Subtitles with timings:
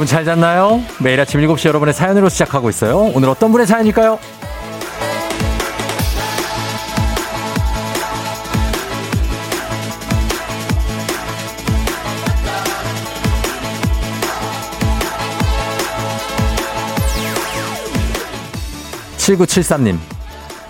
[0.00, 0.82] 여러분 잘 잤나요?
[0.98, 3.12] 매일 아침 7시 여러분의 사연으로 시작하고 있어요.
[3.14, 4.18] 오늘 어떤 분의 사연일까요?
[19.18, 19.98] 7973님,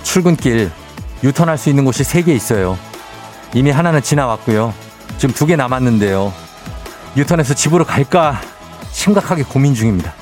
[0.03, 0.73] 출근길
[1.23, 2.77] 유턴할 수 있는 곳이 3개 있어요.
[3.55, 4.75] 이미 하나는 지나왔고요.
[5.19, 6.33] 지금 두 개 남았는데요.
[7.17, 8.41] 유턴해서 집으로 갈까
[8.93, 10.15] 심각하게 고민 중입니다.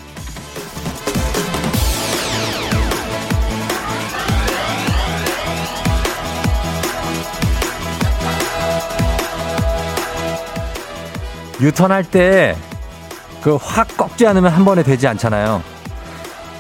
[11.61, 12.57] 유턴할 때
[13.43, 15.63] 그 확 꺾지 않으면 한 번에 되지 않잖아요.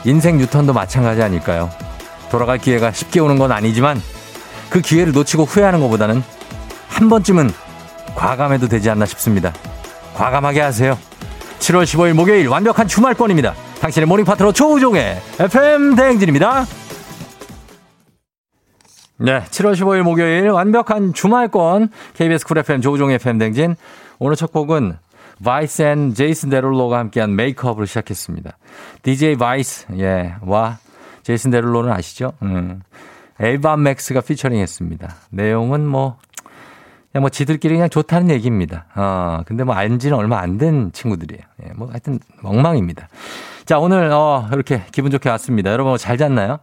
[0.04, 1.70] 인생 유턴도 마찬가지 아닐까요?
[2.30, 4.00] 돌아갈 기회가 쉽게 오는 건 아니지만
[4.70, 6.22] 그 기회를 놓치고 후회하는 것보다는
[6.88, 7.52] 한 번쯤은
[8.14, 9.52] 과감해도 되지 않나 싶습니다.
[10.14, 10.98] 과감하게 하세요.
[11.58, 13.54] 7월 15일 목요일 완벽한 주말권입니다.
[13.80, 16.64] 당신의 모닝 파트너 조우종의 FM 대행진입니다.
[19.18, 23.76] 네, 7월 15일 목요일 완벽한 주말권 KBS Cool FM 조우종의 FM 대행진
[24.18, 24.96] 오늘 첫 곡은
[25.44, 28.56] 바이스 and 제이슨 데룰로가 함께한 메이크업으로 시작했습니다.
[29.02, 30.78] DJ 바이스, 예, 와,
[31.22, 32.32] 제이슨 데룰로는 아시죠?
[32.42, 32.82] 음.
[33.40, 35.14] 엘바 맥스가 피처링 했습니다.
[35.30, 36.16] 내용은 뭐,
[37.12, 38.84] 그냥 뭐 지들끼리 그냥 좋다는 얘기입니다.
[38.94, 41.42] 어, 근데 뭐 안지는 얼마 안 된 친구들이에요.
[41.64, 43.08] 예, 뭐 하여튼 엉망입니다.
[43.64, 45.70] 자, 오늘, 어, 이렇게 기분 좋게 왔습니다.
[45.72, 46.58] 여러분 잘 잤나요?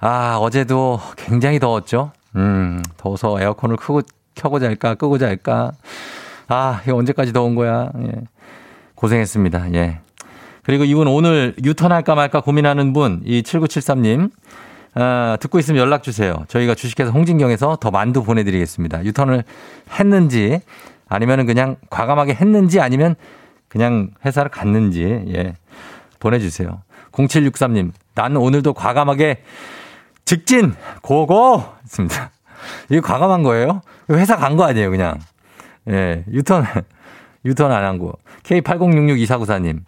[0.00, 2.12] 아, 어제도 굉장히 더웠죠?
[2.36, 4.02] 음, 더워서 에어컨을 크고,
[4.34, 5.72] 켜고 잘까, 끄고 잘까.
[6.48, 7.90] 아, 이거 언제까지 더운 거야.
[7.98, 8.12] 예.
[8.94, 9.72] 고생했습니다.
[9.74, 10.00] 예.
[10.62, 14.30] 그리고 이분 오늘 유턴할까 말까 고민하는 분, 이 7973님.
[14.98, 16.34] 어, 듣고 있으면 연락 주세요.
[16.48, 19.04] 저희가 주식회사 홍진경에서 더 만두 보내드리겠습니다.
[19.04, 19.44] 유턴을
[19.98, 20.60] 했는지,
[21.08, 23.14] 아니면은 그냥 과감하게 했는지, 아니면
[23.68, 25.54] 그냥 회사를 갔는지, 예.
[26.18, 26.82] 보내주세요.
[27.12, 29.42] 0763님, 나는 오늘도 과감하게
[30.24, 30.74] 직진!
[31.02, 31.62] 고고!
[31.84, 32.30] 했습니다.
[32.90, 33.82] 이거 과감한 거예요?
[34.10, 35.18] 회사 간 거 아니에요, 그냥.
[35.88, 36.64] 예, 유턴,
[37.44, 38.14] 유턴 안 한 거.
[38.44, 39.80] K80662494님,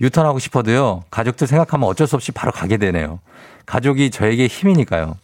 [0.00, 3.18] 유턴하고 싶어도요, 가족들 생각하면 어쩔 수 없이 바로 가게 되네요.
[3.66, 5.16] 가족이 저에게 힘이니까요.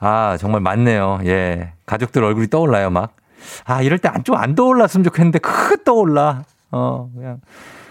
[0.00, 1.20] 아, 정말 맞네요.
[1.24, 1.72] 예.
[1.86, 3.16] 가족들 얼굴이 떠올라요, 막.
[3.64, 6.44] 아, 이럴 때 좀 안 떠올랐으면 좋겠는데, 크 떠올라.
[6.70, 7.40] 어, 그냥.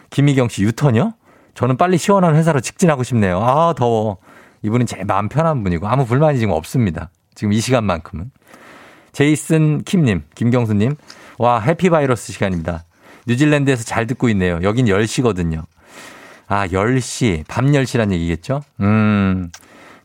[0.10, 1.14] 김희경 씨, 유턴이요?
[1.54, 3.40] 저는 빨리 시원한 회사로 직진하고 싶네요.
[3.42, 4.18] 아, 더워.
[4.62, 7.10] 이분은 제 마음 편한 분이고, 아무 불만이 지금 없습니다.
[7.36, 8.32] 지금 이 시간만큼은.
[9.12, 10.96] 제이슨 킴님, 김경수님,
[11.40, 12.84] 와, 해피바이러스 시간입니다.
[13.28, 14.60] 뉴질랜드에서 잘 듣고 있네요.
[14.64, 15.64] 여긴 10시거든요.
[16.48, 18.62] 아, 10시, 밤 10시란 얘기겠죠?
[18.80, 19.52] 음,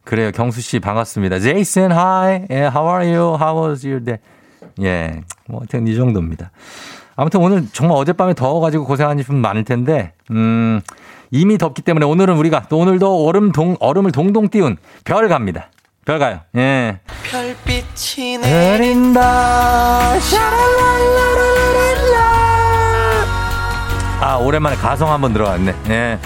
[0.05, 0.33] 그래요.
[0.33, 1.39] 경수 씨 반갑습니다.
[1.39, 2.47] 제이슨, hi.
[2.51, 3.37] Yeah, how are you?
[3.41, 4.19] How was your day?
[4.81, 6.51] 예, 뭐, 하여튼 이 정도입니다.
[7.15, 10.81] 아무튼 오늘 정말 어젯밤에 더워 가지고 고생하는 분 많을 텐데, 음,
[11.31, 15.69] 이미 덥기 때문에 오늘은 우리가 또 오늘도 얼음 동, 얼음을 동동 띄운 별 갑니다.
[16.05, 16.41] 별 가요.
[16.57, 16.99] 예.
[17.31, 20.19] 별빛이 내린다.
[20.19, 22.02] 샤랄랄라랄라.
[24.23, 25.75] 아, 오랜만에 가성 한번 들어갔네.
[25.91, 26.19] 예.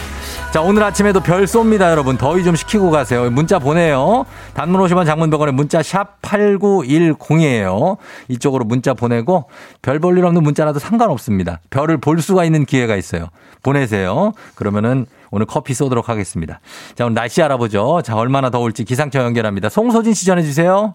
[0.53, 2.19] 자, 오늘 아침에도 별 쏩니다, 여러분.
[2.19, 3.31] 더위 좀 식히고 가세요.
[3.31, 4.27] 문자 보내요.
[4.55, 7.97] 단문 50원 장문 100원에 문자 샵 8910이에요.
[8.29, 9.49] 이쪽으로 문자 보내고
[9.81, 11.61] 별 볼 일 없는 문자라도 상관없습니다.
[11.71, 13.29] 별을 볼 수가 있는 기회가 있어요.
[13.63, 14.33] 보내세요.
[14.55, 16.61] 그러면은 오늘 커피 쏘도록 하겠습니다.
[16.95, 18.03] 자, 오늘 날씨 알아보죠.
[18.05, 19.69] 자, 얼마나 더울지 기상청 연결합니다.
[19.71, 20.95] 송소진 씨 전해주세요.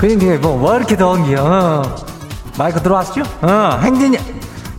[0.00, 1.44] 그러니까 뭐, 왜 이렇게 더운겨?
[1.44, 1.82] 어.
[2.56, 3.22] 마이크 들어왔죠?
[3.42, 4.16] 어, 행진이.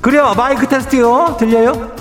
[0.02, 1.36] 그래요, 마이크 테스트요.
[1.38, 1.92] 들려요?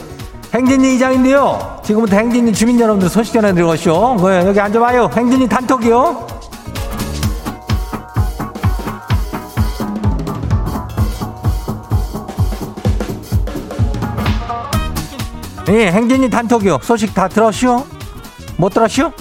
[0.54, 1.80] 행진이 이장인데요.
[1.84, 4.16] 지금부터 행진이 주민 여러분들 소식 전해드리고쇼.
[4.22, 5.10] 네, 여기 앉아봐요.
[5.14, 6.26] 행진이 단톡이요.
[15.68, 16.78] 예, 행진이 단톡이요.
[16.82, 17.84] 소식 다 들었쇼?
[18.56, 19.12] 못 들었쇼?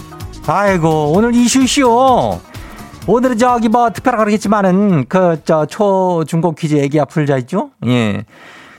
[0.47, 2.39] 아이고, 오늘 이슈쇼.
[2.39, 2.48] 오
[3.19, 7.71] 늘은 저기 뭐 특별하게 그러겠지만은 그 저 초 중고 퀴즈 애기야 풀자 있죠?
[7.87, 8.25] 예.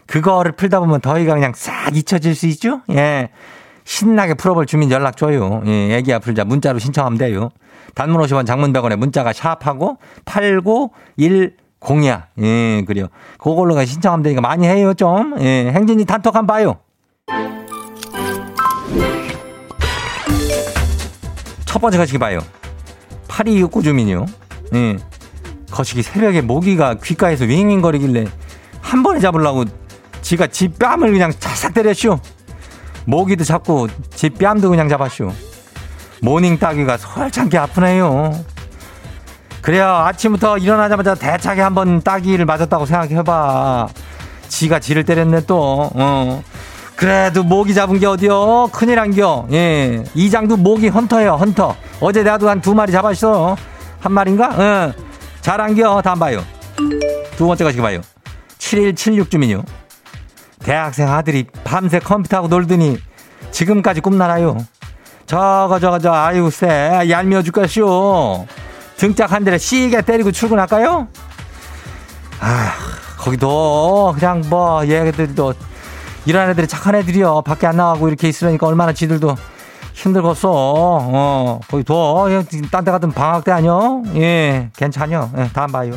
[0.07, 2.81] 그거를 풀다 보면 더위가 그냥 싹 잊혀질 수 있죠?
[2.93, 3.31] 예.
[3.85, 5.63] 신나게 풀어볼 주민 연락 줘요.
[5.67, 7.49] 예, 애기야 풀자 문자로 신청하면 돼요.
[7.95, 12.25] 단문 50원 장문 100원에 문자가 샵하고 8910이야.
[12.41, 13.07] 예, 그래요.
[13.39, 15.35] 그걸로 신청하면 되니까 많이 해요, 좀.
[15.41, 16.77] 예, 행진이 단톡 한번 봐요.
[21.65, 22.41] 첫 번째 가시기 봐요.
[23.41, 24.27] 8269 주민이요.
[24.75, 24.97] 예.
[25.71, 28.27] 거시기 새벽에 모기가 귓가에서 윙윙거리길래
[28.81, 29.65] 한 번에 잡으려고
[30.21, 32.19] 지가 지 뺨을 그냥 차싹 때렸쇼.
[33.07, 35.33] 모기도 잡고 지 뺨도 그냥 잡았쇼.
[36.23, 38.45] 모닝 따귀가 솔창게 아프네요.
[39.63, 39.87] 그래요.
[39.87, 43.89] 아침부터 일어나자마자 대차게 한번 따기를 맞았다고 생각해봐.
[44.49, 45.91] 지가 지를 때렸네 또.
[45.95, 46.43] 어.
[47.01, 48.69] 그래도 모기 잡은 게 어디요?
[48.73, 49.47] 큰일 한겨.
[49.53, 50.05] 예.
[50.15, 51.75] 이장도 모기 헌터예요, 헌터.
[52.01, 53.57] 어제 나도 한 두 마리 잡았어.
[54.01, 54.51] 한 마리인가?
[54.59, 54.93] 응.
[55.41, 56.03] 잘한겨.
[56.03, 56.45] 다음 봐요.
[57.39, 58.03] 두 번째 거 지금 봐요.
[58.59, 59.63] 7176 주민요.
[60.63, 62.99] 대학생 아들이 밤새 컴퓨터하고 놀더니
[63.51, 64.59] 지금까지 꿈나라요.
[65.25, 68.47] 저거 저거 저 아유 쎄 얄미워 죽겠쇼.
[68.99, 71.09] 등짝 한 대를 시게 때리고 출근할까요?
[72.41, 72.73] 아
[73.17, 75.55] 거기도 그냥 뭐 얘들도
[76.27, 77.43] 이런 애들이 착한 애들이요.
[77.43, 79.35] 밖에 안 나가고 이렇게 있으니까 얼마나 지들도
[79.95, 80.51] 힘들겠어.
[80.53, 82.29] 어, 거기 둬.
[82.71, 84.03] 딴데 같은 방학 때 아니요?
[84.17, 85.31] 예, 괜찮요.
[85.37, 85.93] 예, 다음 봐요.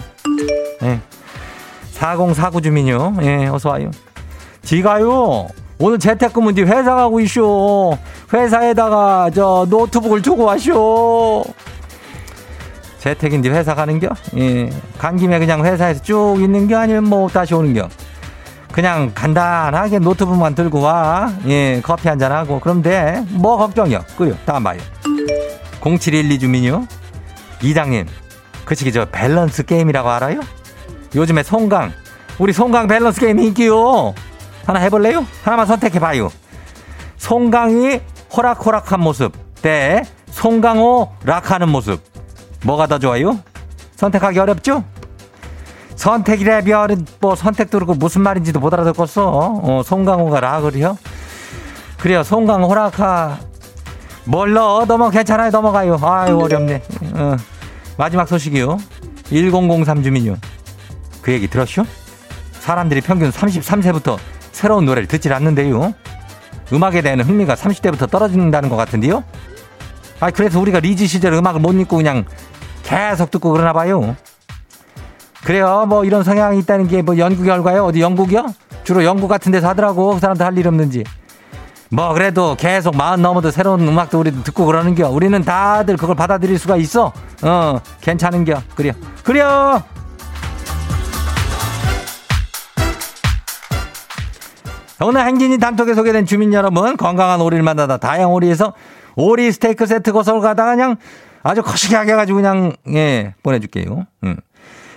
[0.83, 0.99] 예.
[1.91, 3.15] 4049 주민요.
[3.21, 3.91] 예, 어서 와요.
[4.63, 5.47] 지가요.
[5.79, 7.97] 오늘 재택근무인데 회사 가고 있쇼.
[8.33, 11.43] 회사에다가 저 노트북을 두고 왔쇼.
[12.99, 14.07] 재택인데 회사 가는겨?
[14.37, 14.69] 예.
[14.97, 16.77] 간 김에 그냥 회사에서 쭉 있는겨?
[16.77, 17.89] 아니면 뭐 다시 오는겨?
[18.73, 21.31] 그냥 간단하게 노트북만 들고 와.
[21.47, 22.59] 예, 커피 한 잔 하고.
[22.59, 23.23] 그럼 돼.
[23.29, 24.03] 뭐 걱정이요.
[24.17, 24.35] 그래요.
[24.45, 24.79] 다음 봐요.
[25.83, 26.87] 0712 주민요.
[27.61, 28.07] 이장님.
[28.65, 30.39] 그치기 저 밸런스 게임이라고 알아요?
[31.15, 31.91] 요즘에 송강.
[32.39, 34.15] 우리 송강 밸런스 게임 인기요.
[34.65, 35.25] 하나 해볼래요?
[35.43, 36.31] 하나만 선택해봐요.
[37.17, 37.99] 송강이
[38.35, 42.01] 호락호락한 모습 대 송강호 락하는 모습.
[42.63, 43.39] 뭐가 더 좋아요?
[43.97, 44.83] 선택하기 어렵죠?
[45.95, 49.59] 선택이래 별은 뭐 선택도 그렇고 무슨 말인지도 못 알아듣겠어.
[49.63, 50.97] 어, 송강호가 락을요?
[51.99, 52.23] 그래요.
[52.23, 53.39] 송강호 호락하
[54.25, 55.49] 뭘로 넘어 괜찮아요.
[55.51, 55.99] 넘어가요.
[56.01, 56.81] 아유 어렵네.
[57.13, 57.37] 어.
[57.97, 58.77] 마지막 소식이요.
[59.29, 60.35] 1003 주민요.
[61.21, 61.85] 그 얘기 들었쇼?
[62.51, 64.17] 사람들이 평균 33세부터
[64.51, 65.93] 새로운 노래를 듣질 않는데요.
[66.71, 69.23] 음악에 대한 흥미가 30대부터 떨어진다는 것 같은데요.
[70.19, 72.25] 아, 그래서 우리가 리즈 시절 음악을 못 잊고 그냥
[72.83, 74.15] 계속 듣고 그러나 봐요.
[75.43, 75.85] 그래요.
[75.87, 77.85] 뭐 이런 성향이 있다는 게 뭐 연구 결과요?
[77.85, 78.53] 어디 영국이요?
[78.83, 80.13] 주로 영국 같은 데서 하더라고.
[80.13, 81.03] 그 사람들 할 일 없는지.
[81.89, 85.09] 뭐 그래도 계속 마흔 넘어도 새로운 음악도 우리 듣고 그러는겨.
[85.09, 87.11] 우리는 다들 그걸 받아들일 수가 있어.
[87.43, 88.61] 어, 괜찮은겨.
[88.75, 88.93] 그래요.
[89.23, 89.83] 그래요.
[95.01, 98.73] 오늘 행진이 단톡에 소개된 주민 여러분 건강한 오리를 만나다 다양 오리에서
[99.15, 100.95] 오리 스테이크 세트 고서를 가다가 그냥
[101.43, 104.05] 아주 거시기하게 해가지고 그냥 예 보내줄게요.
[104.23, 104.37] 음.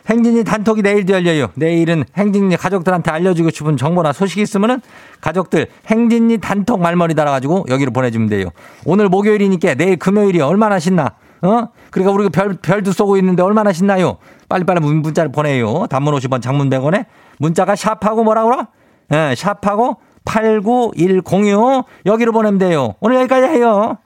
[0.09, 1.49] 행진이 단톡이 내일도 열려요.
[1.55, 4.81] 내일은 행진이 가족들한테 알려주고 싶은 정보나 소식이 있으면은
[5.21, 8.51] 가족들 행진이 단톡 말머리 달아가지고 여기로 보내주면 돼요.
[8.85, 11.13] 오늘 목요일이니까 내일 금요일이 얼마나 신나?
[11.43, 11.69] 어?
[11.91, 14.19] 그러니까 우리가 별, 별도 쏘고 있는데 얼마나 신나요?
[14.49, 15.87] 빨리빨리 문자를 보내요.
[15.89, 17.07] 단문 50원 장문 100원에
[17.39, 18.67] 문자가 샵하고 뭐라 그러?
[19.13, 22.95] 예, 샵하고 89106 여기로 보내면 돼요.
[23.01, 23.99] 오늘 여기까지 해요.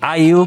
[0.00, 0.46] 아이유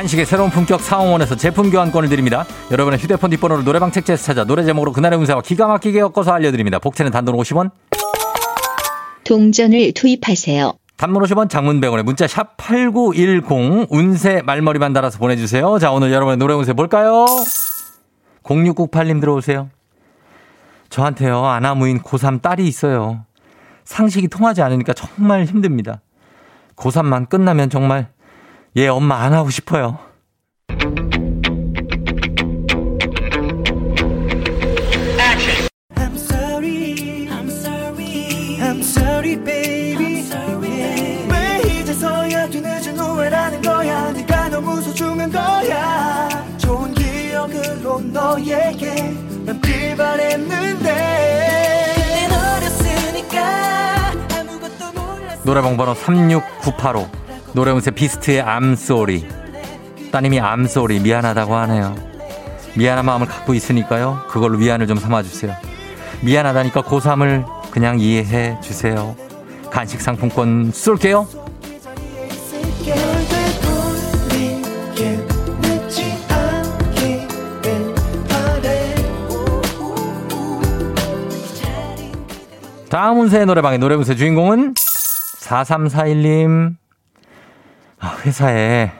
[0.00, 2.46] 한식의 새로운 품격 사홍원에서 제품 교환권을 드립니다.
[2.70, 6.78] 여러분의 휴대폰 뒷번호를 노래방 책자에서 찾아 노래 제목으로 그날의 운세와 기가 막히게 엮어서 알려드립니다.
[6.78, 7.70] 복채는 단돈 50원,
[9.24, 10.72] 동전을 투입하세요.
[10.96, 15.78] 단문 50원, 장문 100원에 문자 샵 8910 운세 말머리만 달아서 보내주세요.
[15.78, 17.26] 자 오늘 여러분의 노래 운세 볼까요?
[18.42, 19.68] 0698님 들어오세요.
[20.88, 23.26] 저한테요 아나무인 고3 딸이 있어요.
[23.84, 26.00] 상식이 통하지 않으니까 정말 힘듭니다.
[26.76, 28.08] 고3만 끝나면 정말
[28.76, 29.98] 얘 엄마 안 하고 싶어요.
[55.42, 58.40] 노래방 번호 36985 노래운세 비스트의
[58.72, 59.26] sorry.
[60.12, 61.94] 따님이 sorry 미안하다고 하네요.
[62.76, 64.26] 미안한 마음을 갖고 있으니까요.
[64.28, 65.54] 그걸로 위안을 좀 삼아주세요.
[66.22, 69.16] 미안하다니까 고3을 그냥 이해해 주세요.
[69.70, 71.26] 간식 상품권 쏠게요.
[82.88, 86.74] 다음 운세의 노래방의 노래운세 주인공은 4341님.
[86.74, 86.89] 아,
[88.24, 88.92] 회사에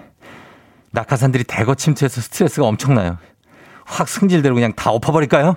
[0.93, 3.19] 낙하산들이 대거 침투해서 스트레스가 엄청나요
[3.85, 5.57] 확 승질대로 그냥 다 엎어버릴까요?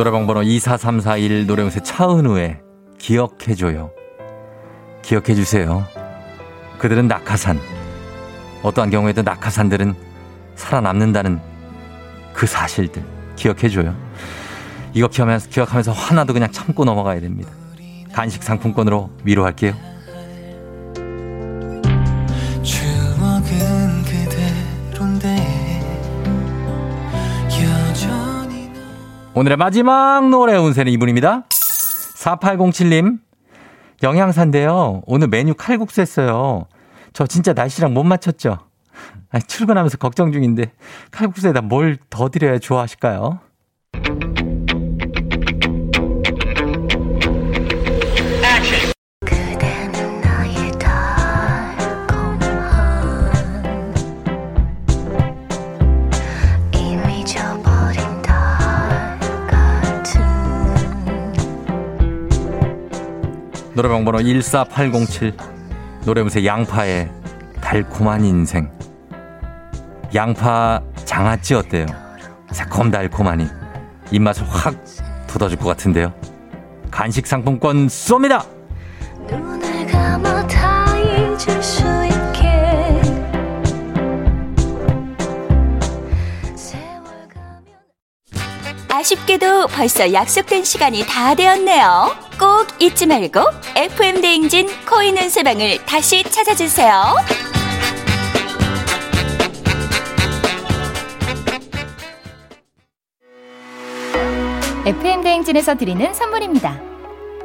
[0.00, 2.62] 노래방 번호 24341 노래용세 차은우의
[2.96, 3.90] 기억해줘요.
[5.02, 5.84] 기억해주세요.
[6.78, 7.60] 그들은 낙하산.
[8.62, 9.94] 어떠한 경우에도 낙하산들은
[10.54, 11.38] 살아남는다는
[12.32, 13.04] 그 사실들
[13.36, 13.94] 기억해줘요.
[14.94, 17.50] 이거 기억하면서, 기억하면서 하나도 그냥 참고 넘어가야 됩니다.
[18.14, 19.74] 간식 상품권으로 위로할게요.
[29.40, 31.46] 오늘의 마지막 노래 운세는 이분입니다.
[31.48, 33.20] 4807님.
[34.02, 35.00] 영양사인데요.
[35.06, 36.66] 오늘 메뉴 칼국수 했어요.
[37.14, 38.58] 저 진짜 날씨랑 못 맞췄죠?
[39.30, 40.72] 아니, 출근하면서 걱정 중인데
[41.10, 43.40] 칼국수에다 뭘 더 드려야 좋아하실까요?
[63.80, 65.34] 노래방 번호 14807.
[66.04, 67.10] 노래무새 양파의
[67.62, 68.70] 달콤한 인생.
[70.14, 71.86] 양파 장아찌 어때요?
[72.50, 73.46] 새콤달콤하니
[74.10, 74.74] 입맛을 확
[75.28, 76.12] 돋아줄 것 같은데요.
[76.90, 78.44] 간식 상품권 쏩니다!
[79.26, 83.00] 눈을 감아 다 잊을 수 있게
[86.54, 87.78] 세월 가면
[88.90, 92.29] 아쉽게도 벌써 약속된 시간이 다 되었네요.
[92.40, 93.38] 꼭 잊지 말고
[93.76, 97.16] FM 대행진 코인 은세방을 다시 찾아주세요.
[104.86, 106.80] FM 대행진에서 드리는 선물입니다.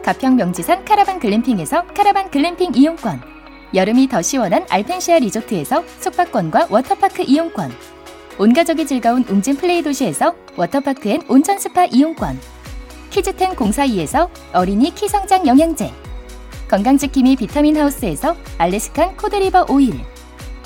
[0.01, 3.21] 가평 명지산 카라반 글램핑에서 카라반 글램핑 이용권,
[3.73, 7.69] 여름이 더 시원한 알펜시아 리조트에서 숙박권과 워터파크 이용권,
[8.37, 12.39] 온 가족이 즐거운 웅진 플레이 도시에서 워터파크 and 온천 스파 이용권,
[13.15, 15.89] 키즈텐 공사이에서 어린이 키 성장 영양제,
[16.67, 20.01] 건강지킴이 비타민 하우스에서 Alaskan cod liver oil,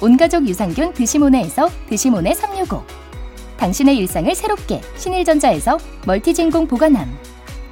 [0.01, 2.83] 온가족 유산균 드시모네에서 드시모네 365,
[3.57, 5.77] 당신의 일상을 새롭게 신일전자에서
[6.07, 7.15] 멀티진공 보관함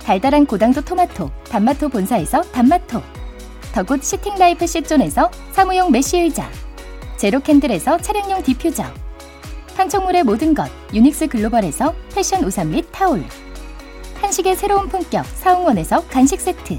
[0.03, 3.01] 달달한 고당도 토마토 단마토 본사에서 단마토
[3.73, 6.51] the good sitting life 시존에서 사무용 메쉬 의자
[7.17, 8.83] 제로캔들에서 차량용 디퓨저
[9.75, 13.25] 판촉물의 모든 것 유닉스 글로벌에서 패션 우산 및 타올
[14.27, 16.77] 한식의 새로운 품격 사홍원에서 간식 세트.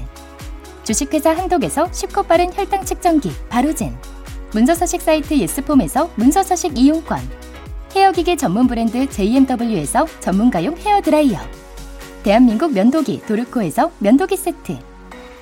[0.83, 3.97] 주식회사 한독에서 쉽고 빠른 혈당 측정기 바로젠.
[4.53, 7.19] 문서서식 사이트 예스폼에서 문서서식 이용권.
[7.95, 11.39] 헤어기계 전문 브랜드 JMW에서 전문가용 헤어드라이어.
[12.21, 14.77] 대한민국 면도기 도르코에서 면도기 세트.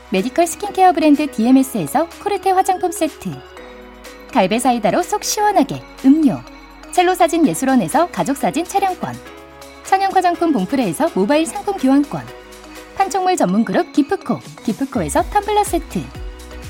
[0.09, 3.31] 메디컬 스킨케어 브랜드 DMS에서 코르테 화장품 세트.
[4.31, 6.39] 갈베 사이다로 속 시원하게 음료.
[6.93, 9.36] 첼로 사진 예술원에서 가족사진 촬영권
[9.87, 12.21] 천연 화장품 봉프레에서 모바일 상품 교환권.
[12.97, 16.03] 판촉물 전문 그룹 기프코 기프코에서 텀블러 세트.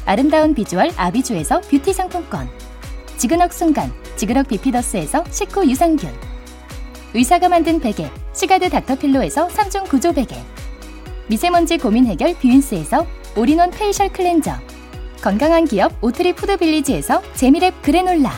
[0.06, 2.48] 아름다운 비주얼 아비주에서 뷰티 상품권.
[3.18, 6.14] 지그넉 순간 지그넉 비피더스에서 식후 유산균.
[7.16, 10.36] 의사가 만든 베개 시가드 닥터필로에서 3중 구조 베개.
[11.26, 14.54] 미세먼지 고민 해결 뷰인스에서 all-in-one facial cleanser.
[15.24, 18.32] 건강한 기업 오트리 푸드빌리지에서 재미랩 그래놀라.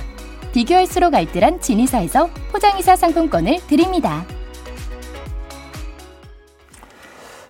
[0.54, 4.26] 비교할수록 알뜰한 진이사에서 포장이사 상품권을 드립니다.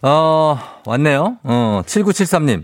[0.02, 1.38] 어, 왔네요.
[1.44, 2.64] 어, 7973님.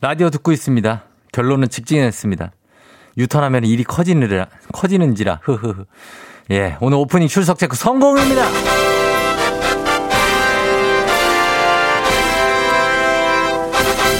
[0.00, 1.04] 라디오 듣고 있습니다.
[1.32, 2.52] 결론은 직진했습니다.
[3.18, 5.84] 유턴하면 일이 커지느라, 커지는지라, 흐흐흐.
[6.50, 8.42] 예, 오늘 오프닝 출석 체크 성공입니다!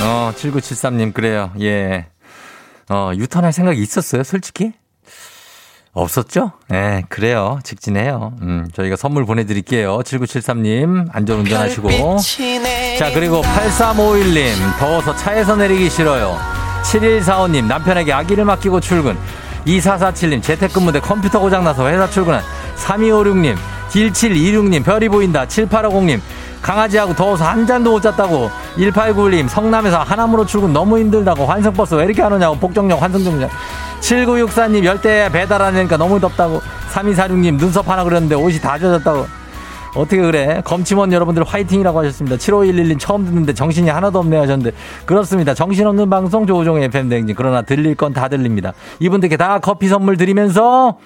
[0.04, 1.52] 어, 7973님, 그래요.
[1.60, 2.06] 예.
[2.90, 4.72] 어, 유턴할 생각이 있었어요, 솔직히?
[5.94, 6.52] 없었죠?
[6.72, 7.58] 예, 그래요.
[7.64, 8.32] 직진해요.
[8.40, 9.98] 음, 저희가 선물 보내드릴게요.
[9.98, 11.88] 7973님, 안전 운전하시고.
[12.98, 16.38] 자, 그리고 8351님, 더워서 차에서 내리기 싫어요.
[16.84, 19.16] 7145님, 남편에게 아기를 맡기고 출근.
[19.66, 22.42] 2447님, 재택근무 대 컴퓨터 고장나서 회사 출근한.
[22.82, 23.56] 3256님,
[23.90, 25.46] 1726님, 별이 보인다.
[25.46, 26.20] 7850님,
[26.60, 28.50] 강아지하고 더워서 한 잔도 못 잤다고.
[28.76, 31.46] 1891님, 성남에서 하남으로 출근 너무 힘들다고.
[31.46, 32.56] 환승버스 왜 이렇게 안 오냐고.
[32.56, 33.48] 복정역 환승정장.
[34.00, 36.60] 7964님, 열대 배달 안 되니까 너무 덥다고.
[36.92, 39.26] 3246님, 눈썹 하나 그렸는데 옷이 다 젖었다고.
[39.94, 40.62] 어떻게 그래?
[40.64, 42.36] 검침원 여러분들 화이팅이라고 하셨습니다.
[42.38, 44.74] 7511님 처음 듣는데 정신이 하나도 없네 하셨는데
[45.04, 45.52] 그렇습니다.
[45.52, 48.72] 정신없는 방송 조우종의 FM 댕진 그러나 들릴 건 다 들립니다.
[49.00, 50.96] 이분들께 다 커피 선물 드리면서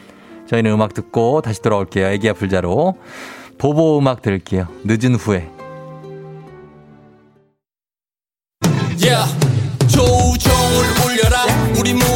[0.46, 2.06] 저희는 음악 듣고 다시 돌아올게요.
[2.08, 2.94] 애기야 불자로
[3.58, 4.68] 보보 음악 들을게요.
[4.84, 5.50] 늦은 후에
[8.98, 9.30] Yeah.
[9.88, 11.44] 조우종을 울려라
[11.78, 12.15] 우리 모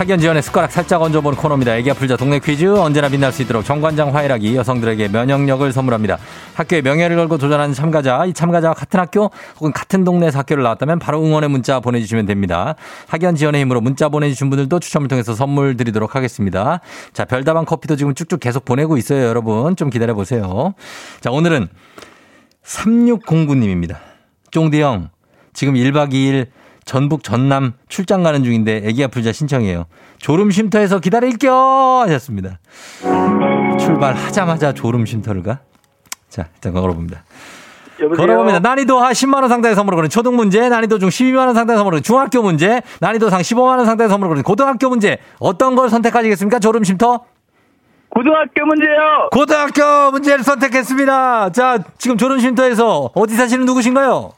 [0.00, 1.76] 학연 지원의 숟가락 살짝 얹어보는 코너입니다.
[1.76, 6.16] 애기야 풀자 동네 퀴즈 언제나 빛날 수 있도록 정관장 화이락이 여성들에게 면역력을 선물합니다.
[6.54, 11.22] 학교에 명예를 걸고 도전하는 참가자, 이 참가자와 같은 학교 혹은 같은 동네에서 학교를 나왔다면 바로
[11.22, 12.76] 응원의 문자 보내주시면 됩니다.
[13.08, 16.80] 학연 지원의 힘으로 문자 보내주신 분들도 추첨을 통해서 선물 드리도록 하겠습니다.
[17.12, 19.76] 자, 별다방 커피도 지금 쭉쭉 계속 보내고 있어요, 여러분.
[19.76, 20.72] 좀 기다려보세요.
[21.20, 21.68] 자, 오늘은
[22.64, 23.98] 3609님입니다.
[24.50, 25.10] 쫑디 형,
[25.52, 26.46] 지금 1박 2일
[26.90, 29.84] 전북 전남 출장 가는 중인데 애기 아플 자 신청해요.
[30.18, 32.58] 졸음 쉼터에서 기다릴게요 하셨습니다.
[33.78, 35.60] 출발하자마자 졸음 쉼터를 가?
[36.28, 37.22] 자, 일단 걸어봅니다.
[38.00, 38.26] 여보세요.
[38.26, 38.58] 걸어봅니다.
[38.58, 42.02] 난이도 하 10만 원 상당의 선물을 거는 초등 문제, 난이도 중 12만 원 상당의 선물을
[42.02, 45.18] 중학교 문제, 난이도 상 15만 원 상당의 선물을 거는 고등학교 문제.
[45.38, 46.58] 어떤 걸 선택하시겠습니까?
[46.58, 47.24] 졸음 쉼터?
[48.08, 49.28] 고등학교 문제요.
[49.30, 51.52] 고등학교 문제를 선택했습니다.
[51.52, 54.32] 자, 지금 졸음 쉼터에서 어디 사시는 누구신가요?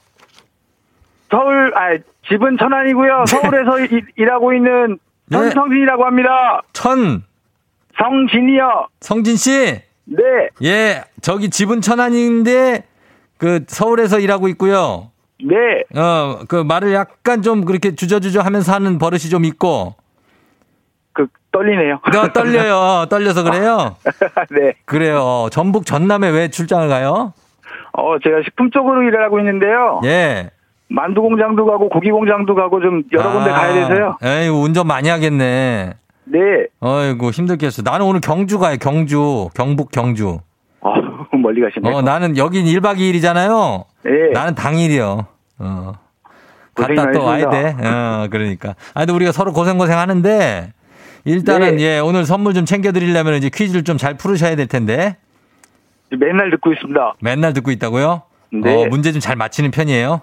[1.31, 3.25] 서울 아 집은 천안이고요.
[3.27, 5.39] 서울에서 일, 일하고 있는 네.
[5.39, 6.63] 전성진이라고 합니다.
[6.73, 7.23] 천
[7.99, 8.89] 성진이요.
[9.01, 9.81] 성진 씨.
[10.05, 10.23] 네.
[10.63, 12.85] 예, 저기 집은 천안인데
[13.39, 15.11] 그 서울에서 일하고 있고요.
[15.45, 16.01] 네.
[16.01, 19.95] 어, 그 말을 약간 좀 그렇게 주저주저 하면서 하는 버릇이 좀 있고.
[21.13, 22.01] 그 떨리네요.
[22.13, 23.07] 너 떨려요.
[23.11, 23.97] 떨려서 그래요?
[24.51, 24.75] 네.
[24.85, 25.49] 그래요.
[25.51, 27.35] 전북 전남에 왜 출장을 가요?
[27.93, 30.01] 어 제가 식품 쪽으로 일을 하고 있는데요.
[30.05, 30.51] 예.
[30.88, 34.16] 만두 공장도 가고 고기 공장도 가고 좀 여러 군데 아, 가야 돼서요.
[34.23, 35.95] 에이, 운전 많이 하겠네.
[36.25, 36.38] 네.
[36.81, 37.83] 어이구, 힘들겠어.
[37.83, 39.49] 나는 오늘 경주 가요, 경주.
[39.55, 40.40] 경북 경주.
[40.81, 40.95] 어
[41.37, 41.95] 멀리 가시네요.
[41.97, 43.85] 어, 나는 여긴 1박 2일이잖아요.
[44.05, 44.11] 네.
[44.33, 45.27] 나는 당일이요.
[45.59, 45.92] 어.
[46.75, 47.49] 갔다 또 와야.
[47.51, 47.77] 돼.
[47.85, 48.71] 어, 그러니까.
[48.95, 50.73] 아, 근데 우리가 서로 고생고생 하는데,
[51.25, 51.83] 일단은, 네.
[51.83, 55.16] 예, 오늘 선물 좀 챙겨드리려면 이제 퀴즈를 좀 잘 풀으셔야 될 텐데,
[56.11, 57.14] 맨날 듣고 있습니다.
[57.21, 58.23] 맨날 듣고 있다고요?
[58.53, 58.85] 네.
[58.85, 60.23] 어, 문제 좀 잘 맞히는 편이에요?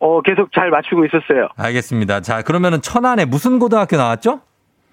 [0.00, 1.48] 어 계속 잘 맞추고 있었어요.
[1.56, 2.20] 알겠습니다.
[2.20, 4.40] 자, 그러면은 천안에 무슨 고등학교 나왔죠?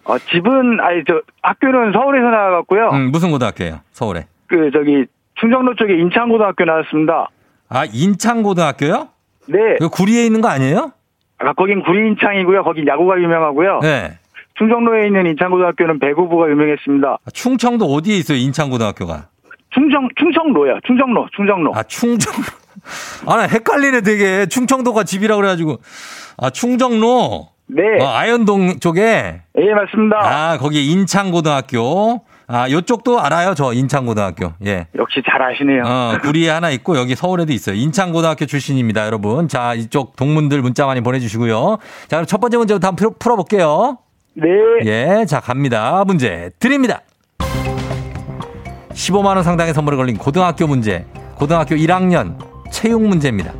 [0.06, 2.89] 어 집은 아니 저 학교는 서울에서 나와갖고요.
[2.89, 3.80] 음, 무슨 고등학교예요?
[3.91, 4.28] 서울에.
[4.48, 7.28] 그 저기 충정로 쪽에 인창고등학교 나왔습니다.
[7.70, 9.10] 아, 인창고등학교요?
[9.48, 9.58] 네.
[9.80, 10.91] 그 구리에 있는 거 아니에요?
[11.39, 12.63] 아, 거긴 구리 인창이고요.
[12.63, 13.80] 거긴 야구가 유명하고요.
[13.82, 14.18] 네.
[14.58, 17.08] 충정로에 있는 인창고등학교는 배구부가 유명했습니다.
[17.26, 18.38] 아, 충청도 어디에 있어요?
[18.38, 19.28] 인창고등학교가?
[19.72, 20.80] 충정 충청로요.
[20.86, 21.74] 충정로, 충정로.
[21.76, 22.32] 아, 충정.
[23.26, 24.45] 아, 나 헷갈리네, 되게.
[24.48, 25.78] 충청도가 집이라 그래가지고.
[26.38, 27.50] 아, 충정로.
[27.67, 27.82] 네.
[28.00, 29.02] 어, 아현동 쪽에.
[29.58, 30.17] 예, 맞습니다.
[30.21, 32.21] 아, 거기 인창고등학교.
[32.48, 34.54] 아, 요쪽도 알아요, 저 인창고등학교.
[34.67, 34.86] 예.
[35.00, 35.82] 역시 잘 아시네요.
[35.84, 37.76] 어, 구리에 하나 있고 여기 서울에도 있어요.
[37.76, 39.48] 인창고등학교 출신입니다, 여러분.
[39.48, 41.78] 자, 이쪽 동문들 문자 많이 보내 주시고요.
[42.08, 43.98] 자, 그럼 첫 번째 문제부터 한번 풀어, 풀어볼게요.
[44.36, 44.48] 네.
[44.86, 46.04] 예, 자, 갑니다.
[46.06, 47.02] 문제 드립니다.
[48.93, 51.06] 15만 원 상당의 선물을 걸린 고등학교 문제.
[51.36, 52.38] 고등학교 1학년
[52.86, 53.52] 체육 문제입니다.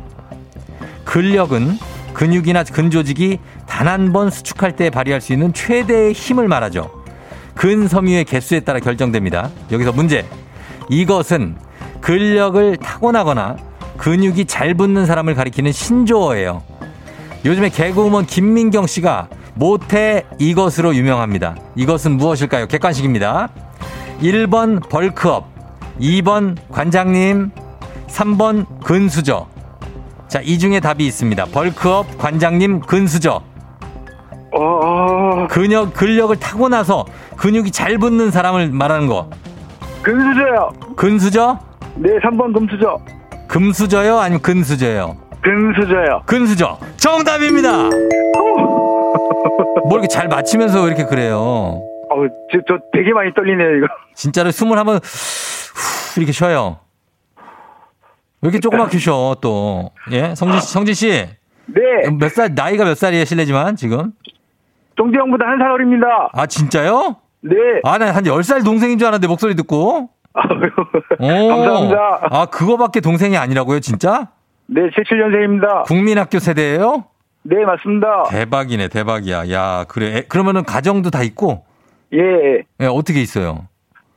[1.04, 1.78] 근력은
[2.14, 6.88] 근육이나 근조직이 단 한 번 수축할 때 발휘할 수 있는 최대의 힘을 말하죠.
[7.56, 9.50] 근섬유의 개수에 따라 결정됩니다.
[9.72, 10.24] 여기서 문제.
[10.88, 11.56] 이것은
[12.00, 13.56] 근력을 타고나거나
[13.96, 16.62] 근육이 잘 붙는 사람을 가리키는 신조어예요.
[17.44, 21.56] 요즘에 개그우먼 김민경 씨가 모태 이것으로 유명합니다.
[21.74, 22.68] 이것은 무엇일까요?
[22.68, 23.48] 객관식입니다.
[24.22, 25.48] 1번 벌크업,
[26.00, 27.50] 2번 관장님,
[28.08, 29.46] 3번 근수저.
[30.28, 31.44] 자, 이 중에 답이 있습니다.
[31.46, 33.42] 벌크업, 관장님, 근수저.
[34.52, 37.04] 어, 어, 근력, 근력을 타고 나서
[37.36, 39.28] 근육이 잘 붙는 사람을 말하는 거.
[40.02, 40.70] 근수저요.
[40.96, 41.58] 근수저?
[41.96, 42.98] 네, 3번 금수저.
[43.48, 44.18] 금수저요?
[44.18, 45.16] 아니면 근수저요?
[45.42, 46.22] 근수저요.
[46.26, 46.78] 근수저.
[46.96, 47.88] 정답입니다!
[49.84, 51.38] 뭐 이렇게 잘 맞히면서 왜 이렇게 그래요?
[51.38, 52.16] 어,
[52.52, 53.86] 저, 저 되게 많이 떨리네요, 이거.
[54.14, 56.78] 진짜로 숨을 한번 후 이렇게 쉬어요.
[58.46, 59.90] 왜 이렇게 조그맣게 쉬어 또?
[60.12, 61.08] 예, 성진 씨, 성진 씨.
[61.66, 62.10] 네.
[62.18, 64.12] 몇 살, 나이가 몇 살이에요, 실례지만, 지금?
[64.96, 66.06] 종대 형보다 한 살 어립니다.
[66.32, 67.16] 아, 진짜요?
[67.40, 67.56] 네.
[67.84, 70.08] 아, 나한 10살 동생인 줄 알았는데, 목소리 듣고.
[70.32, 70.38] 오.
[71.48, 72.28] 감사합니다.
[72.30, 74.28] 아, 그거밖에 동생이 아니라고요, 진짜?
[74.66, 75.84] 네, 77년생입니다.
[75.84, 77.04] 국민학교 세대예요
[77.42, 78.24] 네, 맞습니다.
[78.30, 79.50] 대박이네, 대박이야.
[79.50, 80.16] 야, 그래.
[80.18, 81.64] 애- 그러면은 가정도 다 있고,
[82.12, 83.66] 예, 예, 어떻게 있어요?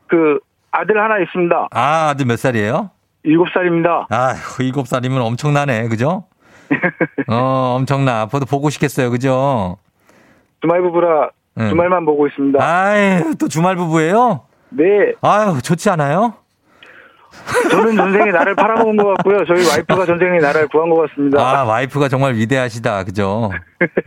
[0.08, 0.39] 그,
[0.72, 1.68] 아들 하나 있습니다.
[1.72, 2.92] 아, 아들 몇 살이에요?
[3.30, 4.08] 일곱 살입니다.
[4.10, 6.26] 아, 일곱 살이면 엄청나네, 그죠?
[7.30, 8.22] 어, 엄청나.
[8.22, 9.12] 아파도 보고 싶겠어요.
[9.12, 9.78] 그죠?
[10.62, 11.70] 주말 부부라 네.
[11.70, 12.60] 주말만 보고 있습니다.
[12.63, 14.42] 아유, 또 주말 부부예요?
[14.70, 16.34] 네, 아유, 좋지 않아요?
[17.71, 19.45] 저는 전생에 나를 팔아먹은 것 같고요.
[19.45, 21.41] 저희 와이프가 전생에 나를 구한 것 같습니다.
[21.41, 23.04] 아, 와이프가 정말 위대하시다.
[23.06, 23.52] 그죠?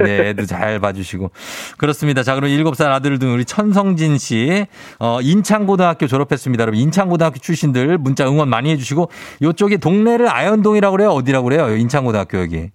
[0.06, 1.30] 예, 애도 잘 봐주시고.
[1.78, 2.22] 그렇습니다.
[2.22, 4.66] 자, 그럼 7살 아들을 둔 우리 천성진 씨,
[4.98, 6.62] 어, 인창고등학교 졸업했습니다.
[6.62, 9.10] 여러분, 인창고등학교 출신들 문자 응원 많이 해주시고,
[9.42, 11.10] 요쪽에 동네를 아현동이라고 그래요?
[11.10, 11.68] 어디라고 그래요?
[11.76, 12.70] 인창고등학교 여기.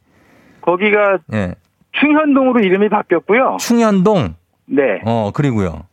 [0.62, 1.56] 거기가 예.
[1.94, 3.58] 충현동으로 이름이 바뀌었고요.
[3.60, 5.87] 충현동, 네, 어, 그리고요.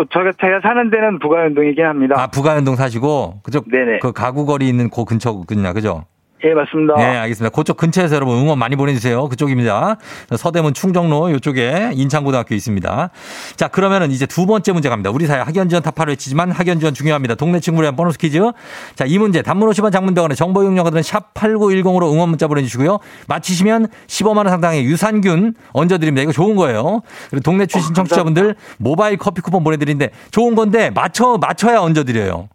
[0.00, 2.14] 뭐 제가 제가 사는 데는 부가현동이긴 합니다.
[2.18, 3.98] 아, 부가현동 사시고, 그쪽, 네네.
[3.98, 5.74] 그 가구거리 있는 그 근처군요.
[5.74, 6.06] 그죠?
[6.42, 6.94] 예, 맞습니다.
[6.96, 7.54] 네, 알겠습니다.
[7.54, 9.28] 그쪽 근처에서 여러분 응원 많이 보내주세요.
[9.28, 9.96] 그쪽입니다.
[10.36, 13.10] 서대문 충정로 이쪽에 인창고등학교 있습니다.
[13.56, 15.10] 자, 그러면은 이제 두 번째 문제 갑니다.
[15.10, 17.34] 우리 사회 학연지원 타파를 외치지만 학연지원 중요합니다.
[17.34, 18.40] 동네 친구를 위한 보너스 퀴즈.
[18.94, 23.00] 자, 이 문제 단문 50원 장문병원의 정보 이용료가들은 샵 8910으로 응원 문자 보내주시고요.
[23.28, 26.22] 맞히시면 15만원 상당의 유산균 얹어드립니다.
[26.22, 27.02] 이거 좋은 거예요.
[27.28, 32.48] 그리고 동네 출신 청취자분들 모바일 커피 쿠폰 보내드리는데 좋은 건데 맞춰, 맞춰야 얹어드려요.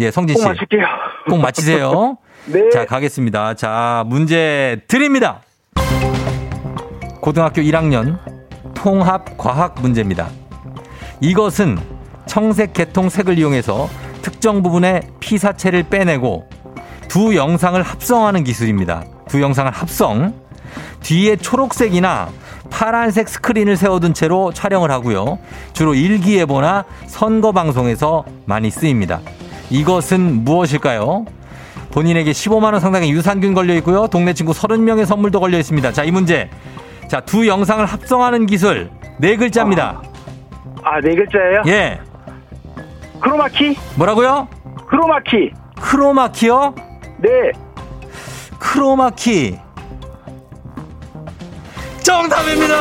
[0.00, 0.46] 예, 성진 꼭 씨.
[0.48, 0.84] 마실게요.
[1.30, 2.18] 꼭 맞히세요.
[2.46, 2.70] 네.
[2.70, 3.54] 자, 가겠습니다.
[3.54, 5.40] 자, 문제 드립니다.
[7.20, 8.18] 고등학교 1학년
[8.74, 10.28] 통합 과학 문제입니다.
[11.20, 11.76] 이것은
[12.26, 13.88] 청색 개통 색을 이용해서
[14.22, 16.48] 특정 부분의 피사체를 빼내고
[17.08, 19.04] 두 영상을 합성하는 기술입니다.
[19.28, 20.34] 두 영상을 합성.
[21.00, 22.28] 뒤에 초록색이나
[22.70, 25.38] 파란색 스크린을 세워둔 채로 촬영을 하고요.
[25.72, 29.20] 주로 일기예보나 선거 방송에서 많이 쓰입니다.
[29.70, 31.24] 이것은 무엇일까요?
[31.96, 34.06] 본인에게 15만 원 상당의 유산균 걸려 있고요.
[34.08, 35.92] 동네 친구 30명의 선물도 걸려 있습니다.
[35.92, 36.50] 자, 이 문제.
[37.08, 38.90] 자, 두 영상을 합성하는 기술.
[39.18, 40.02] 네 글자입니다.
[40.84, 41.62] 아, 네 글자예요?
[41.68, 41.98] 예.
[43.18, 43.76] 크로마키?
[43.94, 44.46] 뭐라고요?
[44.90, 45.52] 크로마키.
[45.80, 46.74] 크로마키요?
[47.16, 47.30] 네.
[48.58, 49.58] 크로마키.
[52.02, 52.74] 정답입니다!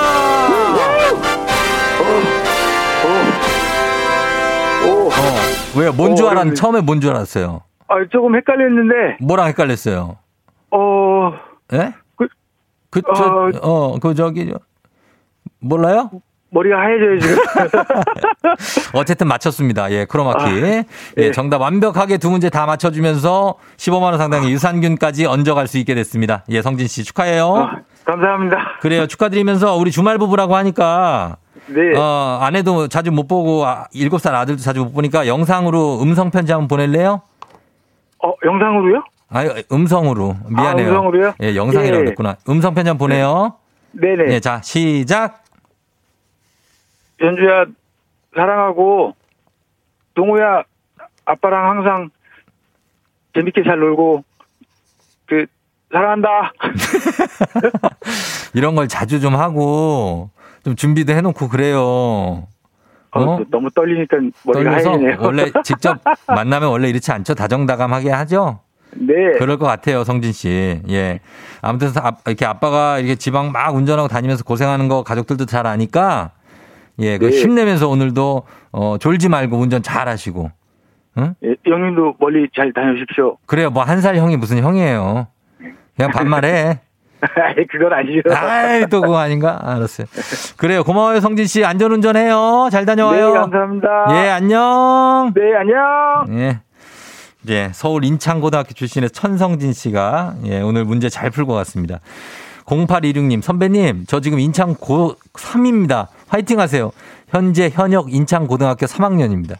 [4.85, 5.07] 오.
[5.07, 5.93] 어, 왜요?
[5.93, 6.53] 뭔줄 어, 알았, 어렵네.
[6.55, 7.61] 처음에 뭔 줄 알았어요?
[7.87, 10.17] 아, 조금 헷갈렸는데, 뭐랑 헷갈렸어요?
[10.71, 11.33] 어,
[11.73, 11.93] 예?
[12.15, 12.27] 그-
[12.89, 13.51] 그, 저, 어.
[13.61, 14.51] 어, 그, 저기,
[15.59, 16.09] 몰라요?
[16.51, 17.35] 머리가 하얘져요, 지금.
[18.93, 19.91] 어쨌든 맞췄습니다.
[19.91, 20.43] 예, 크로마키.
[20.45, 20.85] 아, 예,
[21.17, 21.31] 예.
[21.31, 26.43] 정답 완벽하게 두 문제 다 맞춰주면서 15만원 상당의 유산균까지 얹어갈 수 있게 됐습니다.
[26.49, 27.55] 예, 성진 씨 축하해요.
[27.55, 28.77] 아, 감사합니다.
[28.79, 29.05] 그래요.
[29.05, 31.97] 축하드리면서 우리 주말 부부라고 하니까 네.
[31.97, 36.67] 어, 아내도 자주 못 보고 아, 7살 아들도 자주 못 보니까 영상으로 음성 편지 한번
[36.69, 37.21] 보낼래요?
[38.25, 39.03] 어, 영상으로요?
[39.29, 40.35] 아, 음성으로.
[40.49, 40.87] 미안해요.
[40.87, 41.33] 아, 음성으로요?
[41.43, 42.05] 예, 영상이라고 예.
[42.05, 42.37] 그랬구나.
[42.49, 43.55] 음성 한번 보내요.
[43.91, 44.33] 네네.
[44.33, 45.43] 예, 자, 시작.
[47.21, 47.65] 연주야,
[48.35, 49.15] 사랑하고,
[50.15, 50.63] 동호야,
[51.25, 52.09] 아빠랑 항상
[53.35, 54.23] 재밌게 잘 놀고,
[55.27, 55.45] 그,
[55.91, 56.51] 사랑한다.
[58.55, 60.29] 이런 걸 자주 좀 하고
[60.63, 62.47] 좀 준비도 해놓고 그래요.
[63.15, 63.39] 어, 어?
[63.49, 65.17] 너무 떨리니까 머리가 떨려서 하얘지네요.
[65.21, 65.97] 원래 직접
[66.27, 67.33] 만나면 원래 이렇지 않죠?
[67.35, 68.59] 다정다감하게 하죠?
[68.97, 69.13] 네.
[69.39, 70.81] 그럴 것 같아요, 성진 씨.
[70.89, 71.19] 예.
[71.61, 76.31] 아무튼 아- 이렇게 아빠가 이렇게 지방 막 운전하고 다니면서 고생하는 거 가족들도 잘 아니까
[76.99, 77.37] 예, 그 네.
[77.41, 80.49] 힘내면서 오늘도 어 졸지 말고 운전 잘 하시고.
[81.17, 83.37] 예, 형님도 멀리 잘 다녀오십시오.
[83.45, 83.69] 그래요.
[83.69, 85.27] 뭐 한 살 형이 무슨 형이에요.
[85.95, 86.79] 그냥 반말해.
[87.35, 88.21] 아이, 그건 아니죠.
[88.33, 89.59] 아이, 또 그거 아닌가?
[89.61, 90.07] 알았어요.
[90.57, 90.83] 그래요.
[90.83, 91.63] 고마워요, 성진 씨.
[91.65, 92.69] 안전운전 해요.
[92.71, 93.27] 잘 다녀와요.
[93.27, 93.87] 네, 감사합니다.
[94.11, 95.31] 예, 안녕.
[95.35, 96.39] 네, 안녕.
[96.39, 96.59] 예.
[97.47, 101.99] 예, 서울 인창고등학교 출신의 천성진 씨가 예, 오늘 문제 잘 풀고 갔습니다.
[102.65, 106.07] 0826님, 선배님, 저 지금 인창 고 3입니다.
[106.27, 106.91] 화이팅 하세요.
[107.29, 109.57] 현재 현역 인창고등학교 3학년입니다.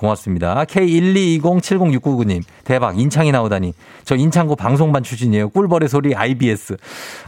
[0.00, 0.64] 고맙습니다.
[0.64, 3.74] K122070699님, 대박, 인창이 나오다니.
[4.04, 5.50] 저 인창고 방송반 출신이에요.
[5.50, 6.78] 꿀벌의 소리 IBS.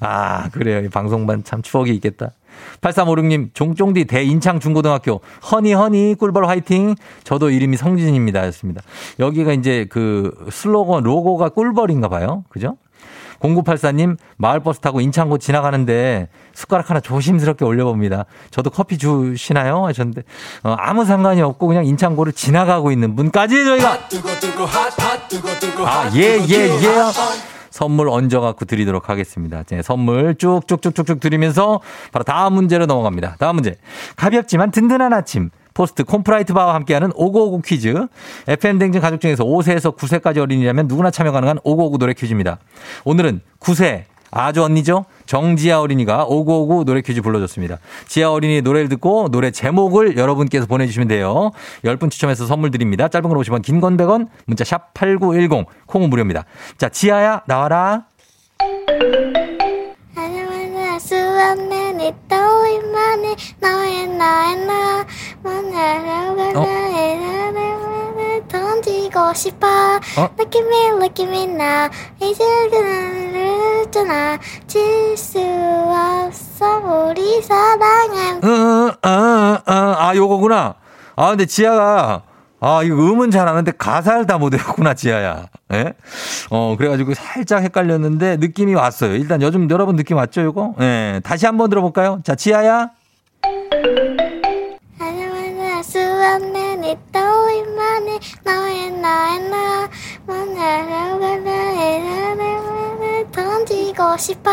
[0.01, 0.83] 아, 그래요.
[0.83, 2.31] 이 방송반 참 추억이 있겠다.
[2.81, 6.95] 8356님, 종종디 대인창 중고등학교, 허니, 허니, 꿀벌 화이팅.
[7.25, 8.47] 저도 이름이 성진입니다.
[8.47, 8.81] 였습니다.
[9.19, 12.45] 여기가 이제 그 슬로건, 로고가 꿀벌인가 봐요.
[12.49, 12.79] 그죠?
[13.43, 18.27] 0984님, 마을버스 타고 인창고 지나가는데 숟가락 하나 조심스럽게 올려봅니다.
[18.51, 19.85] 저도 커피 주시나요?
[19.87, 20.23] 하셨는데,
[20.63, 23.99] 어, 아무 상관이 없고 그냥 인창고를 지나가고 있는 분까지 저희가
[25.85, 26.93] 아, 예, 예, 예.
[27.71, 29.63] 선물 얹어갖고 드리도록 하겠습니다.
[29.65, 31.81] 네, 선물 쭉쭉쭉쭉쭉 드리면서
[32.13, 33.37] 바로 다음 문제로 넘어갑니다.
[33.39, 33.77] 다음 문제.
[34.17, 35.51] 가볍지만 든든한 아침.
[35.75, 38.07] 포스트 콤프라이트 바와 함께하는 5959 퀴즈.
[38.49, 42.59] FM댕진 가족 중에서 5세에서 9세까지 어린이라면 누구나 참여 가능한 5959 노래 퀴즈입니다.
[43.05, 44.05] 오늘은 9세
[44.35, 45.05] 아주 언니죠.
[45.27, 47.79] 정지아 어린이가 5959 노래 퀴즈 불러줬습니다.
[48.09, 51.51] 지아 어린이 노래를 듣고 노래 제목을 여러분께서 보내주시면 돼요.
[51.85, 53.09] 10분 추첨해서 선물 드립니다.
[53.09, 56.45] 짧은 건 50원, 긴 건 100원, 문자 샵 8910, 콩은 무료입니다.
[56.79, 58.05] 자, 지아야, 나와라.
[61.33, 65.07] 수없는 이 떠올만이 너의 나의 나.
[65.43, 67.73] 만나러 가는
[68.49, 69.67] 던지고 싶어.
[70.39, 71.89] Look at me look at me now.
[72.21, 77.09] 이제 그날을 잖아 질수 없어.
[77.09, 80.75] 우리 사랑은 응, 아, 아, 아, 요거구나.
[81.17, 82.23] 아, 근데 지아가,
[82.65, 85.47] 아, 이거 음은 잘 아는데 가사를 다못 외웠구나, 지아야.
[85.73, 85.95] 예?
[86.49, 89.17] 어, 그래가지고 살짝 헷갈렸는데 느낌이 왔어요.
[89.17, 90.77] 일단 요즘 여러분 느낌 왔죠, 요거?
[90.81, 91.21] 예.
[91.25, 92.21] 다시 한번 들어볼까요?
[92.23, 92.91] 자, 지아야.
[104.03, 104.51] 던지고 싶어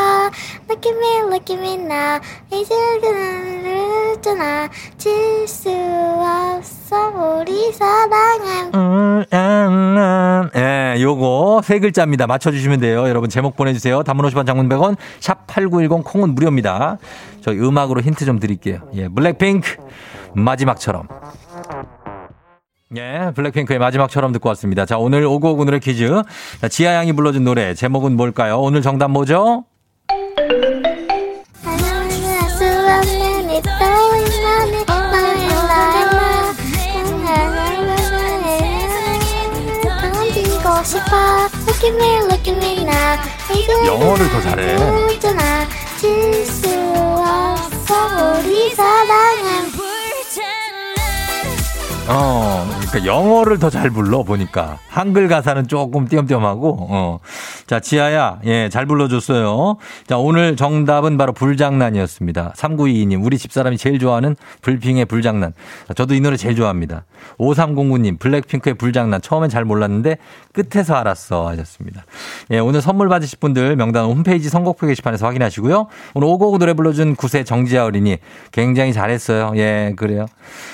[0.70, 2.20] Look at me look at me now
[2.54, 10.50] 이제 그날을 잖아 질수 없어 우리 사랑은 음, 음, 음.
[10.56, 12.28] 예, 요거 세 글자입니다.
[12.28, 13.08] 맞춰주시면 돼요.
[13.10, 14.04] 여러분 제목 보내주세요.
[14.04, 16.98] 단문 50원 장문 100원, 샵 8910 콩은 무료입니다.
[17.42, 18.80] 저희 음악으로 힌트 좀 드릴게요.
[18.94, 19.78] 예, 블랙핑크
[20.34, 21.08] 마지막처럼.
[22.98, 24.86] 예, 블랙핑크의 마지막처럼 듣고 왔습니다.
[24.86, 26.24] 자, 오늘 오고오고 노래 퀴즈.
[26.60, 28.60] 자, 지아 양이 불러준 노래 제목은 뭘까요?
[28.60, 29.66] 오늘 정답 뭐죠?
[43.86, 44.78] 영어를 더 잘해.
[52.12, 56.88] 어, 그러니까 영어를 더 잘 불러 보니까 한글 가사는 조금 띄엄띄엄하고.
[56.90, 57.20] 어.
[57.68, 59.78] 자, 지아야, 예, 잘 불러 줬어요.
[60.08, 62.54] 자, 오늘 정답은 바로 불장난이었습니다.
[62.58, 65.54] 3922님, 우리 집사람이 제일 좋아하는 불핑의 불장난.
[65.88, 67.06] 자, 저도 이 노래 제일 좋아합니다.
[67.38, 69.22] 5309님, 블랙핑크의 불장난.
[69.22, 70.18] 처음엔 잘 몰랐는데
[70.52, 72.06] 끝에서 알았어 하셨습니다.
[72.50, 75.88] 예, 오늘 선물 받으실 분들 명단 홈페이지 선곡표 게시판에서 확인하시고요.
[76.16, 78.18] 오늘 오고오고 노래 불러준 9세 정지아 어린이
[78.52, 79.52] 굉장히 잘했어요.
[79.58, 80.26] 예, 그래요.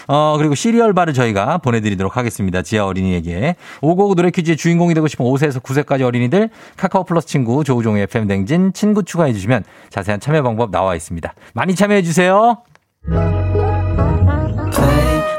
[0.08, 2.62] 어, 그리고 시리얼 바를 저 희가 보내드리도록 하겠습니다.
[2.62, 3.56] 지아 어린이에게.
[3.82, 8.74] 오고오고 노래 퀴즈의 주인공이 되고 싶은 5세에서 9세까지 어린이들 카카오 플러스 친구 조우종의 FM 댕진
[8.74, 11.34] 친구 추가해 주시면 자세한 참여 방법 나와 있습니다.
[11.54, 12.58] 많이 참여해 주세요.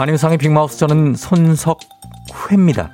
[0.00, 2.90] 안윤상의 Big Mouth 저는 손석회입니다.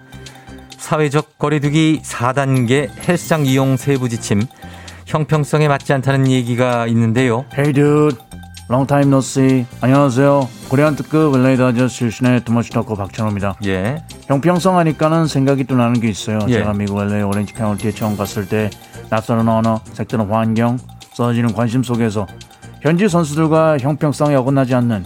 [0.76, 4.42] 사회적 거리두기 4단계 헬스장 이용 세부 지침
[5.04, 7.44] 형평성에 맞지 않다는 얘기가 있는데요.
[7.56, 8.18] Hey dude,
[8.68, 9.66] long time no see.
[9.80, 10.48] 안녕하세요.
[10.68, 13.54] Korean 특급 웰레이드 아저씨 출신의 too much talker 박찬호입니다.
[13.66, 14.02] 예.
[14.26, 16.40] 형평성 하니까는 생각이 또 나는 게 있어요.
[16.48, 16.54] 예.
[16.54, 18.68] 제가 미국 LA 오렌지 카운티에 처음 갔을 때
[19.10, 20.76] 낯설은 언어, 색다른 환경,
[21.12, 22.26] 쏟아지는 관심 속에서
[22.80, 25.04] 현지 선수들과 형평성에 어긋나지 않는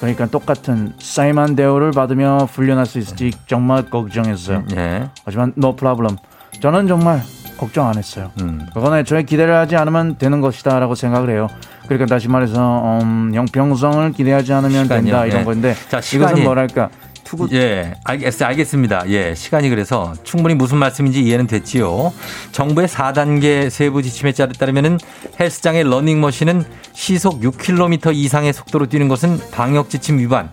[0.00, 4.64] 그러니까 똑같은 사이만 대우를 받으며 훈련할 수 있을지 정말 걱정했어요.
[4.76, 5.08] 예.
[5.24, 6.16] 하지만 no problem.
[6.60, 7.22] 저는 정말
[7.58, 8.30] 걱정 안 했어요.
[8.40, 8.66] 음.
[8.72, 11.48] 그건 애초에 기대를 하지 않으면 되는 것이다라고 생각을 해요.
[11.84, 15.04] 그러니까 다시 말해서 음, 형평성을 기대하지 않으면 시간이요?
[15.04, 15.44] 된다 이런 예.
[15.44, 16.88] 건데 자, 시간이- 이것은 뭐랄까
[17.30, 19.08] 투구 예, 알겠, 알겠습니다.
[19.08, 22.12] 예, 시간이 그래서 충분히 무슨 말씀인지 이해는 됐지요.
[22.50, 24.98] 정부의 4단계 세부 지침에 따르면은
[25.38, 30.50] 헬스장의 러닝머신은 시속 6km 이상의 속도로 뛰는 것은 방역 지침 위반.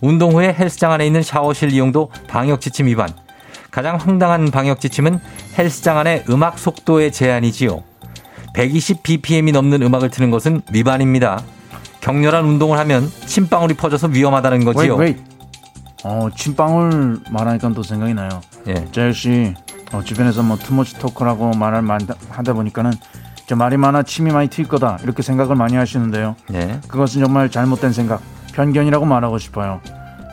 [0.00, 3.12] 운동 후에 헬스장 안에 있는 샤워실 이용도 방역 지침 위반.
[3.72, 5.18] 가장 황당한 방역 지침은
[5.58, 7.82] 헬스장 안의 음악 속도의 제한이지요.
[8.54, 11.42] 120 bpm이 넘는 음악을 트는 것은 위반입니다.
[12.02, 14.96] 격렬한 운동을 하면 침방울이 퍼져서 위험하다는 거지요.
[14.96, 15.33] wait, wait.
[16.04, 18.28] 어 침방울 말하니까 또 생각이 나요.
[18.68, 18.86] 예.
[18.92, 19.54] 제시
[19.92, 22.92] 어, 주변에서 뭐 투머치 토크라고 말을 많이 하다 보니까는
[23.46, 26.36] 저 말이 많아 침이 많이 튈 거다 이렇게 생각을 많이 하시는데요.
[26.52, 26.80] 예.
[26.88, 28.20] 그것은 정말 잘못된 생각,
[28.52, 29.80] 편견이라고 말하고 싶어요.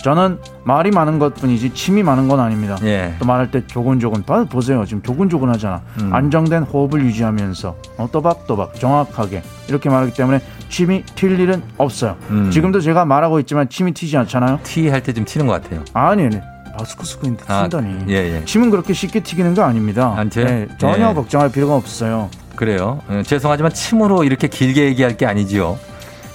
[0.03, 2.75] 저는 말이 많은 것뿐이지 침이 많은 건 아닙니다.
[2.83, 3.13] 예.
[3.19, 6.13] 또 말할 때 조곤조곤 봐 보세요 지금 조곤조곤하잖아 음.
[6.13, 12.49] 안정된 호흡을 유지하면서 어, 또박또박 정확하게 이렇게 말하기 때문에 침이 튈 일은 없어요 음.
[12.51, 15.83] 지금도 제가 말하고 있지만 침이 튀지 않잖아요 티 할 때 좀 튀는 것 같아요.
[15.93, 16.39] 아니 아니
[16.79, 18.45] 마스크스크인데 아, 튄다니 예, 예.
[18.45, 20.45] 침은 그렇게 쉽게 튀기는 거 아닙니다 안 튀어요?
[20.47, 21.13] 네, 전혀 예.
[21.13, 23.01] 걱정할 필요가 없어요 그래요.
[23.07, 25.77] 어, 죄송하지만 침으로 이렇게 길게 얘기할 게 아니지요.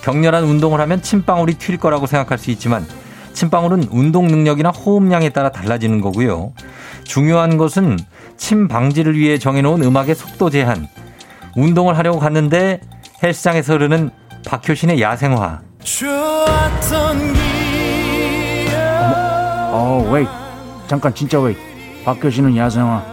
[0.03, 2.85] 격렬한 운동을 하면 침방울이 튈 거라고 생각할 수 있지만
[3.37, 6.55] 침방울은 운동 능력이나 호흡량에 따라 달라지는 거고요.
[7.05, 7.99] 중요한 것은
[8.39, 10.89] 침 방지를 위해 정해놓은 음악의 속도 제한.
[11.55, 12.81] 운동을 하려고 갔는데
[13.23, 14.11] 헬스장에서 흐르는
[14.47, 15.61] 박효신의 야생화.
[19.71, 20.27] 어, 웨이.
[20.87, 21.57] 잠깐 진짜 웨이.
[22.07, 23.05] 박효신은 야생화.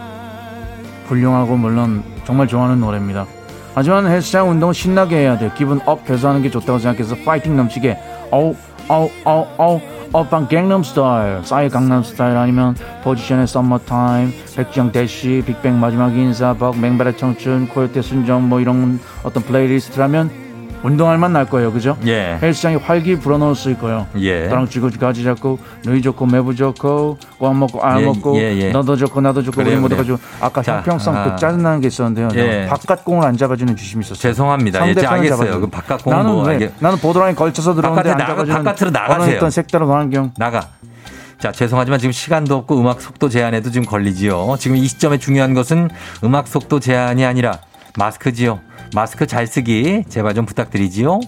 [1.06, 3.26] 훌륭하고 물론 정말 좋아하는 노래입니다.
[3.74, 5.50] 하지만 헬스장 운동 신나게 해야 돼.
[5.54, 7.98] 기분 up 해서 하는 게 좋다고 생각해서 파이팅 넘치게.
[8.30, 8.56] 어우,
[8.88, 9.93] 어우, 어우, 어우.
[10.14, 16.78] 오빤 강남 스타일, 싸이 강남 스타일 아니면 포지션의 썸머타임, 백지영 대시, 빅뱅 마지막 인사, 벅
[16.78, 20.43] 맨발의 청춘, 코요태 순정 뭐 이런 어떤 플레이리스트라면
[20.84, 21.96] 운동할 맛날 거예요, 그죠?
[22.06, 22.38] 예.
[22.42, 24.06] 헬스장에 활기 불어넣을 수 있고요.
[24.18, 24.48] 예.
[24.48, 28.70] 나랑 지고지 가지 잡고 누이 좋고 매부 좋고 꿩 먹고 알 예, 먹고 예, 예.
[28.70, 29.96] 너도 좋고 나도 좋고 그래요, 우리 모두.
[29.96, 31.24] 가지고 아까 자, 형평성 아.
[31.24, 32.28] 그 짜증나는 게 있었는데요.
[32.34, 32.66] 예.
[32.68, 34.20] 바깥 공을 안 잡아주는 주심이 있었어요.
[34.20, 34.86] 죄송합니다.
[34.86, 35.60] 예, 알겠어요.
[35.62, 36.70] 그 바깥 공 나는 뭐 왜?
[36.78, 39.36] 나는 보드라인 걸쳐서 들어오는데 안 나가- 잡아주는 바깥으로 나가세요.
[39.36, 40.32] 어떤 색다른 환경.
[40.36, 40.68] 나가.
[41.38, 44.54] 자, 죄송하지만 지금 시간도 없고 음악 속도 제한에도 지금 걸리지요.
[44.58, 45.88] 지금 이 시점에 중요한 것은
[46.24, 47.58] 음악 속도 제한이 아니라
[47.96, 48.60] 마스크지요.
[48.94, 51.20] 마스크 잘 쓰기 제발 좀 부탁드리지요.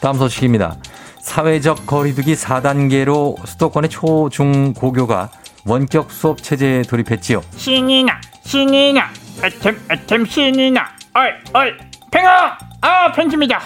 [0.00, 0.76] 다음 소식입니다.
[1.20, 5.30] 사회적 거리두기 4단계로 수도권의 초, 중, 고교가
[5.66, 7.42] 원격 수업 체제에 돌입했지요.
[7.56, 9.08] 신이나 신이나
[9.42, 11.72] 애템 애템 신이나 어이 어이
[12.10, 13.60] 팽아 아 팬입니다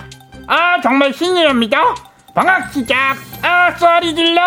[0.46, 1.94] 아 정말 신이랍니다
[2.34, 4.40] 방학 시작 아 소리 질러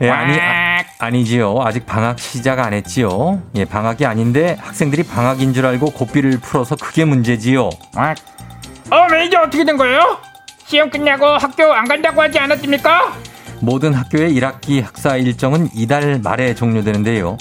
[0.00, 1.60] 예, 아니, 아, 아니지요.
[1.64, 3.40] 아직 방학 시작 안 했지요.
[3.54, 7.68] 예, 방학이 아닌데 학생들이 방학인 줄 알고 고삐를 풀어서 그게 문제지요.
[7.68, 10.18] 어 매니저 어떻게 된 거예요?
[10.66, 13.12] 시험 끝나고 학교 안 간다고 하지 않았습니까?
[13.60, 17.36] 모든 학교의 1학기 학사 일정은 이달 말에 종료되는데요.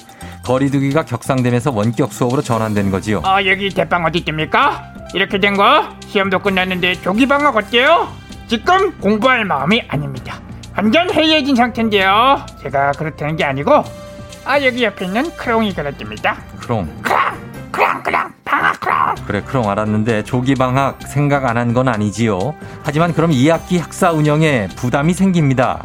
[0.46, 3.20] 거리두기가 격상되면서 원격 수업으로 전환된 거지요.
[3.26, 4.84] 어 여기 대빵 어디 있습니까?
[5.14, 8.08] 이렇게 된 거 시험도 끝났는데 조기 방학 어때요?
[8.48, 10.40] 지금 공부할 마음이 아닙니다
[10.78, 13.84] 완전 해이해진 상태인데요 제가 그렇다는 게 아니고
[14.46, 17.02] 아 여기 옆에 있는 크롱이 그랬답니다 크롱.
[17.72, 22.54] 크롱 크롱 방학 크롱 그래, 크롱 알았는데 조기 방학 생각 안 한 건 아니지요.
[22.84, 25.80] 하지만 그럼 2학기 학사 운영에 부담이 생깁니다.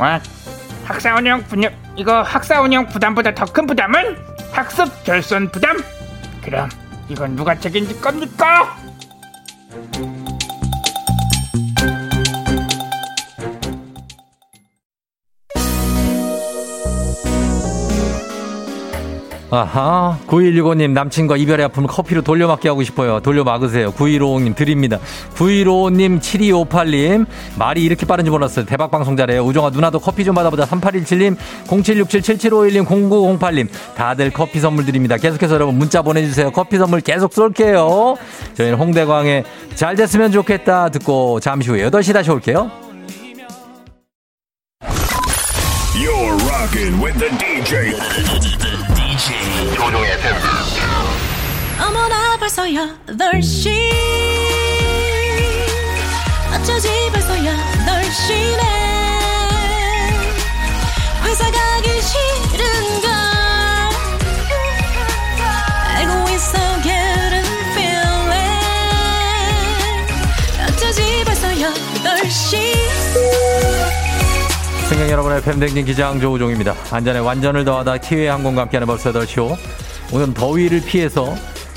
[0.85, 4.17] 학사 운영 분야 이거 학사 운영 부담보다 더 큰 부담은
[4.53, 5.79] 학습 결손 부담.
[6.45, 6.69] 그럼
[7.09, 8.77] 이건 누가 책임질 겁니까?
[19.53, 23.19] 아하, 9165님 남친과 이별의 아픔을 커피로 돌려막기 하고 싶어요.
[23.19, 23.91] 돌려막으세요.
[23.93, 25.01] 9155님 드립니다.
[25.35, 28.65] 9155님 7258님 말이 이렇게 빠른지 몰랐어요.
[28.65, 29.43] 대박 방송 잘해요.
[29.43, 30.67] 우정아 누나도 커피 좀 받아보자.
[30.67, 31.37] 3817님
[31.67, 35.17] 0767-7751님 0908님 다들 커피 선물 드립니다.
[35.17, 36.53] 계속해서 여러분 문자 보내주세요.
[36.53, 38.17] 커피 선물 계속 쏠게요.
[38.55, 39.43] 저희는 홍대광에
[39.75, 42.71] 잘 됐으면 좋겠다 듣고 잠시 후에 8시 다시 올게요.
[45.97, 48.70] You're rocking with the DJ.
[49.75, 50.35] 조종의 팬.
[51.81, 53.91] 어머나 벌써 8시
[56.55, 58.63] 어쩌지 벌써 8시네
[61.25, 63.11] 회사 가기 싫은걸.
[65.97, 67.51] 알고 있어 getting
[71.25, 72.81] 벌써 8시
[74.91, 76.75] 승객 여러분의 팬댕진 기장 조우종입니다.
[76.91, 79.57] 안전에 완전을 더하다 티웨이 항공과 함께하는 벌써 8시호.
[80.13, 81.33] 오늘은 더위를 피해서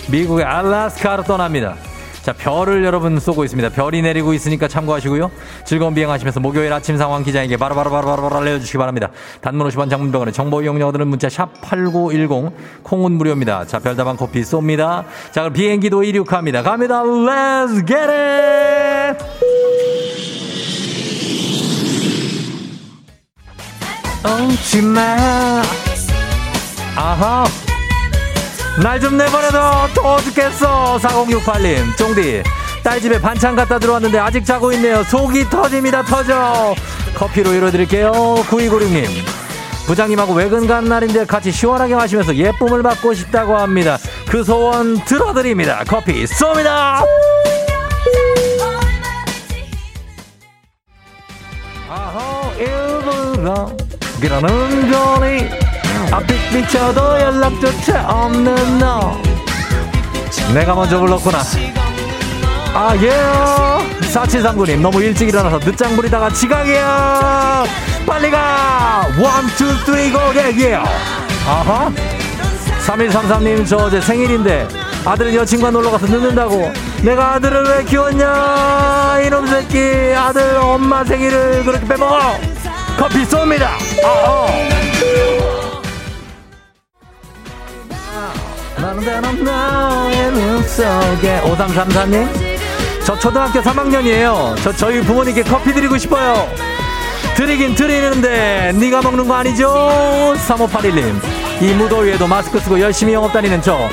[0.09, 1.75] 미국의 알라스카로 떠납니다.
[2.23, 3.69] 자, 별을 여러분 쏘고 있습니다.
[3.69, 5.29] 별이 내리고 있으니까 참고하시고요.
[5.63, 9.11] 즐거운 비행하시면서 목요일 아침 상황 기자에게 바로바로바로바로 알려주시기 바랍니다.
[9.41, 13.67] 단문 50원 장문병원의 정보 이용료들은 문자 샵 8910 콩은 무료입니다.
[13.67, 15.03] 자, 별다방 커피 쏩니다.
[15.31, 16.63] 자, 그럼 비행기도 이륙합니다.
[16.63, 17.03] 갑니다.
[17.03, 18.82] Let's get it!
[24.25, 25.01] 오지마.
[26.95, 27.45] 아하.
[28.81, 29.89] 날 좀 내버려둬.
[29.93, 30.97] 더워 죽겠어.
[31.01, 32.43] 4068님 쫑디.
[32.83, 35.03] 딸 집에 반찬 갖다 들어왔는데 아직 자고 있네요.
[35.03, 36.03] 속이 터집니다.
[36.03, 36.73] 터져.
[37.15, 38.11] 커피로 이뤄드릴게요.
[38.49, 39.07] 9296님.
[39.85, 43.97] 부장님하고 외근 간 날인데 같이 시원하게 마시면서 예쁨을 받고 싶다고 합니다.
[44.29, 45.83] 그 소원 들어드립니다.
[45.87, 47.03] 커피 쏩니다.
[51.89, 52.69] 아하 일
[54.23, 55.49] 길어는 거리
[56.09, 59.21] 앞빛 비춰도 연락조차 없는 너.
[60.53, 61.39] 내가 먼저 불렀구나.
[62.73, 63.11] 아예.
[64.13, 67.65] 4739님 너무 일찍 일어나서 늦장 부리다가 지각이야
[68.07, 69.09] 빨리 가.
[69.19, 70.75] one two three go 예예.
[71.45, 71.91] 아하.
[72.85, 74.69] 3133님 저 어제 생일인데
[75.03, 76.71] 아들은 여친과 놀러 가서 늦는다고.
[77.01, 79.19] 내가 아들을 왜 키웠냐?
[79.25, 80.13] 이놈 새끼.
[80.15, 82.52] 아들 엄마 생일을 그렇게 빼먹어.
[83.03, 83.63] 커피 쏩니다.
[84.01, 84.47] 아, 어.
[91.41, 92.29] 5334님?
[93.03, 94.55] 저 초등학교 3학년이에요.
[94.63, 96.47] 저 저희 부모님께 커피 드리고 싶어요.
[97.35, 100.33] 드리긴 드리는데 네가 먹는 거 아니죠?
[100.47, 101.19] 3581님.
[101.61, 103.89] 이 무더위에도 마스크 쓰고 열심히 영업 다니는 저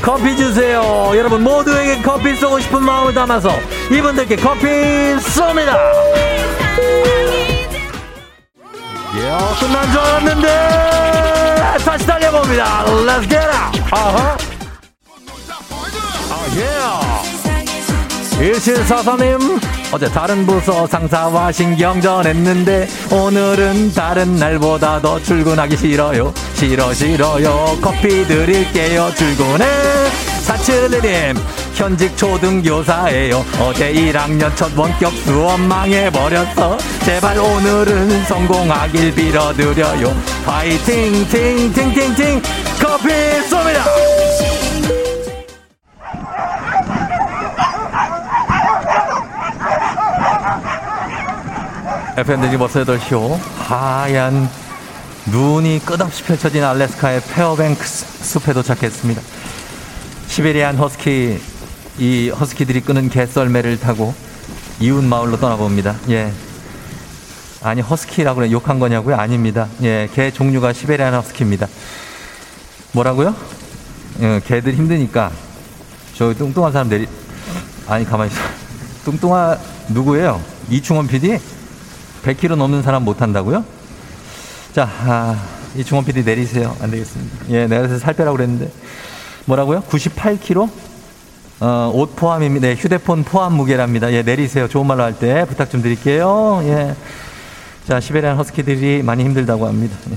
[0.00, 1.10] 커피 주세요.
[1.16, 3.50] 여러분 모두에게 커피 쏘고 싶은 마음을 담아서
[3.90, 4.66] 이분들께 커피
[5.18, 5.76] 쏩니다
[9.14, 9.20] 예,
[9.60, 14.36] 끝난 줄 알았는데 다시 달려봅니다 Let's get up 아하
[16.56, 17.42] 예.
[18.42, 19.60] 1744님,
[19.92, 26.34] 어제 다른 부서 상사와 신경전 했는데, 오늘은 다른 날보다 더 출근하기 싫어요.
[26.54, 27.78] 싫어, 싫어요.
[27.80, 29.12] 커피 드릴게요.
[29.14, 29.64] 출근해.
[30.44, 31.38] 471님,
[31.82, 33.44] 현직 초등교사예요.
[33.60, 36.78] 어제 1학년 첫 원격 수업 망해버렸어.
[37.04, 40.14] 제발 오늘은 성공하길 빌어드려요.
[40.46, 42.42] 파이팅, 팅, 팅, 팅, 팅.
[42.80, 43.08] 커피
[43.50, 43.82] 쏩니다!
[52.16, 54.48] FM대지 버스 8쇼 하얀
[55.26, 59.20] 눈이 끝없이 펼쳐진 알래스카의 페어뱅크스 숲에 도착했습니다.
[60.28, 61.51] 시베리안 허스키
[61.98, 64.14] 이 허스키들이 끄는 개썰매를 타고
[64.80, 65.96] 이웃 마을로 떠나봅니다.
[66.10, 66.32] 예.
[67.62, 69.16] 아니 허스키라고 욕한 거냐고요?
[69.16, 69.68] 아닙니다.
[69.82, 71.68] 예, 개 종류가 시베리안 허스키입니다.
[72.92, 73.34] 뭐라고요?
[74.20, 75.30] 예, 개들 힘드니까
[76.14, 77.06] 저 뚱뚱한 사람 내리
[77.86, 78.40] 아니 가만히 있어.
[79.04, 80.40] 뚱뚱한 누구예요?
[80.70, 81.38] 이충원 PD?
[82.24, 83.64] 100kg 넘는 사람 못 한다고요?
[84.74, 85.42] 자, 아,
[85.76, 86.76] 이충원 PD 내리세요.
[86.80, 87.36] 안 되겠습니다.
[87.50, 88.72] 예, 내가 살 빼라고 그랬는데.
[89.44, 89.82] 뭐라고요?
[89.82, 90.70] 98kg?
[91.60, 92.68] 어, 옷 포함입니다.
[92.68, 94.12] 네, 휴대폰 포함 무게랍니다.
[94.12, 94.68] 예, 내리세요.
[94.68, 96.60] 좋은 말로 할 때 부탁 좀 드릴게요.
[96.64, 96.94] 예.
[97.86, 99.96] 자, 시베리안 허스키들이 많이 힘들다고 합니다.
[100.10, 100.16] 예.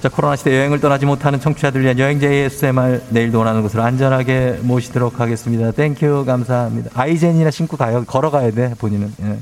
[0.00, 5.20] 자, 코로나 시대 여행을 떠나지 못하는 청취자들 위한 여행제 ASMR 내일도 원하는 곳으로 안전하게 모시도록
[5.20, 5.70] 하겠습니다.
[5.70, 6.90] thank you, 감사합니다.
[6.94, 8.04] 아이젠이나 신고 가요.
[8.04, 9.12] 걸어가야 돼, 본인은.
[9.22, 9.38] 예.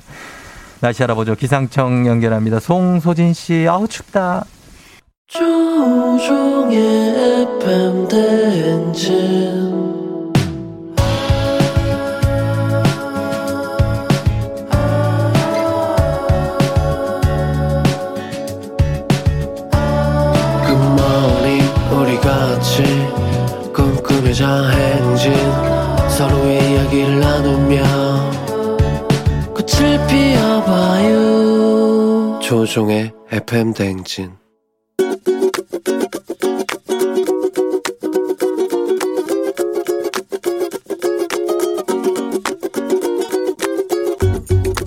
[0.80, 1.34] 날씨 알아보죠.
[1.36, 2.60] 기상청 연결합니다.
[2.60, 4.44] 송소진 씨, 아우, 춥다.
[5.28, 6.76] 조종의
[7.62, 9.69] FM 대행진
[24.40, 25.34] 꿈꾸며자 행진
[26.08, 27.82] 서로의 이야기를 나누며
[29.54, 31.20] 꽃을 피워봐요
[32.42, 34.32] 조종의 FM 대행진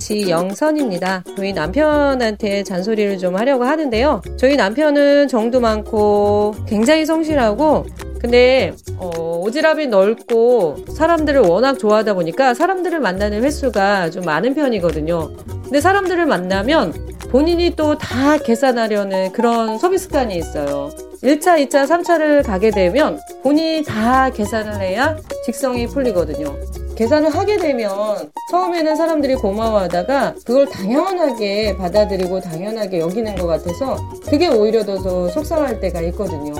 [0.00, 1.24] 지영선입니다.
[1.36, 4.20] 저희 남편한테 잔소리를 좀 하려고 하는데요.
[4.36, 7.86] 저희 남편은 정도 많고 굉장히 성실하고
[8.24, 15.30] 근데 어, 오지랖이 넓고 사람들을 워낙 좋아하다 보니까 사람들을 만나는 횟수가 좀 많은 편이거든요.
[15.64, 16.94] 근데 사람들을 만나면
[17.30, 20.88] 본인이 또 다 계산하려는 그런 소비 습관이 있어요.
[21.22, 26.56] 1차, 2차, 3차를 가게 되면 본인이 다 계산을 해야 직성이 풀리거든요.
[26.96, 33.96] 계산을 하게 되면 처음에는 사람들이 고마워하다가 그걸 당연하게 받아들이고 당연하게 여기는 것 같아서
[34.28, 36.54] 그게 오히려 더 속상할 때가 있거든요.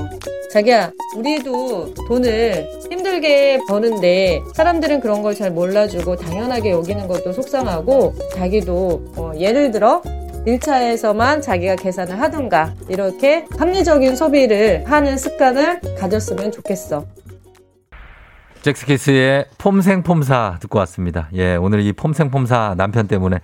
[0.51, 9.03] 자기야, 우리도 돈을 힘들게 버는데 사람들은 그런 걸 잘 몰라주고 당연하게 여기는 것도 속상하고 자기도
[9.17, 10.01] 어, 예를 들어
[10.47, 17.05] 1차에서만 자기가 계산을 하든가 이렇게 합리적인 소비를 하는 습관을 가졌으면 좋겠어.
[18.65, 21.29] 잭스키스의 폼생폼사 듣고 왔습니다.
[21.35, 23.41] 예, 오늘 이 폼생폼사 남편 때문에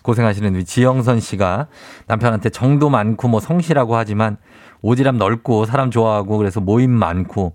[0.00, 1.66] 고생하시는 우리 지영선 씨가
[2.06, 4.38] 남편한테 정도 많고 뭐 성실하고 하지만
[4.82, 7.52] 오지랖 넓고 사람 좋아하고 그래서 모임 많고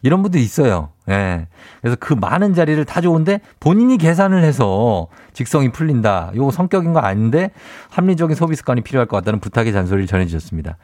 [0.00, 0.90] 이런 분도 있어요.
[1.10, 1.46] 예.
[1.82, 6.32] 그래서 그 많은 자리를 다 좋은데 본인이 계산을 해서 직성이 풀린다.
[6.36, 7.50] 요거 성격인 거 아닌데
[7.90, 10.78] 합리적인 소비 습관이 필요할 것 같다는 부탁의 잔소리를 전해주셨습니다.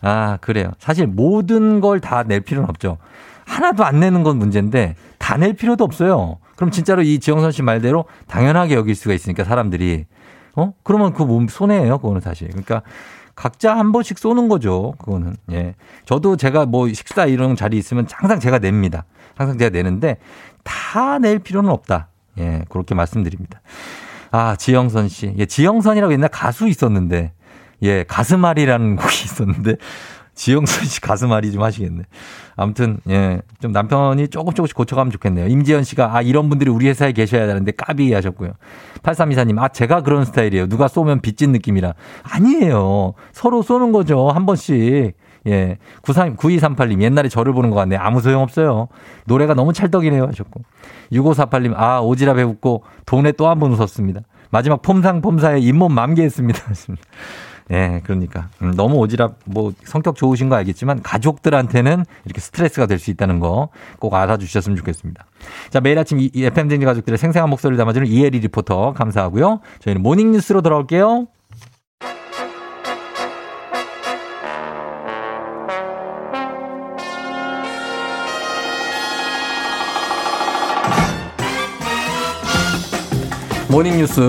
[0.00, 0.70] 아, 그래요.
[0.78, 2.96] 사실 모든 걸 다 낼 필요는 없죠.
[3.44, 4.94] 하나도 안 내는 건 문제인데
[5.28, 6.38] 다낼 필요도 없어요.
[6.56, 10.06] 그럼 진짜로 이 지영선 씨 말대로 당연하게 여길 수가 있으니까 사람들이
[10.56, 10.72] 어?
[10.82, 11.98] 그러면 그 몸 손해예요.
[11.98, 12.48] 그거는 사실.
[12.48, 12.80] 그러니까
[13.34, 14.94] 각자 한 번씩 쏘는 거죠.
[14.98, 15.36] 그거는.
[15.52, 15.74] 예.
[16.06, 19.04] 저도 제가 뭐 식사 이런 자리 있으면 항상 제가 냅니다.
[19.36, 20.16] 항상 제가 내는데
[20.64, 22.08] 다 낼 필요는 없다.
[22.38, 22.64] 예.
[22.70, 23.60] 그렇게 말씀드립니다.
[24.30, 25.34] 아, 지영선 씨.
[25.36, 27.32] 예, 지영선이라고 옛날 가수 있었는데
[27.82, 29.76] 예, 가슴앓이라는 곡이 있었는데
[30.34, 32.04] 지영선 씨 가슴앓이 좀 하시겠네.
[32.58, 35.46] 아무튼, 예, 좀 남편이 조금 조금씩 고쳐가면 좋겠네요.
[35.46, 38.50] 임지연 씨가, 아, 이런 분들이 우리 회사에 계셔야 되는데 까비 하셨고요.
[39.02, 40.66] 8324님, 아, 제가 그런 스타일이에요.
[40.66, 41.94] 누가 쏘면 빚진 느낌이라.
[42.24, 43.14] 아니에요.
[43.32, 44.28] 서로 쏘는 거죠.
[44.30, 45.14] 한 번씩.
[45.46, 45.78] 예.
[46.02, 47.96] 93, 9238님, 옛날에 저를 보는 것 같네.
[47.96, 48.88] 아무 소용 없어요.
[49.24, 50.24] 노래가 너무 찰떡이네요.
[50.26, 50.60] 하셨고.
[51.12, 54.20] 6548님, 아, 오지랖 해웃고 돈에 또 한 번 웃었습니다.
[54.50, 56.60] 마지막 폼상 폼사에 잇몸 만개했습니다.
[57.70, 58.48] 예, 그러니까.
[58.62, 63.68] 음, 너무 오지랖, 뭐, 성격 좋으신 거 알겠지만, 가족들한테는 이렇게 스트레스가 될 수 있다는 거
[63.98, 65.24] 꼭 알아주셨으면 좋겠습니다.
[65.70, 69.60] 자, 매일 아침 이 FM쟁지 가족들의 생생한 목소리를 담아주는 이혜리 리포터 감사하고요.
[69.80, 71.26] 저희는 morning 뉴스로 돌아올게요.
[83.70, 84.20] morning 뉴스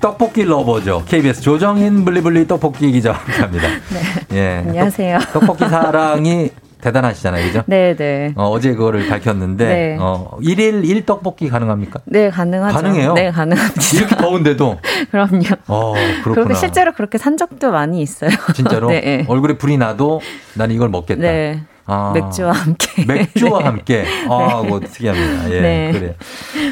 [0.00, 1.04] 떡볶이 lover죠.
[1.06, 3.68] KBS 조정인 블리블리 떡볶이 기자와 함께합니다.
[4.28, 4.36] 네.
[4.36, 4.64] 예.
[4.66, 5.18] 안녕하세요.
[5.32, 7.46] 떡, 떡볶이 사랑이 대단하시잖아요.
[7.46, 7.62] 그죠?
[7.66, 8.32] 네, 네.
[8.34, 9.96] 어, 어제 그거를 밝혔는데 네.
[10.00, 12.00] 어, 1일 1떡볶이 가능합니까?
[12.06, 12.74] 네, 가능하죠.
[12.76, 13.12] 가능해요?
[13.12, 13.80] 네, 가능합니다.
[13.94, 14.78] 이렇게 더운데도
[15.12, 15.44] 그럼요.
[15.68, 15.92] 어,
[16.24, 16.54] 그리고 그렇구나.
[16.58, 18.30] 실제로 그렇게 산 적도 많이 있어요.
[18.52, 19.24] 진짜로 네, 네.
[19.28, 20.20] 얼굴에 불이 나도
[20.54, 21.22] 난 이걸 먹겠다.
[21.22, 21.62] 네.
[21.92, 22.12] 아.
[22.12, 23.04] 맥주와 함께.
[23.04, 23.64] 맥주와 네.
[23.64, 24.04] 함께.
[24.28, 24.68] 아, 네.
[24.68, 25.50] 뭐 특이합니다.
[25.50, 25.92] 예, 네.
[25.92, 26.14] 그래요.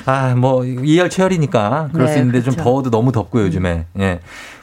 [0.07, 2.65] 아, 뭐 이열치열이니까 그럴 네, 수 있는데 좀 그렇죠.
[2.65, 3.87] 더워도 너무 덥고요, 요즘에.
[3.99, 4.21] 예.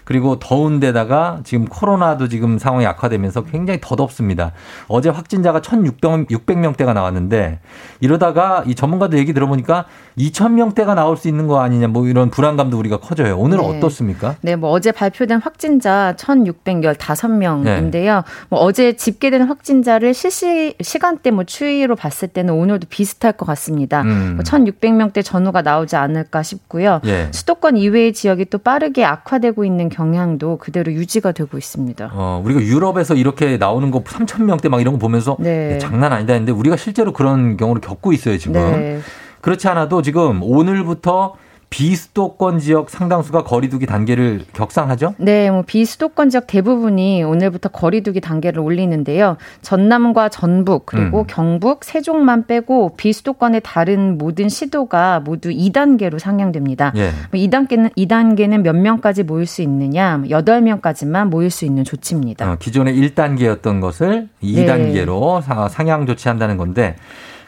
[0.07, 4.53] 그리고 더운 데다가 지금 코로나도 지금 상황이 악화되면서 굉장히 더 덥습니다.
[4.87, 7.59] 어제 확진자가 1,600, 600명대가 나왔는데
[7.99, 9.83] 이러다가 이 전문가들 얘기 들어보니까
[10.17, 13.37] 2,000명대가 나올 수 있는 거 아니냐 뭐 이런 불안감도 우리가 커져요.
[13.37, 13.77] 오늘은 네.
[13.77, 14.37] 어떻습니까?
[14.39, 18.23] 네, 뭐 어제 발표된 확진자 1,615명인데요.
[18.47, 24.03] 뭐 어제 집계된 확진자를 실시 시간대 뭐 추이로 봤을 때는 오늘도 비슷할 것 같습니다.
[24.03, 24.37] 음.
[24.37, 27.01] 뭐 1,600명대 전후가 나오지 않을까 싶고요.
[27.07, 27.27] 예.
[27.33, 32.11] 수도권 이외의 지역이 또 빠르게 악화되고 있는 경향도 그대로 유지가 되고 있습니다.
[32.13, 35.73] 어, 우리가 유럽에서 이렇게 나오는 거 3,000명대 막 이런 거 보면서 네.
[35.73, 38.53] 야, 장난 아니다 했는데 우리가 실제로 그런 경우를 겪고 있어요, 지금.
[38.53, 38.99] 네.
[39.41, 41.33] 그렇지 않아도 지금 오늘부터
[41.69, 45.15] 비수도권 지역 상당수가 거리두기 단계를 격상하죠?
[45.17, 49.37] 네, 뭐 비수도권 지역 대부분이 오늘부터 거리두기 단계를 올리는데요.
[49.61, 51.25] 전남과 전북 그리고 음.
[51.27, 56.93] 경북, 세종만 빼고 비수도권의 다른 모든 시도가 모두 2단계로 상향됩니다.
[56.95, 57.11] 예.
[57.31, 60.21] 뭐 2단계는 2단계는 몇 명까지 모일 수 있느냐?
[60.29, 62.49] 8명까지만 모일 수 있는 조치입니다.
[62.49, 64.65] 어, 기존의 1단계였던 것을 네.
[64.65, 66.95] 2단계로 상향 조치한다는 건데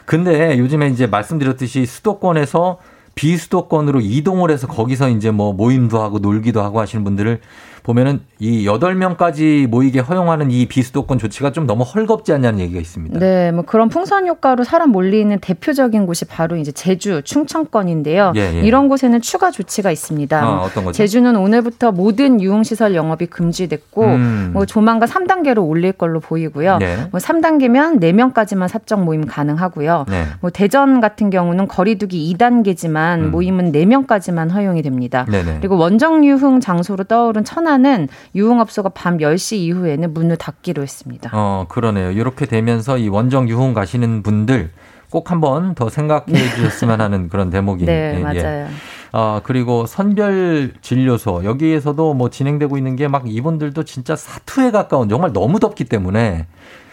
[0.04, 2.78] 근데 요즘에 이제 말씀드렸듯이 수도권에서
[3.20, 7.40] 비수도권으로 이동을 해서 거기서 이제 뭐 모임도 하고 놀기도 하고 하시는 분들을
[7.82, 13.18] 보면은 이 8명까지 모이게 허용하는 이 비수도권 조치가 좀 너무 헐겁지 않냐는 얘기가 있습니다.
[13.18, 18.32] 네, 뭐 그런 풍선 효과로 사람 몰리는 대표적인 곳이 바로 이제 제주, 충청권인데요.
[18.36, 18.60] 예, 예.
[18.60, 20.48] 이런 곳에는 추가 조치가 있습니다.
[20.48, 20.96] 어, 어떤 거죠?
[20.96, 24.50] 제주는 오늘부터 모든 유흥 시설 영업이 금지됐고, 음.
[24.52, 26.78] 뭐 조만간 3단계로 올릴 걸로 보이고요.
[26.78, 27.08] 네.
[27.10, 30.06] 뭐 3단계면 4명까지만 사적 모임 가능하고요.
[30.08, 30.24] 네.
[30.40, 35.24] 뭐 대전 같은 경우는 거리두기 2단계지만 모임은 4명까지만 허용이 됩니다.
[35.28, 35.32] 음.
[35.32, 35.56] 네네.
[35.60, 41.30] 그리고 원정 유흥 장소로 떠오른 천안 은 유흥업소가 밤 10시 이후에는 문을 닫기로 했습니다.
[41.32, 42.10] 어, 그러네요.
[42.10, 44.70] 이렇게 되면서 이 원정 유흥 가시는 분들
[45.10, 46.24] 꼭 한번 더 생각해
[46.56, 47.84] 주셨으면 하는 그런 대목이.
[47.84, 48.22] 네, 예, 예.
[48.22, 48.68] 맞아요.
[49.12, 55.32] 아, 그리고 선별 진료소 여기에서도 뭐 진행되고 있는 게 막 이분들도 진짜 사투에 가까운 정말
[55.32, 56.46] 너무 덥기 때문에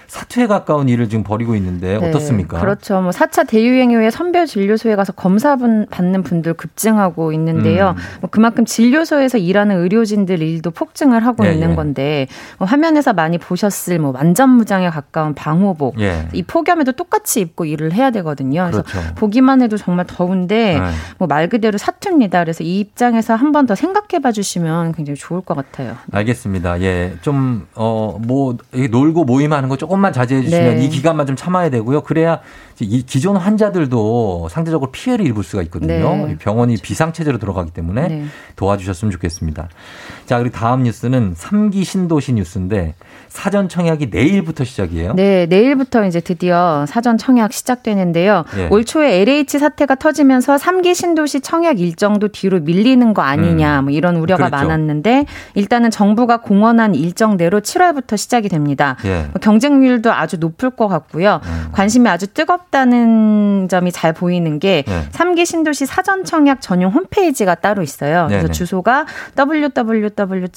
[0.08, 2.60] 사투에 가까운 일을 지금 벌이고 있는데 네, 어떻습니까?
[2.60, 3.02] 그렇죠.
[3.02, 7.96] 뭐 4차 대유행 이후에 선별 진료소에 가서 검사 분- 받는 분들 급증하고 있는데요.
[7.98, 8.02] 음.
[8.22, 11.76] 뭐 그만큼 진료소에서 일하는 의료진들 일도 폭증을 하고 예, 있는 예.
[11.76, 12.28] 건데
[12.58, 16.28] 뭐 화면에서 많이 보셨을 뭐 완전무장에 가까운 방호복 예.
[16.34, 18.70] 이 폭염에도 똑같이 입고 일을 해야 되거든요.
[18.72, 19.16] 그래서 그렇죠.
[19.16, 20.86] 보기만 해도 정말 더운데 네.
[21.18, 22.40] 뭐말 그대로 사투입니다.
[22.44, 25.96] 그래서 이 입장에서 한 번 더 생각해 봐 주시면 굉장히 좋을 것 같아요.
[26.12, 26.80] 알겠습니다.
[26.82, 27.16] 예.
[27.22, 30.86] 좀, 어, 뭐, 이게 놀고 모임하는 거 조금 만 자제해 주시면 네.
[30.86, 32.02] 이 기간만 좀 참아야 되고요.
[32.02, 32.42] 그래야
[32.80, 36.28] 이 기존 환자들도 상대적으로 피해를 입을 수가 있거든요.
[36.28, 36.38] 네.
[36.38, 38.26] 병원이 비상체제로 들어가기 때문에 네.
[38.56, 39.70] 도와주셨으면 좋겠습니다.
[40.26, 42.96] 자, 그리고 다음 뉴스는 3기 신도시 뉴스인데
[43.30, 45.14] 사전 청약이 내일부터 시작이에요.
[45.16, 48.46] 네, 내일부터 이제 드디어 사전 청약 시작되는데요.
[48.58, 48.68] 예.
[48.70, 54.16] 올 초에 LH 사태가 터지면서 3기 신도시 청약 일정도 뒤로 밀리는 거 아니냐, 뭐 이런
[54.18, 54.66] 우려가 그렇죠.
[54.66, 55.26] 많았는데
[55.56, 58.96] 일단은 정부가 공언한 일정대로 7월부터 시작이 됩니다.
[59.06, 59.24] 예.
[59.32, 61.42] 뭐 경쟁률 경쟁률도 아주 높을 것 같고요.
[61.44, 61.70] 음.
[61.72, 65.08] 관심이 아주 뜨겁다는 점이 잘 보이는 게 네.
[65.12, 68.26] 삼기 신도시 사전 청약 전용 홈페이지가 따로 있어요.
[68.28, 68.54] 그래서 네네.
[68.54, 69.06] 주소가
[69.38, 70.48] www.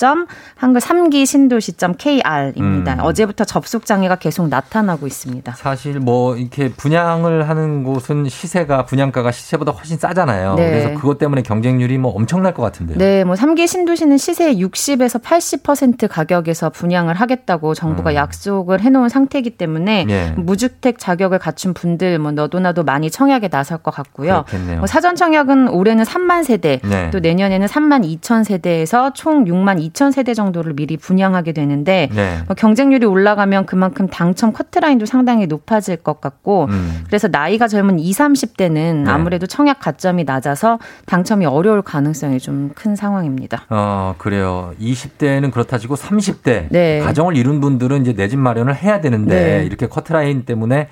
[0.57, 2.95] 한글 3기 신도시.kr 입니다.
[2.95, 3.01] 음.
[3.01, 5.53] 어제부터 접속 장애가 계속 나타나고 있습니다.
[5.57, 10.55] 사실 뭐 이렇게 분양을 하는 곳은 시세가 분양가가 시세보다 훨씬 싸잖아요.
[10.55, 10.71] 네.
[10.71, 12.99] 그래서 그것 때문에 경쟁률이 뭐 엄청날 것 같은데요.
[12.99, 20.05] 네, 뭐 3기 신도시는 시세의 60에서 80% 가격에서 분양을 하겠다고 정부가 약속을 해놓은 상태이기 때문에
[20.05, 20.11] 음.
[20.11, 20.35] 예.
[20.37, 24.45] 무주택 자격을 갖춘 분들 뭐 너도 나도 많이 청약에 나설 것 같고요.
[24.79, 27.11] 뭐 사전 청약은 올해는 3만 세대, 네.
[27.11, 32.39] 또 내년에는 3만 2천 세대에서 총 6만 2천 세대 정도를 미리 분양하게 되는데 네.
[32.51, 37.05] 뭐 경쟁률이 올라가면 그만큼 당첨 커트라인도 상당히 높아질 것 같고 음.
[37.07, 39.05] 그래서 나이가 젊은 20, 30대는 네.
[39.07, 43.67] 아무래도 청약 가점이 낮아서 당첨이 어려울 가능성이 좀 큰 상황입니다.
[43.69, 44.73] 어, 그래요.
[44.81, 47.01] 20대는 그렇다 치고 30대 네.
[47.01, 49.67] 가정을 이룬 분들은 이제 내 집 마련을 해야 되는데 네.
[49.67, 50.89] 이렇게 커트라인 때문에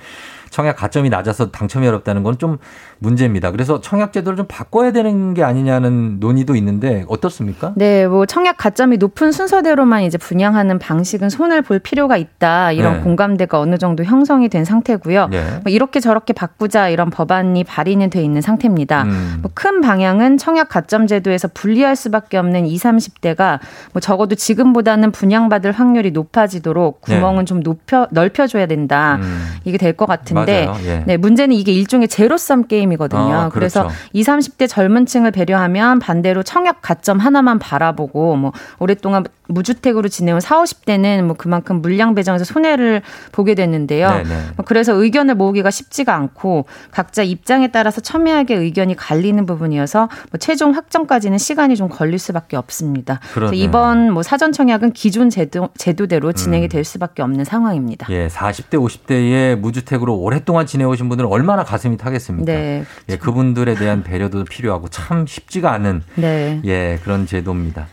[0.51, 2.59] 청약 가점이 낮아서 당첨이 어렵다는 건 좀
[3.01, 3.51] 문제입니다.
[3.51, 7.73] 그래서 청약 제도를 좀 바꿔야 되는 게 아니냐는 논의도 있는데 어떻습니까?
[7.77, 12.73] 네, 뭐 청약 가점이 높은 순서대로만 이제 분양하는 방식은 손을 볼 필요가 있다.
[12.73, 13.01] 이런 네.
[13.01, 15.31] 공감대가 어느 정도 형성이 된 상태고요.
[15.33, 15.43] 예.
[15.63, 19.03] 뭐 이렇게 저렇게 바꾸자 이런 법안이 발의는 돼 있는 상태입니다.
[19.05, 19.39] 음.
[19.43, 23.59] 뭐큰 방향은 청약 가점 제도에서 분리할 수밖에 없는 20, 30대가
[23.93, 29.19] 뭐 적어도 지금보다는 분양받을 확률이 높아지도록 구멍은 좀 높여 넓혀줘야 된다.
[29.21, 29.27] 네.
[29.27, 29.47] 음.
[29.65, 30.77] 이게 될 것 같은데, 맞아요.
[30.85, 31.05] 예.
[31.07, 33.21] 네 문제는 이게 일종의 제로섬 게임이거든요.
[33.21, 33.99] 아, 그래서 그렇죠.
[34.13, 40.79] 20, 30대 젊은 층을 배려하면 반대로 청약 가점 하나만 바라보고 뭐 오랫동안 무주택으로 지내온 40,
[40.89, 44.11] 50대는 뭐 그만큼 물량 배정에서 손해를 보게 됐는데요.
[44.11, 44.43] 네네.
[44.57, 50.75] 뭐 그래서 의견을 모으기가 쉽지가 않고 각자 입장에 따라서 첨예하게 의견이 갈리는 부분이어서 뭐 최종
[50.75, 53.21] 확정까지는 시간이 좀 걸릴 수밖에 없습니다.
[53.33, 53.55] 그래서.
[53.55, 56.69] 이번 뭐 사전 청약은 기존 제도 제도대로 진행이 음.
[56.69, 58.07] 될 수밖에 없는 상황입니다.
[58.11, 62.53] 예, 40대, 50대의 무주택으로 오랫동안 지내오신 분들은 얼마나 가슴이 타겠습니까?
[62.53, 62.85] 네.
[63.09, 66.61] 예, 그분들에 대한 배려도 필요하고 참 쉽지가 않은 네.
[66.67, 67.87] 예, 그런 제도입니다.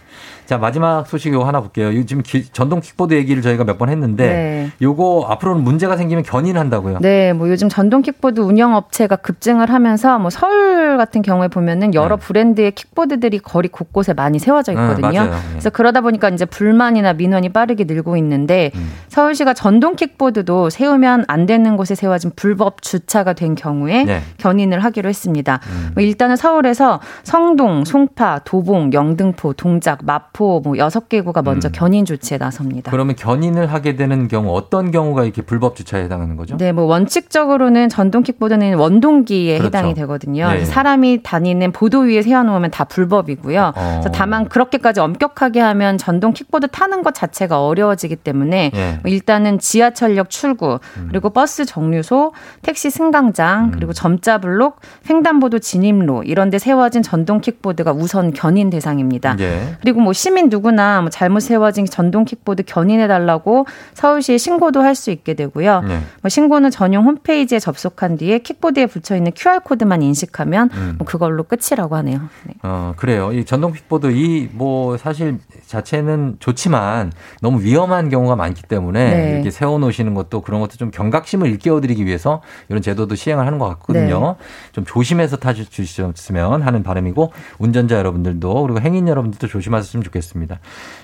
[0.45, 1.87] 자, 마지막 소식 요 하나 볼게요.
[1.97, 4.71] 요 지금 기- 전동 킥보드 얘기를 저희가 몇 번 했는데 네.
[4.81, 6.99] 요거 앞으로는 문제가 생기면 견인한다고요.
[7.01, 12.15] 네, 뭐 요즘 전동 킥보드 운영 업체가 급증을 하면서 뭐 서울 같은 경우에 보면은 여러
[12.15, 15.23] 브랜드의 킥보드들이 거리 곳곳에 많이 세워져 네, 있거든요.
[15.25, 15.29] 예.
[15.51, 18.91] 그래서 그러다 보니까 이제 불만이나 민원이 빠르게 늘고 있는데 음.
[19.09, 24.21] 서울시가 전동 킥보드도 세우면 안 되는 곳에 세워진 불법 주차가 된 경우에 네.
[24.37, 25.59] 견인을 하기로 했습니다.
[25.67, 25.91] 음.
[25.95, 31.71] 뭐 일단은 서울에서 성동, 송파, 도봉, 영등포, 동작, 마포 뭐 여섯 개 구가 먼저 음.
[31.71, 32.91] 견인 조치에 나섭니다.
[32.91, 36.57] 그러면 견인을 하게 되는 경우 어떤 경우가 이렇게 불법 주차에 해당하는 거죠?
[36.57, 39.67] 네, 뭐 원칙적으로는 전동 킥보드는 원동기에 그렇죠.
[39.67, 40.49] 해당이 되거든요.
[40.49, 40.65] 네.
[40.65, 43.73] 사람이 다니는 보도 위에 세워놓으면 다 불법이고요.
[43.75, 44.01] 어.
[44.13, 48.99] 다만 그렇게까지 엄격하게 하면 전동 킥보드 타는 것 자체가 어려워지기 때문에 예.
[49.01, 51.07] 뭐 일단은 지하철역 출구 음.
[51.09, 54.79] 그리고 버스 정류소, 택시 승강장 그리고 점자 블록,
[55.09, 59.37] 횡단보도 진입로 이런 데 세워진 전동 킥보드가 우선 견인 대상입니다.
[59.39, 59.75] 예.
[59.81, 65.11] 그리고 뭐 시민 누구나 뭐 잘못 세워진 전동 킥보드 견인해 달라고 서울시에 신고도 할 수
[65.11, 65.81] 있게 되고요.
[65.81, 65.99] 네.
[66.21, 70.95] 뭐 신고는 전용 홈페이지에 접속한 뒤에 킥보드에 붙여 있는 QR 코드만 인식하면 음.
[70.97, 72.21] 뭐 그걸로 끝이라고 하네요.
[72.45, 72.53] 네.
[72.63, 73.33] 어, 그래요.
[73.33, 77.11] 이 전동 킥보드 이 뭐 사실 자체는 좋지만
[77.41, 79.33] 너무 위험한 경우가 많기 때문에 네.
[79.33, 83.59] 이렇게 세워 놓으시는 것도 그런 것도 좀 경각심을 일깨워 드리기 위해서 이런 제도도 시행을 하는
[83.59, 84.37] 것 같거든요.
[84.39, 84.45] 네.
[84.71, 90.14] 좀 조심해서 타주셨으면 하는 바람이고 운전자 여러분들도 그리고 행인 여러분들도 조심하셨으면 좋겠습니다.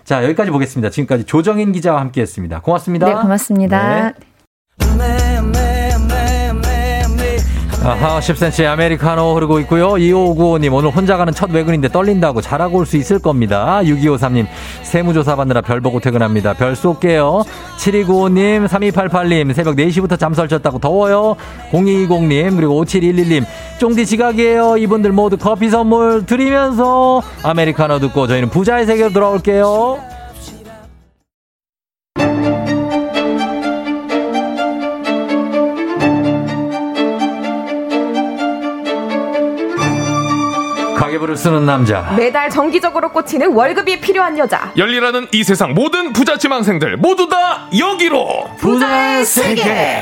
[0.04, 0.90] 자, 여기까지 보겠습니다.
[0.90, 2.62] 지금까지 조정인 기자와 함께 했습니다.
[2.62, 3.08] 고맙습니다.
[3.08, 4.14] 네, 고맙습니다.
[4.98, 5.31] 네.
[7.84, 9.94] 아하, 10cm의 아메리카노 흐르고 있고요.
[9.94, 13.80] 2595님, 오늘 혼자 가는 첫 외근인데 떨린다고 잘하고 올 수 있을 겁니다.
[13.84, 14.46] 6253님,
[14.84, 16.54] 세무조사 받느라 별 보고 퇴근합니다.
[16.54, 17.44] 별 쏠게요.
[17.78, 21.36] 7295님, 3288님, 새벽 4시부터 잠 설쳤다고 더워요.
[21.72, 23.46] 0220님, 그리고 5711님,
[23.80, 24.78] 쫑디 지각이에요.
[24.78, 29.98] 이분들 모두 커피 선물 드리면서 아메리카노 듣고 저희는 부자의 세계로 돌아올게요.
[41.22, 42.14] 가계부를 쓰는 남자.
[42.18, 44.72] 매달 정기적으로 꽂히는 월급이 필요한 여자.
[44.76, 50.02] 열리라는 이 세상 모든 부자 지망생들 모두 다 여기로 부자의 세계.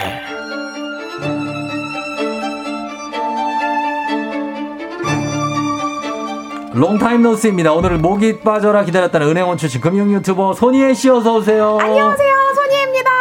[6.74, 7.74] 롱타임 노스입니다.
[7.74, 11.78] 오늘은 목이 빠져라 기다렸다는 은행원 출신 금융 유튜버 손희애 씨 어서 오세요.
[11.82, 13.12] 안녕하세요, 손희입니다.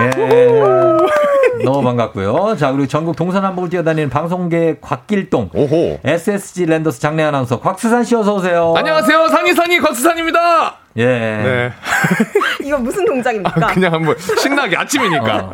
[0.00, 1.33] 예.
[1.64, 2.56] 너무 반갑고요.
[2.58, 5.50] 자, 그리고 전국 동서남북을 뛰어다니는 방송계 곽길동.
[6.04, 8.74] SSG 랜더스 장례 아나운서 곽수산 씨 어서 오세요.
[8.76, 11.04] 안녕하세요 산이산이 곽수산입니다 예.
[11.04, 11.72] 네.
[12.62, 13.66] 이건 무슨 동작입니까?
[13.68, 15.50] 그냥 한번 신나게 아침이니까.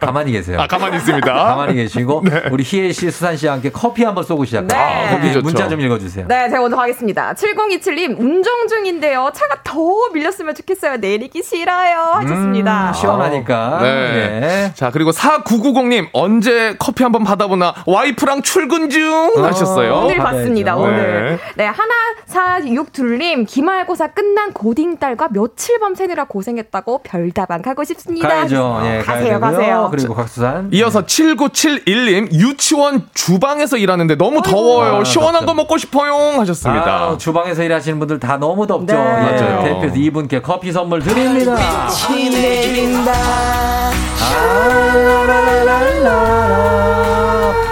[0.00, 0.60] 가만히 계세요.
[0.60, 1.32] 아, 가만히 있습니다.
[1.32, 4.68] 가만히 계시고 우리 희애 씨, 수산 씨와 함께 커피 한번 쏘고 시작해요.
[4.68, 5.08] 네.
[5.10, 5.42] 커피 좋죠.
[5.44, 6.26] 문자 좀 읽어 주세요.
[6.28, 7.34] 네, 제가 먼저 하겠습니다.
[7.34, 9.30] 7027님, 운전 중인데요.
[9.34, 9.74] 차가 더
[10.12, 10.96] 밀렸으면 좋겠어요.
[10.98, 12.12] 내리기 싫어요.
[12.14, 12.88] 하셨습니다.
[12.88, 13.78] 음, 시원하니까.
[13.82, 14.40] 네.
[14.40, 14.72] 네.
[14.74, 19.32] 자, 그리고 4990님, 언제 커피 한번 받아보나, 와이프랑 출근 중!
[19.44, 20.02] 하셨어요.
[20.04, 20.80] 오늘 봤습니다, 네.
[20.80, 21.38] 오늘.
[21.56, 28.28] 네, 하나사육둘님, 기말고사 끝난 고딩 딸과 며칠 밤 새느라 고생했다고 별다방 가고 싶습니다.
[28.28, 28.80] 가야죠.
[28.84, 29.40] 예, 가세요.
[29.40, 29.88] 가세요.
[29.90, 30.68] 그리고 각수산.
[30.72, 35.00] 이어서 7971님, 유치원 주방에서 일하는데 너무 더워요.
[35.00, 35.46] 아, 시원한 덥죠.
[35.46, 36.14] 거 먹고 싶어요.
[36.40, 36.84] 하셨습니다.
[36.84, 38.94] 아, 주방에서 일하시는 분들 다 너무 덥죠.
[38.94, 39.00] 네.
[39.00, 39.04] 예,
[39.40, 39.62] 맞아요.
[39.64, 41.56] 대표에서 이분께 커피 선물 드립니다.
[41.56, 41.88] 아,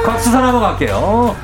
[0.05, 1.37] 곽수산 한번 갈게요.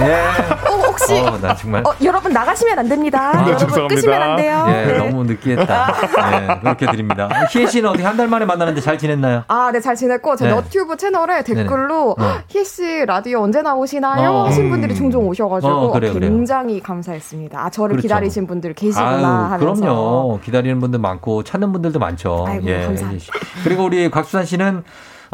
[0.00, 0.51] 예.
[0.92, 1.82] 어, 혹시 어, 나 정말.
[1.86, 3.32] 어, 여러분 나가시면 안 됩니다.
[3.34, 3.88] 아, 여러분.
[3.88, 4.66] 끄시면 안 돼요.
[4.68, 4.98] 예, 네.
[4.98, 5.94] 너무 느끼했다.
[6.32, 7.28] 예, 그렇게 드립니다.
[7.50, 9.44] 희애 씨는 어떻게 한 달 만에 만나는데 잘 지냈나요?
[9.48, 10.50] 아, 네, 잘 지냈고, 제 네.
[10.54, 12.34] 너튜브 채널에 댓글로, 어.
[12.48, 14.30] 희씨 라디오 언제 나오시나요?
[14.30, 14.46] 어.
[14.46, 16.30] 하신 분들이 종종 오셔가지고, 어, 그래요, 그래요.
[16.30, 17.58] 굉장히 감사했습니다.
[17.58, 18.02] 아, 저를 그렇죠.
[18.02, 19.82] 기다리신 분들 계시구나 아유, 하면서.
[19.82, 20.40] 그럼요.
[20.44, 22.44] 기다리는 분들 많고 찾는 분들도 많죠.
[22.46, 23.08] 아이고, 감사합니다.
[23.08, 23.30] 희애 씨.
[23.64, 24.84] 그리고 우리 곽수산 씨는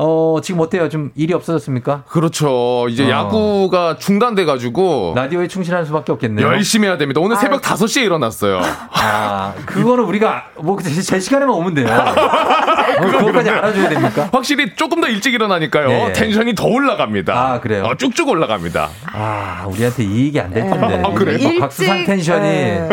[0.01, 0.89] 어, 지금 어때요?
[0.89, 2.05] 좀 일이 없어졌습니까?
[2.09, 2.87] 그렇죠.
[2.89, 3.11] 이제 어.
[3.11, 5.15] 야구가 중단돼가지고.
[5.17, 6.47] 라디오에 충실할 수밖에 없겠네요.
[6.47, 7.21] 열심히 해야 됩니다.
[7.21, 8.61] 오늘 새벽 5시에 일어났어요.
[8.93, 11.89] 아, 그거는 우리가 뭐제 제 시간에만 오면 돼요.
[11.91, 14.29] 어, 그거까지 알아줘야 됩니까?
[14.33, 15.89] 확실히 조금 더 일찍 일어나니까요.
[15.89, 16.13] 네.
[16.13, 17.35] 텐션이 더 올라갑니다.
[17.35, 17.85] 아, 그래요?
[17.85, 18.89] 어, 쭉쭉 올라갑니다.
[19.13, 21.03] 아, 우리한테 이익이 안 될 텐데.
[21.05, 21.39] 아, 그래요?
[21.43, 22.41] 뭐 일찍, 텐션이.
[22.43, 22.89] 네.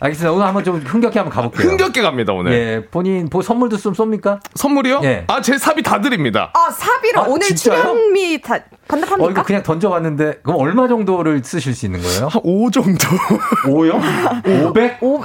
[0.00, 0.32] 알겠습니다.
[0.32, 1.70] 오늘 한번 좀 흥겹게 한번 가볼게요.
[1.70, 2.52] 흥겹게 갑니다, 오늘.
[2.52, 4.40] 예, 본인 뭐 선물도 좀 쏩니까?
[4.56, 5.00] 선물이요?
[5.04, 5.24] 예.
[5.28, 6.41] 아, 제 삽이 다 드립니다.
[6.52, 7.82] 아, 사비를 아, 오늘 진짜요?
[7.82, 8.58] 출연미 다
[8.92, 9.24] 반납합니까?
[9.26, 12.28] 어, 이거 그냥 던져봤는데, 그럼 얼마 정도를 쓰실 수 있는 거예요?
[12.28, 13.06] 한 5 정도.
[13.66, 14.66] 5요?
[14.68, 14.98] 500?
[15.02, 15.22] 오, 오!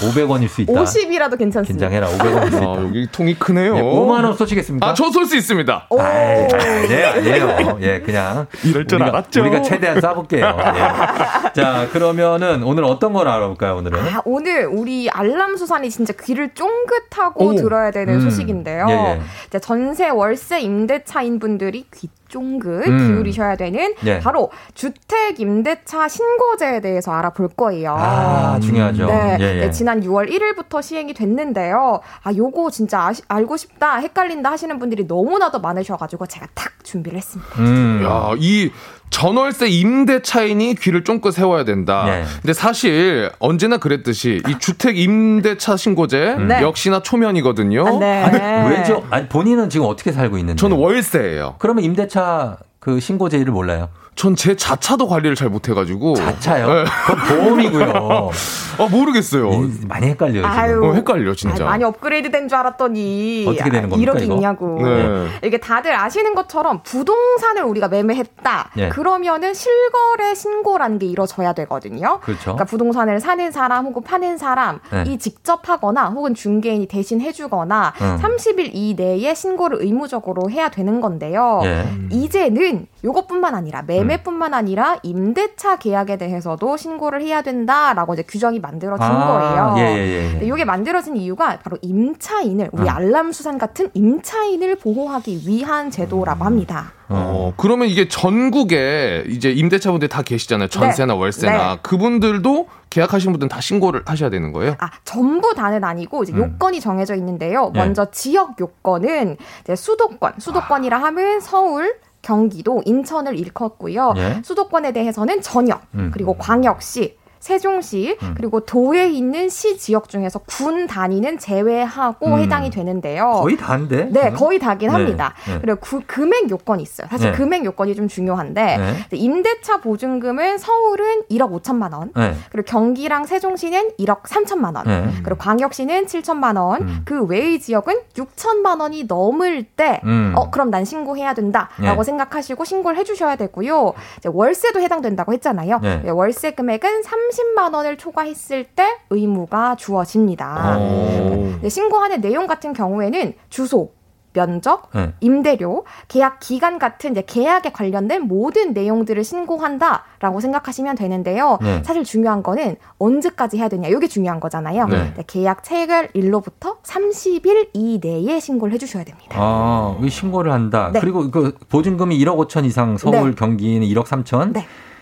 [0.00, 0.72] 500원일 수 있다.
[0.72, 1.88] 50이라도 괜찮습니다.
[1.88, 2.66] 긴장해라, 500원일 수 있다.
[2.66, 3.76] 아, 여기 통이 크네요.
[3.76, 4.86] 예, 5만 원 쏘시겠습니까?
[4.88, 5.86] 아, 저 쏠 수 있습니다.
[5.90, 6.00] 오.
[6.00, 7.78] 아이, 아니에요, 아니에요.
[7.82, 8.46] 예, 그냥.
[8.64, 9.40] 이럴 줄 우리가, 알았죠.
[9.40, 10.58] 우리가 최대한 쏴볼게요.
[10.58, 11.52] 예.
[11.60, 13.98] 자, 그러면은 오늘 어떤 걸 알아볼까요, 오늘은?
[14.00, 17.54] 아, 오늘 우리 알람 수산이 진짜 귀를 쫑긋하고 오.
[17.56, 18.20] 들어야 되는 음.
[18.20, 18.86] 소식인데요.
[18.88, 19.20] 예, 예.
[19.48, 22.98] 이제 전세 월세 임대차인 분들이 귀 쫑긋 음.
[23.08, 24.18] 기울이셔야 되는 예.
[24.20, 27.94] 바로 주택 임대차 신고제에 대해서 알아볼 거예요.
[27.98, 29.06] 아, 중요하죠.
[29.06, 29.60] 네, 예, 예.
[29.66, 32.00] 네, 지난 6월 1일부터 시행이 됐는데요.
[32.22, 37.50] 아, 요거 진짜 아시- 알고 싶다, 헷갈린다 하시는 분들이 너무나도 많으셔가지고 제가 탁 준비를 했습니다.
[37.60, 38.02] 음.
[38.04, 38.70] 야, 이
[39.10, 42.04] 전월세 임대 차인이 귀를 쫑긋 세워야 된다.
[42.06, 42.24] 네.
[42.40, 46.62] 근데 사실 언제나 그랬듯이 이 주택 임대차 신고제 네.
[46.62, 47.86] 역시나 초면이거든요.
[47.86, 48.22] 아, 네.
[48.22, 49.04] 아니, 왜죠?
[49.10, 50.60] 아니, 본인은 지금 어떻게 살고 있는데?
[50.60, 51.56] 저는 월세예요.
[51.58, 53.88] 그러면 임대차 그 신고제의를 몰라요?
[54.18, 56.14] 전 제 자차도 관리를 잘 못해가지고.
[56.16, 56.66] 자차요?
[56.66, 56.84] 네.
[57.06, 58.30] 그건 보험이고요.
[58.78, 59.50] 아 모르겠어요.
[59.52, 60.50] 이- 많이 헷갈려요, 지금.
[60.50, 60.84] 아유.
[60.84, 61.54] 어, 헷갈려 진짜.
[61.56, 64.34] 아니, 많이 업그레이드 된 줄 알았더니 어떻게 되는 아, 겁니까, 이렇게 이거?
[64.34, 64.78] 있냐고.
[64.82, 65.26] 네.
[65.44, 68.70] 이게 다들 아시는 것처럼 부동산을 우리가 매매했다.
[68.78, 68.88] 예.
[68.88, 72.18] 그러면은 실거래 신고라는 게 이루어져야 되거든요.
[72.20, 72.42] 그렇죠.
[72.42, 75.18] 그러니까 부동산을 사는 사람 혹은 파는 사람이 네.
[75.18, 78.18] 직접 하거나 혹은 중개인이 대신 해주거나 음.
[78.22, 81.60] 30일 이내에 신고를 의무적으로 해야 되는 건데요.
[81.64, 81.86] 예.
[82.10, 89.06] 이제는 요것뿐만 아니라 매매 뿐만 아니라 임대차 계약에 대해서도 신고를 해야 된다라고 이제 규정이 만들어진
[89.06, 89.74] 거예요.
[89.76, 92.88] 예, 예, 예, 이게 만들어진 이유가 바로 임차인을 우리 음.
[92.88, 96.92] 알람 수산 같은 임차인을 보호하기 위한 제도라고 합니다.
[97.10, 100.68] 어, 그러면 이게 전국에 이제 임대차분들 다 계시잖아요.
[100.68, 101.18] 전세나 네.
[101.18, 101.74] 월세나.
[101.74, 101.78] 네.
[101.82, 104.74] 그분들도 계약하신 분들은 다 신고를 하셔야 되는 거예요?
[104.78, 106.38] 아, 전부 다는 아니고 이제 음.
[106.38, 107.70] 요건이 정해져 있는데요.
[107.72, 107.80] 네.
[107.80, 114.14] 먼저 지역 요건은 이제 수도권, 수도권이라 하면 서울, 경기도, 인천을 일컫고요.
[114.16, 114.42] 예.
[114.44, 116.10] 수도권에 대해서는 전역, 음.
[116.12, 118.34] 그리고 광역시, 세종시, 음.
[118.36, 122.38] 그리고 도에 있는 시 지역 중에서 군 단위는 제외하고 음.
[122.38, 123.30] 해당이 되는데요.
[123.42, 124.06] 거의 다인데?
[124.10, 125.34] 네, 거의 다긴 네, 합니다.
[125.46, 125.58] 네.
[125.60, 127.06] 그리고 구- 금액 요건이 있어요.
[127.10, 127.36] 사실 네.
[127.36, 128.76] 금액 요건이 좀 중요한데
[129.10, 129.16] 네.
[129.16, 132.34] 임대차 보증금은 서울은 1억 5천만 원, 네.
[132.50, 135.08] 그리고 경기랑 세종시는 1억 3천만 원, 네.
[135.22, 137.02] 그리고 광역시는 7천만 원, 음.
[137.04, 140.32] 그 외의 지역은 6천만 원이 넘을 때, 음.
[140.36, 142.04] 어 그럼 난 신고해야 된다라고 네.
[142.04, 143.94] 생각하시고 신고를 해주셔야 되고요.
[144.24, 145.78] 월세도 해당된다고 했잖아요.
[145.80, 146.02] 네.
[146.06, 150.78] 예, 월세 금액은 30만 원을 초과했을 때 의무가 주어집니다.
[150.78, 151.58] 오.
[151.60, 153.92] 네, 신고하는 내용 같은 경우에는 주소,
[154.32, 155.12] 면적, 네.
[155.20, 161.58] 임대료, 계약 기간 같은 이제 계약에 관련된 모든 내용들을 신고한다라고 생각하시면 되는데요.
[161.60, 161.82] 네.
[161.82, 163.88] 사실 중요한 거는 언제까지 해야 되냐.
[163.88, 164.86] 이게 중요한 거잖아요.
[164.86, 165.14] 네.
[165.16, 169.36] 네, 계약 체결일로부터 30일 이내에 신고를 해주셔야 됩니다.
[169.38, 170.90] 아, 이 신고를 한다.
[170.92, 171.00] 네.
[171.00, 173.34] 그리고 그 보증금이 1억 5천 이상 서울 네.
[173.34, 174.52] 경기는 1억 3천.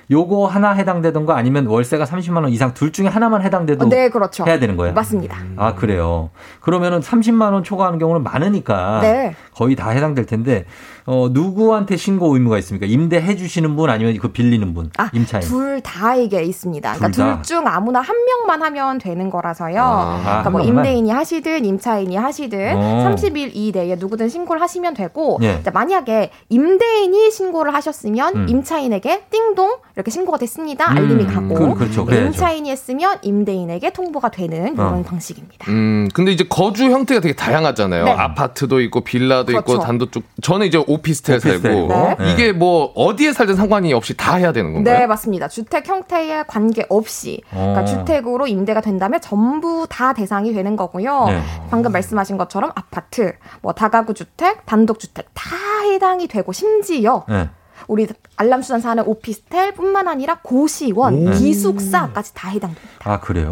[0.08, 0.14] 네.
[0.14, 4.44] 요거 하나 해당되던 거 아니면 월세가 30만 원 이상 둘 중에 하나만 해당돼도 네, 그렇죠.
[4.46, 4.94] 해야 되는 거예요?
[4.94, 5.36] 맞습니다.
[5.56, 6.30] 아, 그래요.
[6.60, 9.34] 그러면은 30만 원 초과하는 경우는 많으니까 네.
[9.54, 10.64] 거의 다 해당될 텐데
[11.08, 12.84] 어, 누구한테 신고 의무가 있습니까?
[12.86, 14.90] 임대해 주시는 분 아니면 그 빌리는 분?
[15.12, 15.44] 임차인.
[15.44, 16.94] 둘 다에게 있습니다.
[16.94, 17.34] 그러니까 둘 다?
[17.36, 19.80] 둘중 아무나 한 명만 하면 되는 거라서요.
[19.80, 20.60] 아, 그러니까 한 뭐?
[20.62, 23.14] 임대인이 하시든 임차인이 하시든 어.
[23.14, 25.62] 30일 이내에 누구든 신고를 하시면 되고 예.
[25.72, 28.46] 만약에 임대인이 신고를 하셨으면 음.
[28.48, 30.90] 임차인에게 띵동 이렇게 신고가 됐습니다.
[30.90, 32.04] 음, 알림이 가고 그- 그렇죠.
[32.04, 32.26] 그래야죠.
[32.26, 35.02] 임차인이 했으면 임대인에게 통보가 되는 이런 어.
[35.02, 35.70] 방식입니다.
[35.70, 38.04] 음, 근데 이제 거주 형태가 되게 다양하잖아요.
[38.04, 38.10] 네.
[38.10, 39.82] 아파트도 있고 빌라도 있고 그렇죠.
[39.86, 40.24] 단독 쪽.
[40.42, 42.16] 저는 이제 오피스텔 오피스텔 살고 있고.
[42.18, 42.32] 네.
[42.32, 44.98] 이게 뭐 어디에 살든 상관이 없이 다 해야 되는 건가요?
[44.98, 45.48] 네, 맞습니다.
[45.48, 47.84] 주택 형태에 관계 없이 그러니까 어.
[47.84, 51.26] 주택으로 임대가 된다면 전부 다 대상이 되는 거고요.
[51.26, 51.42] 네.
[51.70, 57.48] 방금 말씀하신 것처럼 아파트, 뭐 다가구 주택, 단독 주택 다 해당이 되고 심지어 네.
[57.88, 58.06] 우리
[58.36, 61.30] 알람수산 사는 오피스텔뿐만 아니라 고시원, 오.
[61.32, 62.86] 기숙사까지 다 해당됩니다.
[63.04, 63.50] 아, 그래요?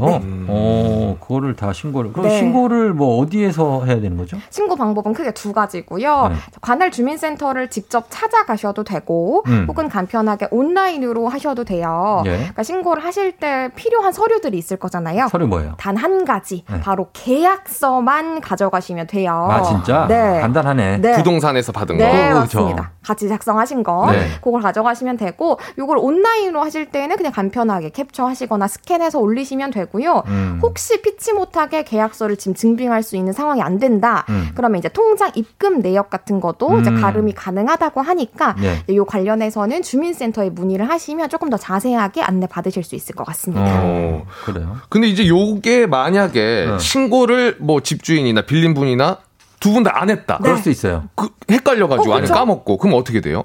[0.48, 2.12] 어, 그거를 다 신고를.
[2.12, 2.38] 그럼 네.
[2.38, 4.36] 신고를 뭐 어디에서 해야 되는 거죠?
[4.50, 6.28] 신고 방법은 크게 두 가지고요.
[6.28, 6.34] 네.
[6.60, 9.64] 관할 주민센터를 직접 찾아가셔도 되고, 음.
[9.68, 12.22] 혹은 간편하게 온라인으로 하셔도 돼요.
[12.26, 12.36] 예.
[12.36, 15.28] 그러니까 신고를 하실 때 필요한 서류들이 있을 거잖아요.
[15.30, 15.74] 서류 뭐예요?
[15.78, 16.80] 단 한 가지, 네.
[16.80, 19.48] 바로 계약서만 가져가시면 돼요.
[19.50, 20.06] 아, 진짜?
[20.08, 20.40] 네.
[20.40, 20.98] 간단하네.
[20.98, 21.12] 네.
[21.16, 22.40] 부동산에서 받은 네, 거.
[22.40, 22.90] 맞습니다.
[23.02, 24.28] 같이 작성하신 거, 네.
[24.42, 30.22] 그걸 가 져가시면 되고, 요걸 온라인으로 하실 때는 그냥 간편하게 캡처하시거나 스캔해서 올리시면 되고요.
[30.26, 30.58] 음.
[30.62, 34.26] 혹시 피치 못하게 계약서를 지금 증빙할 수 있는 상황이 안 된다.
[34.28, 34.50] 음.
[34.54, 37.00] 그러면 이제 통장 입금 내역 같은 것도 이제 음.
[37.00, 38.82] 가름이 가능하다고 하니까 네.
[38.88, 43.64] 이 관련해서는 주민센터에 문의를 하시면 조금 더 자세하게 안내 받으실 수 있을 것 같습니다.
[43.66, 44.26] 어.
[44.44, 44.76] 그래요.
[44.88, 46.78] 근데 이제 요게 만약에 네.
[46.78, 49.18] 신고를 뭐 집주인이나 빌린 분이나
[49.60, 50.38] 두 분 다 안 했다.
[50.42, 51.04] 그럴 수 있어요.
[51.14, 52.26] 그 헷갈려가지고 어, 아니?
[52.28, 53.44] 까먹고 그럼 어떻게 돼요?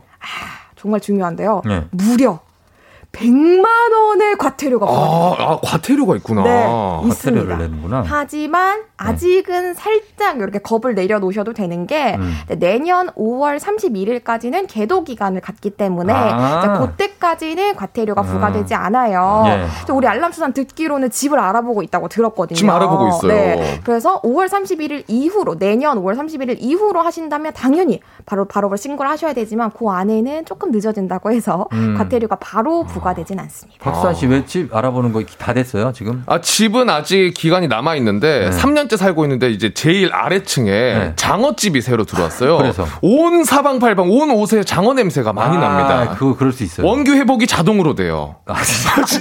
[0.79, 1.61] 정말 중요한데요.
[1.65, 1.85] 네.
[1.91, 2.39] 무려
[3.11, 4.85] 100만 원의 과태료가.
[4.85, 6.43] 아, 아 과태료가 있구나.
[6.43, 6.67] 네.
[7.09, 8.03] 과태료를 내는구나.
[8.05, 12.33] 하지만 아직은 살짝 이렇게 겁을 내려놓으셔도 되는 게 음.
[12.59, 16.79] 내년 5월 31일까지는 계도 기간을 갖기 때문에 아.
[16.79, 18.27] 그때까지는 과태료가 음.
[18.27, 19.43] 부과되지 않아요.
[19.47, 19.65] 예.
[19.87, 22.55] 저 우리 알람 수산 듣기로는 집을 알아보고 있다고 들었거든요.
[22.55, 23.27] 지금 알아보고 있어요.
[23.27, 23.81] 네.
[23.83, 29.71] 그래서 5월 31일 이후로 내년 5월 31일 이후로 하신다면 당연히 바로 바로 신고를 하셔야 되지만
[29.71, 31.95] 그 안에는 조금 늦어진다고 해서 음.
[31.97, 33.83] 과태료가 바로 부 과되진 않습니다.
[33.83, 36.23] 박수환 씨왜 집 알아보는 거 다 됐어요, 지금?
[36.25, 38.57] 아, 집은 아직 기간이 남아 있는데 네.
[38.57, 42.57] 3년째 살고 있는데 이제 제일 아래층에 장어집이 새로 들어왔어요.
[42.57, 42.85] 그래서?
[43.01, 46.15] 온 사방팔방 온 옷에 장어 냄새가 많이 아, 납니다.
[46.17, 46.87] 그거 그럴 수 있어요.
[46.87, 48.35] 원규 회복이 자동으로 돼요.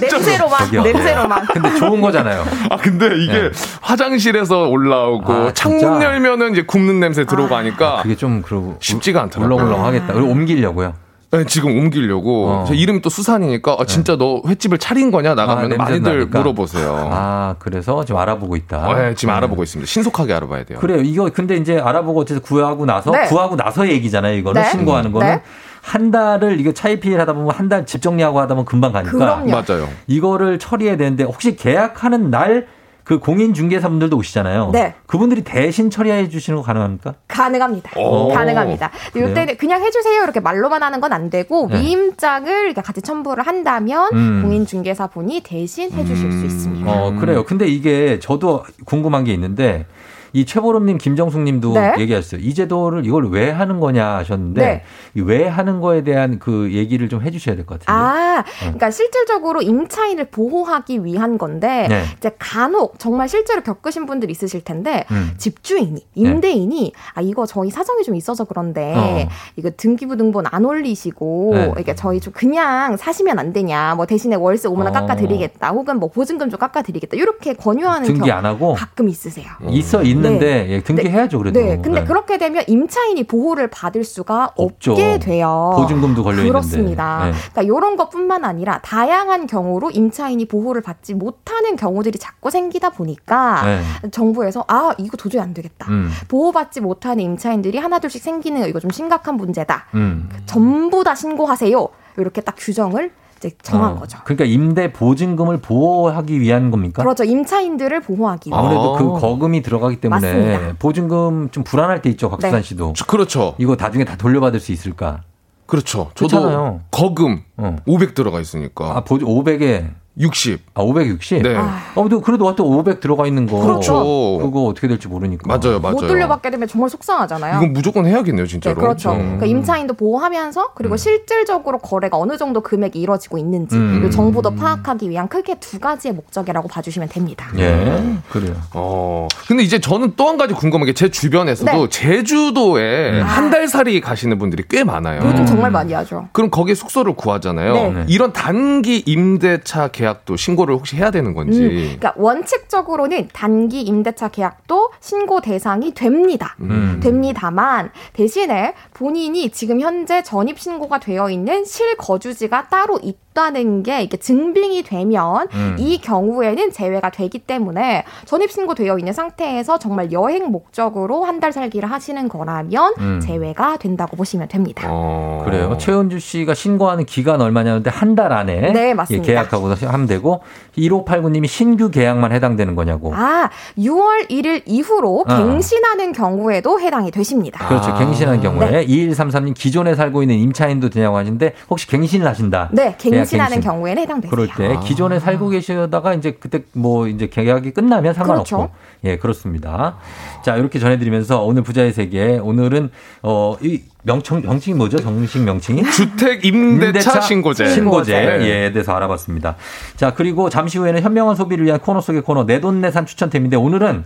[0.01, 0.83] 냄새로만 저기요.
[0.83, 1.45] 냄새로만.
[1.47, 2.43] 근데 좋은 거잖아요.
[2.69, 3.49] 아 근데 이게 네.
[3.81, 6.01] 화장실에서 올라오고 아, 창문?
[6.01, 9.55] 열면은 이제 굽는 냄새 들어오고 하니까 그게 좀 그러고 쉽지가 않더라고요.
[9.55, 10.13] 울렁울렁하겠다.
[10.13, 10.93] 그리고 옮기려고요.
[11.31, 12.65] 네, 지금 옮기려고 어.
[12.67, 16.39] 제 이름이 또 수산이니까 아, 진짜 너 횟집을 차린 거냐 나가면 아, 많이들 나니까.
[16.39, 17.09] 물어보세요.
[17.11, 18.93] 아, 그래서 지금 알아보고 있다.
[18.95, 19.37] 네, 지금 음.
[19.37, 19.87] 알아보고 있습니다.
[19.87, 20.79] 신속하게 알아봐야 돼요.
[20.79, 21.01] 그래요.
[21.01, 23.25] 이거 근데 이제 알아보고 어쨌든 구하고 나서 네.
[23.27, 24.35] 구하고 나서 얘기잖아요.
[24.37, 24.69] 이거는 네.
[24.71, 25.41] 신고하는 거는 네.
[25.83, 29.51] 한 달을 이거 차이피일 하다 보면 한 달 집 정리하고 하다 보면 금방 가니까 그럼요.
[29.51, 29.87] 맞아요.
[30.07, 32.65] 이거를 처리해야 되는데 혹시 계약하는 날
[33.09, 34.69] 그 공인 중개사분들도 오시잖아요.
[34.71, 34.93] 네.
[35.07, 37.15] 그분들이 대신 처리해 주시는 거 가능합니까?
[37.27, 37.99] 가능합니다.
[37.99, 38.27] 오.
[38.27, 38.91] 가능합니다.
[39.15, 41.79] 이때는 그냥 해주세요 이렇게 말로만 하는 건 안 되고 네.
[41.79, 44.41] 위임장을 같이 첨부를 한다면 음.
[44.43, 46.91] 공인 중개사 분이 대신 해주실 수 있습니다.
[46.91, 47.43] 어, 그래요.
[47.45, 49.87] 근데 이게 저도 궁금한 게 있는데
[50.33, 51.93] 이 최보름님, 김정숙님도 네.
[51.99, 52.41] 얘기하셨어요.
[52.41, 54.83] 이 제도를 이걸 왜 하는 거냐 하셨는데 네.
[55.15, 57.91] 이왜 하는 거에 대한 그 얘기를 좀 해주셔야 될 것 같은데.
[57.91, 62.03] 아, 그러니까 실질적으로 임차인을 보호하기 위한 건데 네.
[62.17, 65.31] 이제 간혹 정말 실제로 겪으신 분들 있으실 텐데 음.
[65.37, 69.27] 집주인이 임대인이 아 이거 저희 사정이 좀 있어서 그런데 어.
[69.55, 71.73] 이거 등기부 등본 안 올리시고 네.
[71.79, 74.91] 이게 저희 좀 그냥 사시면 안 되냐 뭐 대신에 월세 5만 원 어.
[74.91, 79.47] 깎아드리겠다 혹은 뭐 보증금 좀 깎아드리겠다 이렇게 권유하는 등기 안 하고 가끔 있으세요.
[79.69, 81.59] 있어 있 는데 예, 등기해야죠 그래도.
[81.59, 82.05] 네, 근데 네.
[82.05, 84.91] 그렇게 되면 임차인이 보호를 받을 수가 없죠.
[84.91, 85.71] 없게 돼요.
[85.75, 86.49] 보증금도 걸려 있는데.
[86.49, 87.25] 그렇습니다.
[87.25, 87.31] 네.
[87.51, 94.09] 그러니까 이런 것뿐만 아니라 다양한 경우로 임차인이 보호를 받지 못하는 경우들이 자꾸 생기다 보니까 네.
[94.11, 95.87] 정부에서 아 이거 도저히 안 되겠다.
[95.89, 96.09] 음.
[96.27, 99.85] 보호받지 못하는 임차인들이 하나둘씩 생기는 거 이거 좀 심각한 문제다.
[99.95, 100.29] 음.
[100.45, 101.87] 전부 다 신고하세요.
[102.17, 104.19] 이렇게 딱 규정을 이제 정한 어, 거죠.
[104.25, 107.01] 그러니까 임대 보증금을 보호하기 위한 겁니까?
[107.03, 107.23] 그렇죠.
[107.23, 108.59] 임차인들을 보호하기 위해.
[108.59, 108.99] 아무래도 아.
[108.99, 110.75] 그 거금이 들어가기 때문에 맞습니다.
[110.77, 112.61] 보증금 좀 불안할 때 있죠, 박수산 네.
[112.61, 112.93] 씨도.
[113.07, 113.55] 그렇죠.
[113.57, 115.21] 이거 나중에 다 돌려받을 수 있을까?
[115.65, 116.11] 그렇죠.
[116.15, 116.81] 저도 그렇잖아요.
[116.91, 117.77] 거금 어.
[117.85, 118.97] 500 들어가 있으니까.
[118.97, 119.89] 아, 보증 500에
[120.19, 120.59] 60.
[120.73, 121.41] 아, 560?
[121.43, 121.55] 네.
[121.55, 123.57] 어, 근데 그래도 또500 들어가 있는 거.
[123.59, 124.37] 그렇죠.
[124.41, 125.47] 그거 어떻게 될지 모르니까.
[125.47, 125.95] 맞아요, 맞아요.
[125.95, 127.57] 못 돌려받게 되면 정말 속상하잖아요.
[127.57, 128.75] 이건 무조건 해야겠네요, 네, 진짜로.
[128.75, 129.11] 그렇죠.
[129.13, 129.17] 음.
[129.37, 134.05] 그러니까 임차인도 보호하면서 그리고 실질적으로 거래가 어느 정도 금액이 이루어지고 있는지 음.
[134.07, 137.47] 이 정보도 파악하기 위한 크게 두 가지의 목적이라고 봐주시면 됩니다.
[137.57, 138.55] 예, 그래요.
[138.73, 139.27] 어.
[139.47, 141.89] 근데 이제 저는 또 한 가지 궁금한 게 제 주변에서도 네.
[141.89, 145.21] 제주도에 한달 살이 가시는 분들이 꽤 많아요.
[145.23, 146.27] 요즘 정말 많이 하죠.
[146.33, 147.73] 그럼 거기에 숙소를 구하잖아요.
[147.93, 148.05] 네.
[148.07, 151.61] 이런 단기 임대차 계약 도 신고를 혹시 해야 되는 건지.
[151.61, 156.55] 음, 그러니까 원칙적으로는 단기 임대차 계약도 신고 대상이 됩니다.
[156.61, 156.99] 음.
[157.01, 164.17] 됩니다만 대신에 본인이 지금 현재 전입 신고가 되어 있는 실거주지가 따로 있다 는 게 이게
[164.17, 165.75] 증빙이 되면 음.
[165.79, 171.53] 이 경우에는 제외가 되기 때문에 전입 신고 되어 있는 상태에서 정말 여행 목적으로 한 달
[171.53, 173.19] 살기를 하시는 거라면 음.
[173.21, 174.87] 제외가 된다고 보시면 됩니다.
[174.89, 175.41] 어.
[175.45, 175.77] 그래요.
[175.77, 179.23] 최은주 씨가 신고하는 기간 얼마냐는데 한 달 안에 네, 맞습니다.
[179.23, 180.41] 예, 계약하고 하면 되고
[180.79, 183.13] 1589님이 신규 계약만 해당되는 거냐고.
[183.15, 185.37] 아, 6월 1일 이후로 어.
[185.37, 187.67] 갱신하는 경우에도 해당이 되십니다.
[187.67, 187.93] 그렇죠.
[187.95, 188.85] 갱신한 경우에 네.
[188.85, 192.69] 2133님 기존에 살고 있는 임차인도 되냐고 하시는데 혹시 갱신을 하신다.
[192.71, 193.61] 네, 갱신하는 갱신.
[193.69, 194.29] 경우에는 해당되세요.
[194.31, 198.69] 그럴 때 기존에 살고 계시다가 이제 그때 뭐 이제 계약이 끝나면 상관없고 그렇죠.
[199.03, 199.97] 예 그렇습니다.
[200.41, 202.89] 자 이렇게 전해드리면서 오늘 부자의 세계 오늘은
[203.23, 204.97] 어 이 명청 명칭이 뭐죠?
[204.97, 207.67] 정식 명칭이 주택 임대차 신고제.
[207.69, 208.47] 신고제 네.
[208.47, 209.55] 예 대해서 알아봤습니다.
[209.97, 214.05] 자 그리고 잠시 후에는 현명한 소비를 위한 코너 속의 코너 내돈내산 추천템인데 오늘은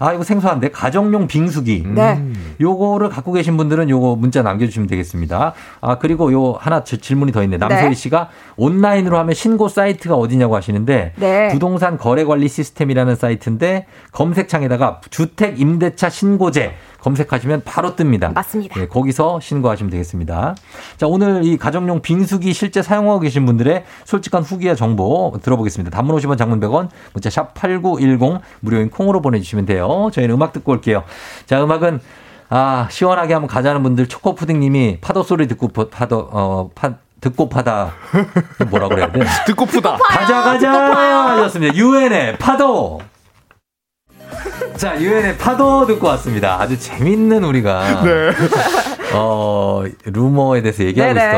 [0.00, 1.84] 아 이거 생소한데 가정용 빙수기.
[1.94, 2.22] 네.
[2.60, 5.54] 요거를 갖고 계신 분들은 요거 문자 남겨주시면 되겠습니다.
[5.80, 7.56] 아 그리고 요 하나 지- 질문이 더 있네.
[7.56, 7.94] 남소희 네.
[7.94, 11.48] 씨가 온라인으로 하면 신고 사이트가 어디냐고 하시는데 네.
[11.48, 18.32] 부동산 거래 관리 시스템이라는 사이트인데 검색창에다가 주택 임대차 신고제 검색하시면 바로 뜹니다.
[18.34, 18.80] 맞습니다.
[18.80, 20.54] 예, 거기서 신고하시면 되겠습니다.
[20.96, 25.94] 자, 오늘 이 가정용 빙수기 실제 사용하고 계신 분들의 솔직한 후기와 정보 들어보겠습니다.
[25.96, 30.10] 단문 50원 장문 100원 문자 샵 8910 무료인 콩으로 보내주시면 돼요.
[30.12, 31.04] 저희는 음악 듣고 올게요.
[31.46, 32.00] 자, 음악은
[32.50, 37.92] 아, 시원하게 한번 가자는 분들 초코푸딩님이 파도 소리 듣고 파- 파도 어 파, 듣고 파다
[38.70, 39.20] 뭐라 그래야 돼?
[39.46, 39.98] 듣고 푸다.
[39.98, 41.76] 가자 가자 하셨습니다.
[41.76, 43.00] 유엔의 파도.
[44.76, 46.56] 자, 유엔의 파도 듣고 왔습니다.
[46.60, 48.30] 아주 재밌는 우리가 네.
[49.14, 51.28] 어 루머에 대해서 얘기하고 네네.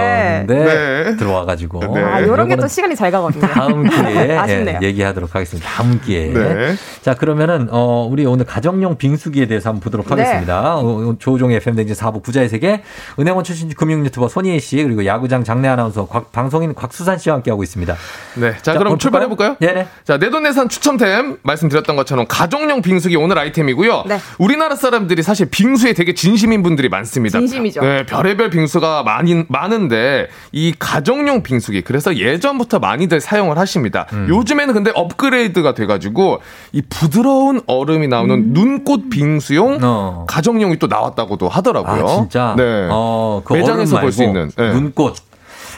[0.46, 1.16] 있었는데 네.
[1.16, 3.46] 들어와가지고 아, 이런 게 또 시간이 잘 가거든요.
[3.48, 4.38] 다음 기회에.
[4.48, 5.66] 예, 얘기하도록 하겠습니다.
[5.68, 6.28] 다음 기회에.
[6.32, 6.74] 네.
[7.00, 10.22] 자, 그러면은, 어, 우리 오늘 가정용 빙수기에 대해서 한번 보도록 네.
[10.22, 10.76] 하겠습니다.
[10.76, 12.82] 어, 조종의 FM댕진 4부 부자의 세계,
[13.18, 17.62] 은행원 출신 금융 유튜버 손희애 씨, 그리고 야구장 장내 아나운서 곽- 방송인 곽수산 씨와 함께하고
[17.62, 17.96] 있습니다.
[18.36, 18.52] 네.
[18.60, 19.56] 자, 자, 그럼 오늘 출발해 볼까요?
[19.58, 19.86] 네네.
[20.04, 24.04] 자, 내돈내산 추첨템 말씀드렸던 것처럼 가정용 빙수기 오늘 아이템이고요.
[24.06, 24.18] 네.
[24.38, 27.38] 우리나라 사람들이 사실 빙수에 되게 진심인 분들이 많습니다.
[27.38, 27.80] 진심 이죠.
[27.80, 34.06] 네, 별의별 빙수가 많이 많은데 이 가정용 빙수기 그래서 예전부터 많이들 사용을 하십니다.
[34.12, 34.26] 음.
[34.28, 36.40] 요즘에는 근데 업그레이드가 돼가지고
[36.72, 38.50] 이 부드러운 얼음이 나오는 음.
[38.52, 40.26] 눈꽃 빙수용 어.
[40.28, 42.04] 가정용이 또 나왔다고도 하더라고요.
[42.04, 42.54] 아, 진짜?
[42.56, 42.88] 네.
[42.90, 44.72] 어, 그 매장에서 볼 수 있는 네.
[44.72, 45.29] 눈꽃.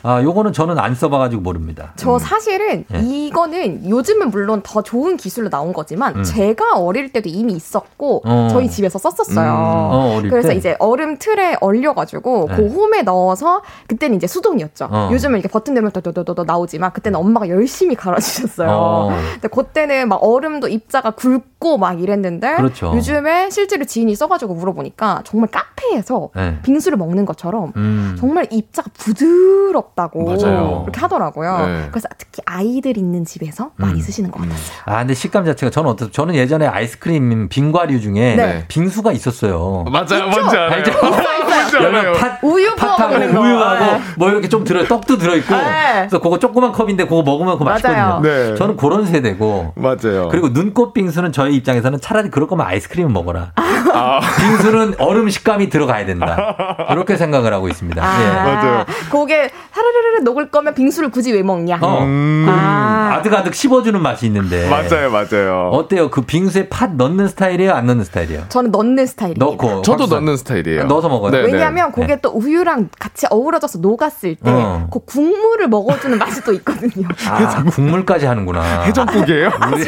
[0.02, 1.92] 아, 요거는 저는 안 써봐가지고 모릅니다.
[1.96, 2.98] 저 사실은 예.
[2.98, 6.22] 이거는 요즘은 물론 더 좋은 기술로 나온 거지만 음.
[6.24, 8.48] 제가 어릴 때도 이미 있었고 어.
[8.50, 9.50] 저희 집에서 썼었어요.
[9.50, 9.54] 음.
[9.54, 10.56] 어, 그래서 때?
[10.56, 12.56] 이제 얼음 틀에 얼려가지고 네.
[12.56, 14.88] 그 홈에 넣어서 그때는 이제 수동이었죠.
[14.90, 15.08] 어.
[15.12, 18.68] 요즘은 이렇게 버튼 누르면 또또또또 나오지만 그때는 엄마가 열심히 갈아주셨어요.
[18.70, 19.10] 어.
[19.34, 22.92] 근데 그때는 막 얼음도 입자가 굵고 막 이랬는데 그렇죠.
[22.96, 26.58] 요즘에 실제로 지인이 써가지고 물어보니까 정말 카페에서 네.
[26.62, 28.16] 빙수를 먹는 것처럼 음.
[28.18, 30.82] 정말 입자가 부드럽 다고 맞아요.
[30.84, 31.66] 그렇게 하더라고요.
[31.66, 31.88] 네.
[31.90, 34.00] 그래서 특히 아이들 있는 집에서 많이 음.
[34.00, 34.56] 쓰시는 것 같아요.
[34.86, 38.64] 아, 근데 식감 자체가 저는 어떠 저는 예전에 아이스크림 빙과류 중에 네.
[38.68, 39.84] 빙수가 있었어요.
[39.90, 40.70] 맞아요, 뭔지 알아요.
[40.72, 40.92] 알죠?
[41.00, 41.42] 뭔지 알아요.
[41.74, 43.14] 여러분, 팥, 우유 팥하고.
[43.16, 44.00] 우유하고 네.
[44.16, 45.62] 뭐 이렇게 좀 들어 떡도 들어 있고 네.
[46.00, 47.64] 그래서 그거 조그만 컵인데 그거 먹으면 그거.
[47.64, 48.20] 맛있거든요.
[48.22, 48.54] 네.
[48.56, 50.28] 저는 그런 세대고 맞아요.
[50.30, 53.52] 그리고 눈꽃 빙수는 저희 입장에서는 차라리 그럴 거면 아이스크림을 먹어라.
[53.94, 54.20] 아.
[54.40, 56.86] 빙수는 얼음 식감이 들어가야 된다.
[56.88, 58.02] 그렇게 생각을 하고 있습니다.
[58.04, 58.26] 아, 예.
[58.52, 58.84] 맞아요.
[59.10, 59.50] 그게
[59.82, 61.78] 사르르르 녹을 거면 빙수를 굳이 왜 먹냐?
[61.80, 62.46] 어, 음.
[62.48, 63.16] 아.
[63.16, 64.68] 아득아득 씹어주는 맛이 있는데.
[64.68, 65.70] 맞아요, 맞아요.
[65.72, 66.10] 어때요?
[66.10, 67.72] 그 빙수에 팥 넣는 스타일이에요?
[67.72, 68.44] 안 넣는 스타일이에요?
[68.48, 69.44] 저는 넣는 스타일입니다.
[69.44, 69.82] 넣고.
[69.82, 70.14] 저도 박수.
[70.14, 70.84] 넣는 스타일이에요.
[70.84, 71.30] 넣어서 먹어요?
[71.32, 71.52] 네, 네.
[71.52, 74.88] 왜냐하면 그게 또 우유랑 같이 어우러져서 녹았을 때 어.
[74.90, 77.08] 그 국물을 먹어주는 맛이 또 있거든요.
[77.28, 78.82] 아, 국물까지 하는구나.
[78.82, 79.50] 해장국이에요?
[79.72, 79.84] 우리?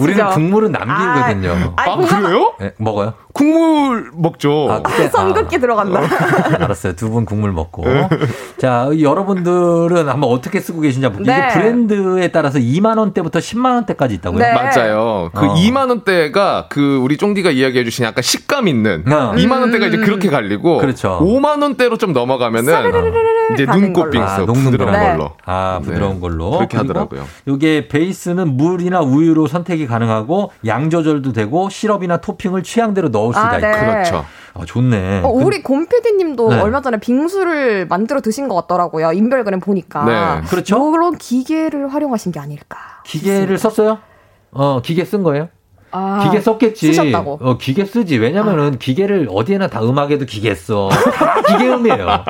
[0.00, 1.74] 우리는 국물은 남기거든요.
[1.76, 2.54] 아, 아, 그래요?
[2.60, 3.14] 네, 먹어요?
[3.34, 4.68] 국물 먹죠.
[4.70, 6.00] 아, 그때- 선긋기 들어간다.
[6.60, 6.94] 알았어요.
[6.94, 7.84] 두 분 국물 먹고.
[8.58, 11.36] 자, 여러분들은 한번 어떻게 쓰고 계신지 한번 네.
[11.36, 14.38] 이게 브랜드에 따라서 2만 원대부터 10만 원대까지 있다고요?
[14.40, 14.52] 네.
[14.54, 15.30] 맞아요.
[15.34, 15.54] 그 어.
[15.54, 19.32] 2만 원대가 그 우리 쫑디가 이야기해 주신 약간 식감 있는 어.
[19.36, 21.18] 2만 원대가 이제 그렇게 갈리고 그렇죠.
[21.20, 22.72] 5만 원대로 좀 넘어가면은
[23.54, 24.10] 이제 눈꽃.
[24.10, 25.08] 빙수 아, 부드러운 걸로.
[25.08, 25.30] 걸로.
[25.44, 26.20] 아, 부드러운 네.
[26.20, 26.50] 걸로.
[26.52, 27.24] 그렇게 하더라고요.
[27.48, 33.58] 요게 베이스는 물이나 우유로 선택이 가능하고 양 조절도 되고 시럽이나 토핑을 취향대로 넣을 수가 아.
[33.58, 33.72] 네.
[33.72, 34.24] 그렇죠.
[34.54, 35.22] 아, 좋네.
[35.24, 36.60] 어, 우리 곰PD님도 네.
[36.60, 39.12] 얼마 전에 빙수를 만들어 드신 것 같더라고요.
[39.12, 40.04] 인별그램 보니까.
[40.04, 40.46] 네.
[40.48, 40.90] 그렇죠.
[40.92, 42.78] 그런 기계를 활용하신 게 아닐까.
[43.04, 43.98] 기계를 썼어요?
[44.52, 45.48] 어, 기계 쓴 거예요?
[45.96, 46.92] 아, 기계 썼겠지.
[46.92, 47.38] 쓰셨다고.
[47.40, 48.18] 어, 기계 쓰지.
[48.18, 50.88] 왜냐면은 기계를 어디에나 다 음악에도 기계 써.
[51.14, 52.24] 다 기계음이에요.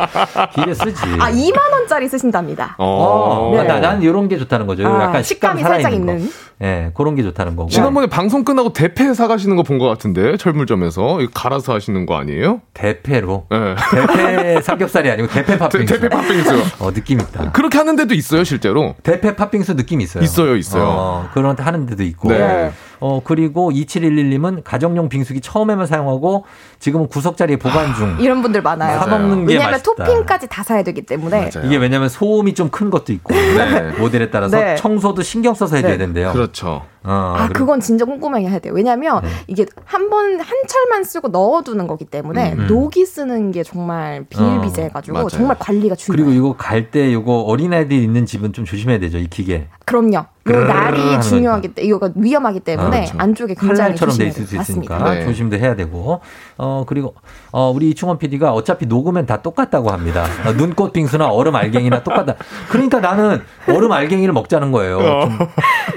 [0.54, 1.02] 기계 쓰지.
[1.18, 2.76] 아, 2만 원짜리 쓰신답니다.
[2.78, 3.64] 어, 네.
[3.64, 4.86] 나, 난 이런 게 좋다는 거죠.
[4.86, 6.26] 아, 약간 식감 식감이 살짝 있는.
[6.26, 6.32] 거.
[6.64, 7.68] 예, 그런 게 좋다는 거고.
[7.68, 12.60] 지난번에 방송 끝나고 대패 사가시는 거 본 것 같은데 철물점에서 이거 갈아서 하시는 거 아니에요?
[12.74, 13.46] 대패로.
[13.50, 13.74] 네.
[13.92, 15.92] 대패 삼겹살이 아니고 대패 팥빙수.
[15.92, 16.62] 대패 팥빙수.
[16.78, 17.52] 어, 느낌 있다.
[17.52, 18.94] 그렇게 하는 데도 있어요, 실제로.
[19.02, 20.22] 대패 팥빙수 느낌 있어요.
[20.24, 20.84] 있어요, 있어요.
[20.86, 22.28] 어, 그런 하는 데도 있고.
[22.28, 22.70] 네.
[23.00, 26.44] 어, 그리고 2711님은 가정용 빙수기 처음에만 사용하고
[26.78, 28.16] 지금은 구석자리에 보관 중.
[28.20, 28.98] 이런 분들 많아요.
[29.00, 29.80] 사 먹는 게 왜냐면.
[29.82, 31.50] 토핑까지 다 사야 되기 때문에.
[31.64, 33.92] 이게 왜냐면 소음이 좀 큰 것도 있고 네.
[33.98, 34.74] 모델에 따라서 네.
[34.76, 35.98] 청소도 신경 써서 해줘야 네.
[35.98, 36.32] 된대요.
[36.32, 36.53] 그렇죠.
[36.54, 36.93] 그렇죠.
[37.04, 38.72] 어, 아, 그리고- 그건 진짜 꼼꼼하게 해야 돼요.
[38.74, 42.66] 왜냐면 이게 한 번, 한 철만 쓰고 넣어두는 거기 때문에 음.
[42.66, 45.28] 녹이 쓰는 게 정말 비일비재해가지고 어.
[45.28, 46.24] 정말 관리가 중요해요.
[46.26, 49.68] 그리고 이거 갈 때 이거 어린아이들 있는 집은 좀 조심해야 되죠 이 기계.
[49.86, 50.16] 그럼요.
[50.16, 51.22] 요 그러는 날이.
[51.22, 53.14] 중요하기 때문에 이거 위험하기 때문에 아, 그렇죠.
[53.18, 54.56] 안쪽에 굉장히 칼날처럼 돼 있을 수.
[54.56, 55.14] 있으니까.
[55.14, 55.24] 네.
[55.24, 56.20] 조심도 해야 되고
[56.58, 57.14] 어 그리고
[57.50, 60.24] 어 우리 이충원 PD가 어차피 녹으면 다 똑같다고 합니다.
[60.46, 62.34] 어, 눈꽃 빙수나 얼음 알갱이나 똑같다.
[62.68, 64.98] 그러니까 나는 얼음 알갱이를 먹자는 거예요.
[64.98, 65.38] 좀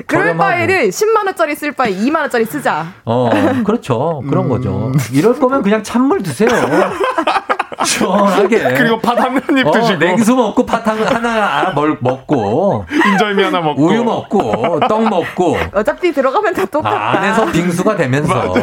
[0.07, 0.37] 그럴 저렴하고.
[0.37, 2.87] 바에는 10만 원짜리 쓸 바에 2만 원짜리 쓰자.
[3.05, 3.29] 어
[3.63, 4.49] 그렇죠 그런 음.
[4.49, 4.91] 거죠.
[5.13, 6.49] 이럴 거면 그냥 찬물 드세요.
[7.85, 8.73] 시원하게.
[8.73, 9.99] 그리고 팥 한입 어, 드시고.
[9.99, 13.85] 냉수 먹고 팥 한- 하나 먹- 먹고 인절미 하나 먹고.
[13.85, 16.95] 우유 먹고 떡 먹고 어차피 들어가면 다 똑같다.
[16.95, 18.53] 아, 안에서 빙수가 되면서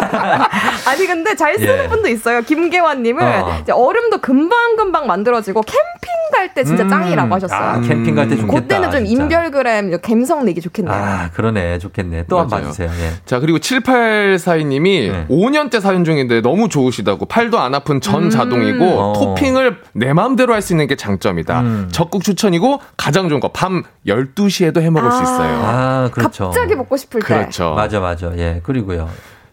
[0.88, 1.88] 아니 근데 잘 쓰는 예.
[1.88, 2.42] 분도 있어요.
[2.42, 3.64] 김계환님은 어.
[3.72, 6.88] 얼음도 금방 금방 만들어지고 캠핑 갈 때 진짜 음.
[6.88, 7.60] 짱이라고 하셨어요.
[7.60, 8.60] 아, 캠핑 갈 때 좋겠다.
[8.60, 9.22] 그때는 좀 진짜.
[9.22, 10.94] 인별그램 감성 내기 좋겠네요.
[10.94, 12.62] 아 그러네 좋겠네 또 한 번.
[12.62, 12.88] 봐주세요.
[12.88, 13.10] 예.
[13.26, 15.26] 자, 그리고 7842님이 네.
[15.28, 19.12] 5년째 사연 중인데 너무 좋으시다고 팔도 안 아픈 전 자동이고 어.
[19.14, 21.60] 토핑을 내 마음대로 할 수 있는 게 장점이다.
[21.60, 21.88] 음.
[21.90, 25.60] 적극 추천이고 가장 좋은 거 밤 12시에도 해 먹을 수 있어요.
[25.64, 26.44] 아 그렇죠.
[26.46, 27.26] 갑자기 먹고 싶을 때.
[27.26, 27.74] 그렇죠.
[27.74, 29.08] 맞아 맞아 예 그리고요.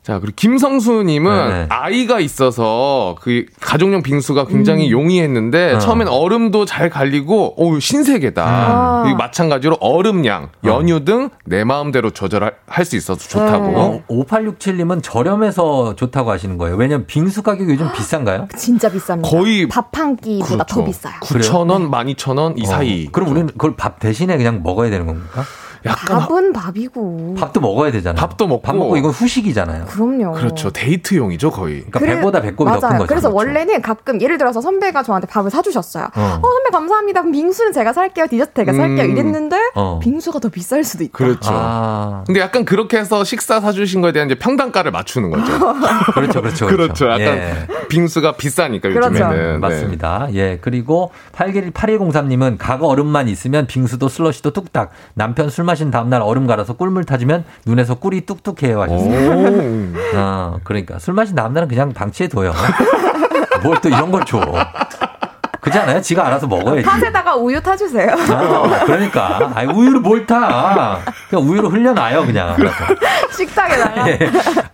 [0.10, 1.66] 자, 그리고 김성수님은 네, 네.
[1.70, 5.78] 아이가 있어서 그 가정용 빙수가 굉장히 용이했는데 어.
[5.78, 8.44] 처음엔 얼음도 잘 갈리고 오 신세계다.
[8.44, 9.04] 아.
[9.04, 12.52] 그리고 마찬가지로 얼음량, 연유 등내 마음대로 조절할
[12.86, 13.78] 수 있어서 좋다고.
[13.78, 16.76] 어, 5867님은 저렴해서 좋다고 하시는 거예요.
[16.76, 18.48] 왜냐면 빙수 가격이 요즘 비싼가요?
[18.58, 19.30] 진짜 비쌉니다.
[19.30, 21.14] 거의 밥 한 끼보다 더 비싸요.
[21.22, 23.06] 9,000원, 12,000원 이 사이.
[23.08, 25.44] 어, 그럼 우리는 그걸 밥 대신에 그냥 먹어야 되는 겁니까?
[25.86, 27.36] 약간 밥은 밥이고.
[27.40, 28.20] 밥도 먹어야 되잖아요.
[28.20, 28.62] 밥도 먹고.
[28.62, 29.86] 밥 먹고 이건 후식이잖아요.
[29.86, 30.34] 그럼요.
[30.34, 30.70] 그렇죠.
[30.72, 31.76] 데이트용이죠, 거의.
[31.86, 32.98] 그러니까 그래- 배보다 배꼽이 더큰 맞아요.
[33.00, 33.08] 거죠.
[33.08, 33.36] 그래서 그렇죠.
[33.36, 36.06] 원래는 가끔 예를 들어서 선배가 저한테 밥을 사주셨어요.
[36.16, 36.20] 어.
[36.42, 37.22] 어, 선배 감사합니다.
[37.22, 38.28] 그럼 빙수는 제가 살게요.
[38.28, 39.06] 디저트 제가 살게요.
[39.06, 39.12] 음.
[39.12, 40.00] 이랬는데 어.
[40.02, 41.14] 빙수가 더 비쌀 수도 있다.
[41.18, 41.50] 그렇죠.
[41.54, 45.76] 아, 근데 약간 그렇게 해서 식사 사주신 거에 대한 이제 평단가를 맞추는 거죠.
[46.14, 46.68] 그렇죠, 그렇죠.
[46.68, 47.06] 그렇죠.
[47.10, 47.68] 약간 예.
[47.90, 49.10] 빙수가 비싸니까 그렇죠.
[49.14, 49.52] 요즘에는.
[49.54, 49.58] 네.
[49.60, 50.28] 맞습니다.
[50.34, 50.58] 예.
[50.62, 54.92] 그리고 81, 8103님은 가거 얼음만 있으면 빙수도 슬러시도 뚝딱.
[55.14, 59.32] 남편 술 마신 다음날 얼음 갈아서 꿀물 타주면 눈에서 꿀이 뚝뚝해요 하셨어요.
[59.32, 59.94] 오.
[60.16, 62.54] 어, 그러니까 술 마신 다음날은 그냥 방치해 둬요.
[63.64, 64.40] 뭘 또 이런 걸 줘.
[65.70, 66.02] 그렇지 않아요?
[66.02, 66.84] 지가 알아서 먹어야지.
[66.84, 68.12] 팥에다가 우유 타주세요.
[68.12, 69.52] 아, 그러니까.
[69.56, 71.00] 아니, 우유를 뭘 타.
[71.30, 72.56] 그냥 우유를 흘려놔요, 그냥.
[73.32, 74.10] 식탁에다가.
[74.10, 74.20] 예.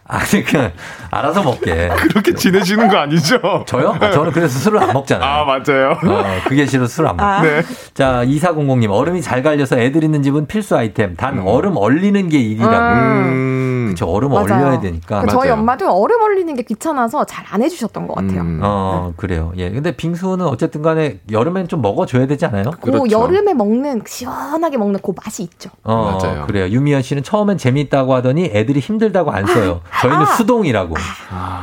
[0.08, 0.72] 아니, 그냥
[1.12, 1.90] 알아서 먹게.
[2.10, 3.64] 그렇게 지내시는 거 아니죠?
[3.68, 3.96] 저요?
[4.00, 5.30] 아, 저는 그래서 술을 안 먹잖아요.
[5.30, 5.92] 아, 맞아요.
[6.04, 7.30] 어, 그게 싫어 술을 안 먹어.
[7.30, 7.42] 아.
[7.42, 7.62] 네.
[7.94, 11.16] 자, 2400님, 얼음이 잘 갈려서 애들 있는 집은 필수 아이템.
[11.16, 12.76] 단, 얼음 얼리는 게 일이라고.
[12.76, 13.65] 음.
[13.96, 14.44] 그쵸, 얼음 맞아요.
[14.66, 15.22] 얼려야 되니까.
[15.22, 15.50] 그러니까 저희.
[15.50, 18.42] 엄마도 얼음 얼리는 게 귀찮아서 잘 안 해주셨던 것 같아요.
[18.42, 18.60] 음.
[18.64, 19.54] 어, 그래요.
[19.58, 19.70] 예.
[19.70, 22.72] 근데 빙수는 어쨌든 간에 여름엔 좀 먹어줘야 되지 않아요?
[22.82, 23.10] 그 그렇죠.
[23.10, 25.70] 여름에 먹는 시원하게 먹는 그 맛이 있죠.
[25.84, 26.46] 어, 맞아요.
[26.48, 26.68] 그래요.
[26.68, 29.82] 유미연 씨는 처음엔 재미있다고 하더니 애들이 힘들다고 안 써요.
[30.02, 30.26] 저희는 아.
[30.26, 30.96] 수동이라고.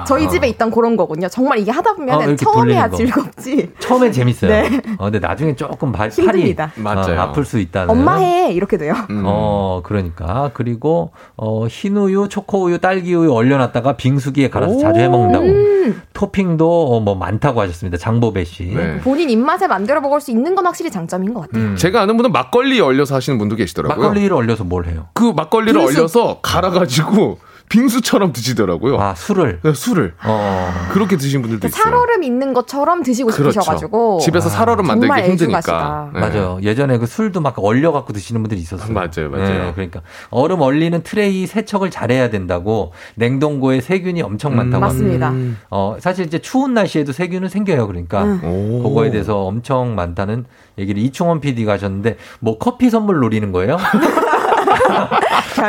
[0.06, 1.28] 저희 집에 있던 그런 거군요.
[1.28, 2.88] 정말 이게 하다 어, 보면 이렇게 처음에야.
[2.90, 3.72] 즐겁지.
[3.80, 4.50] 처음엔 재밌어요.
[4.50, 4.80] 네.
[4.98, 6.72] 어, 근데 나중에 조금 발, 팔이 힘듭니다.
[6.76, 7.18] 맞아요.
[7.18, 7.90] 어, 아플 수 있다는.
[7.90, 8.94] 엄마 해 이렇게 돼요.
[9.10, 9.22] 음.
[9.26, 10.50] 어, 그러니까.
[10.54, 15.44] 그리고, 어, 흰우유, 초코우유, 딸기우유 얼려놨다가 빙수기에 갈아서 자주 해 먹는다고.
[15.44, 16.02] 음.
[16.12, 17.98] 토핑도 어, 뭐 많다고 하셨습니다.
[17.98, 18.64] 장보배 씨.
[18.66, 18.98] 네.
[19.00, 21.62] 본인 입맛에 만들어 먹을 수 있는 건 확실히 장점인 것 같아요.
[21.62, 21.76] 음.
[21.76, 24.08] 제가 아는 분은 막걸리 얼려서 하시는 분도 계시더라고요.
[24.08, 25.08] 막걸리를 얼려서 뭘 해요?
[25.14, 25.98] 그 막걸리를 빙수.
[25.98, 27.38] 얼려서 갈아가지고
[27.72, 29.00] 빙수처럼 드시더라고요.
[29.00, 29.60] 아, 술을?
[29.62, 30.12] 네, 술을.
[30.26, 30.70] 어.
[30.92, 31.82] 그렇게 드신 분들도 있어요.
[31.82, 33.52] 살얼음 있는 것처럼 드시고 그렇죠.
[33.52, 36.10] 싶으셔가지고 집에서 살얼음 만들기 정말 힘드니까.
[36.12, 36.20] 네.
[36.20, 36.58] 맞아요.
[36.62, 38.92] 예전에 그 술도 막 얼려 갖고 드시는 분들이 있었어요.
[38.92, 39.64] 맞아요, 맞아요.
[39.64, 45.28] 네, 그러니까 얼음 얼리는 트레이 세척을 잘해야 된다고 냉동고에 세균이 엄청 많다고 맞습니다.
[45.28, 45.58] 합니다.
[45.70, 47.86] 어, 사실 이제 추운 날씨에도 세균은 생겨요.
[47.86, 48.82] 그러니까 음.
[48.82, 50.44] 그거에 대해서 엄청 많다는
[50.76, 53.78] 얘기를 이충원 PD가 하셨는데 뭐 커피 선물 노리는 거예요?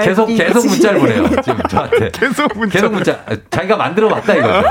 [0.04, 1.42] 계속 계속 문자를 보내요.
[1.42, 2.74] 지금 저한테 계속 문자.
[2.80, 3.20] 계속 문자.
[3.50, 4.64] 자기가 만들어 봤다 이거죠.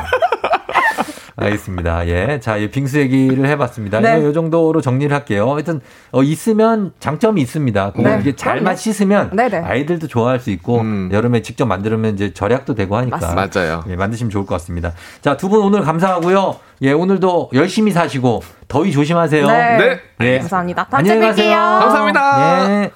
[1.34, 2.06] 알겠습니다.
[2.08, 2.38] 예.
[2.40, 4.00] 자, 이 빙수 얘기를 해봤습니다.
[4.00, 4.20] 네.
[4.28, 5.50] 이 정도로 정리를 할게요.
[5.54, 5.80] 하여튼,
[6.12, 7.92] 어, 있으면 장점이 있습니다.
[7.92, 8.18] 그거 네.
[8.20, 8.76] 이게 잘만.
[8.76, 9.58] 씻으면 네네.
[9.58, 13.16] 아이들도 좋아할 수 있고, 여름에 직접 만들면 이제 절약도 되고 하니까.
[13.16, 13.60] 맞습니다.
[13.60, 13.84] 맞아요.
[13.88, 14.92] 예, 만드시면 좋을 것 같습니다.
[15.22, 16.56] 자, 두 분 오늘 감사하고요.
[16.82, 19.46] 예, 오늘도 열심히 사시고, 더위 조심하세요.
[19.46, 20.00] 네.
[20.20, 20.38] 예.
[20.38, 20.86] 감사합니다.
[20.90, 21.56] 다음 안녕히 가세요.
[21.56, 22.70] 감사합니다.
[22.84, 22.90] 예.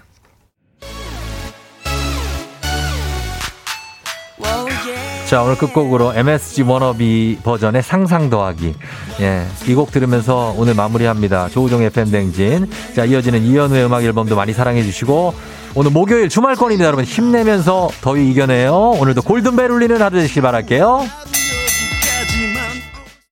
[5.26, 8.74] 자, 오늘 끝곡으로 MSG 워너비 버전의 상상 더하기.
[9.20, 9.44] 예.
[9.66, 11.48] 이 곡 들으면서 오늘 마무리합니다.
[11.48, 12.70] 조우종 FM 댕진.
[12.94, 15.34] 자, 이어지는 이현우의 음악 앨범도 많이 사랑해 주시고,
[15.74, 16.86] 오늘 목요일 주말권입니다.
[16.86, 18.74] 여러분 힘내면서 더위 이겨내요.
[19.00, 21.04] 오늘도 골든벨 울리는 하루 되시길 바랄게요.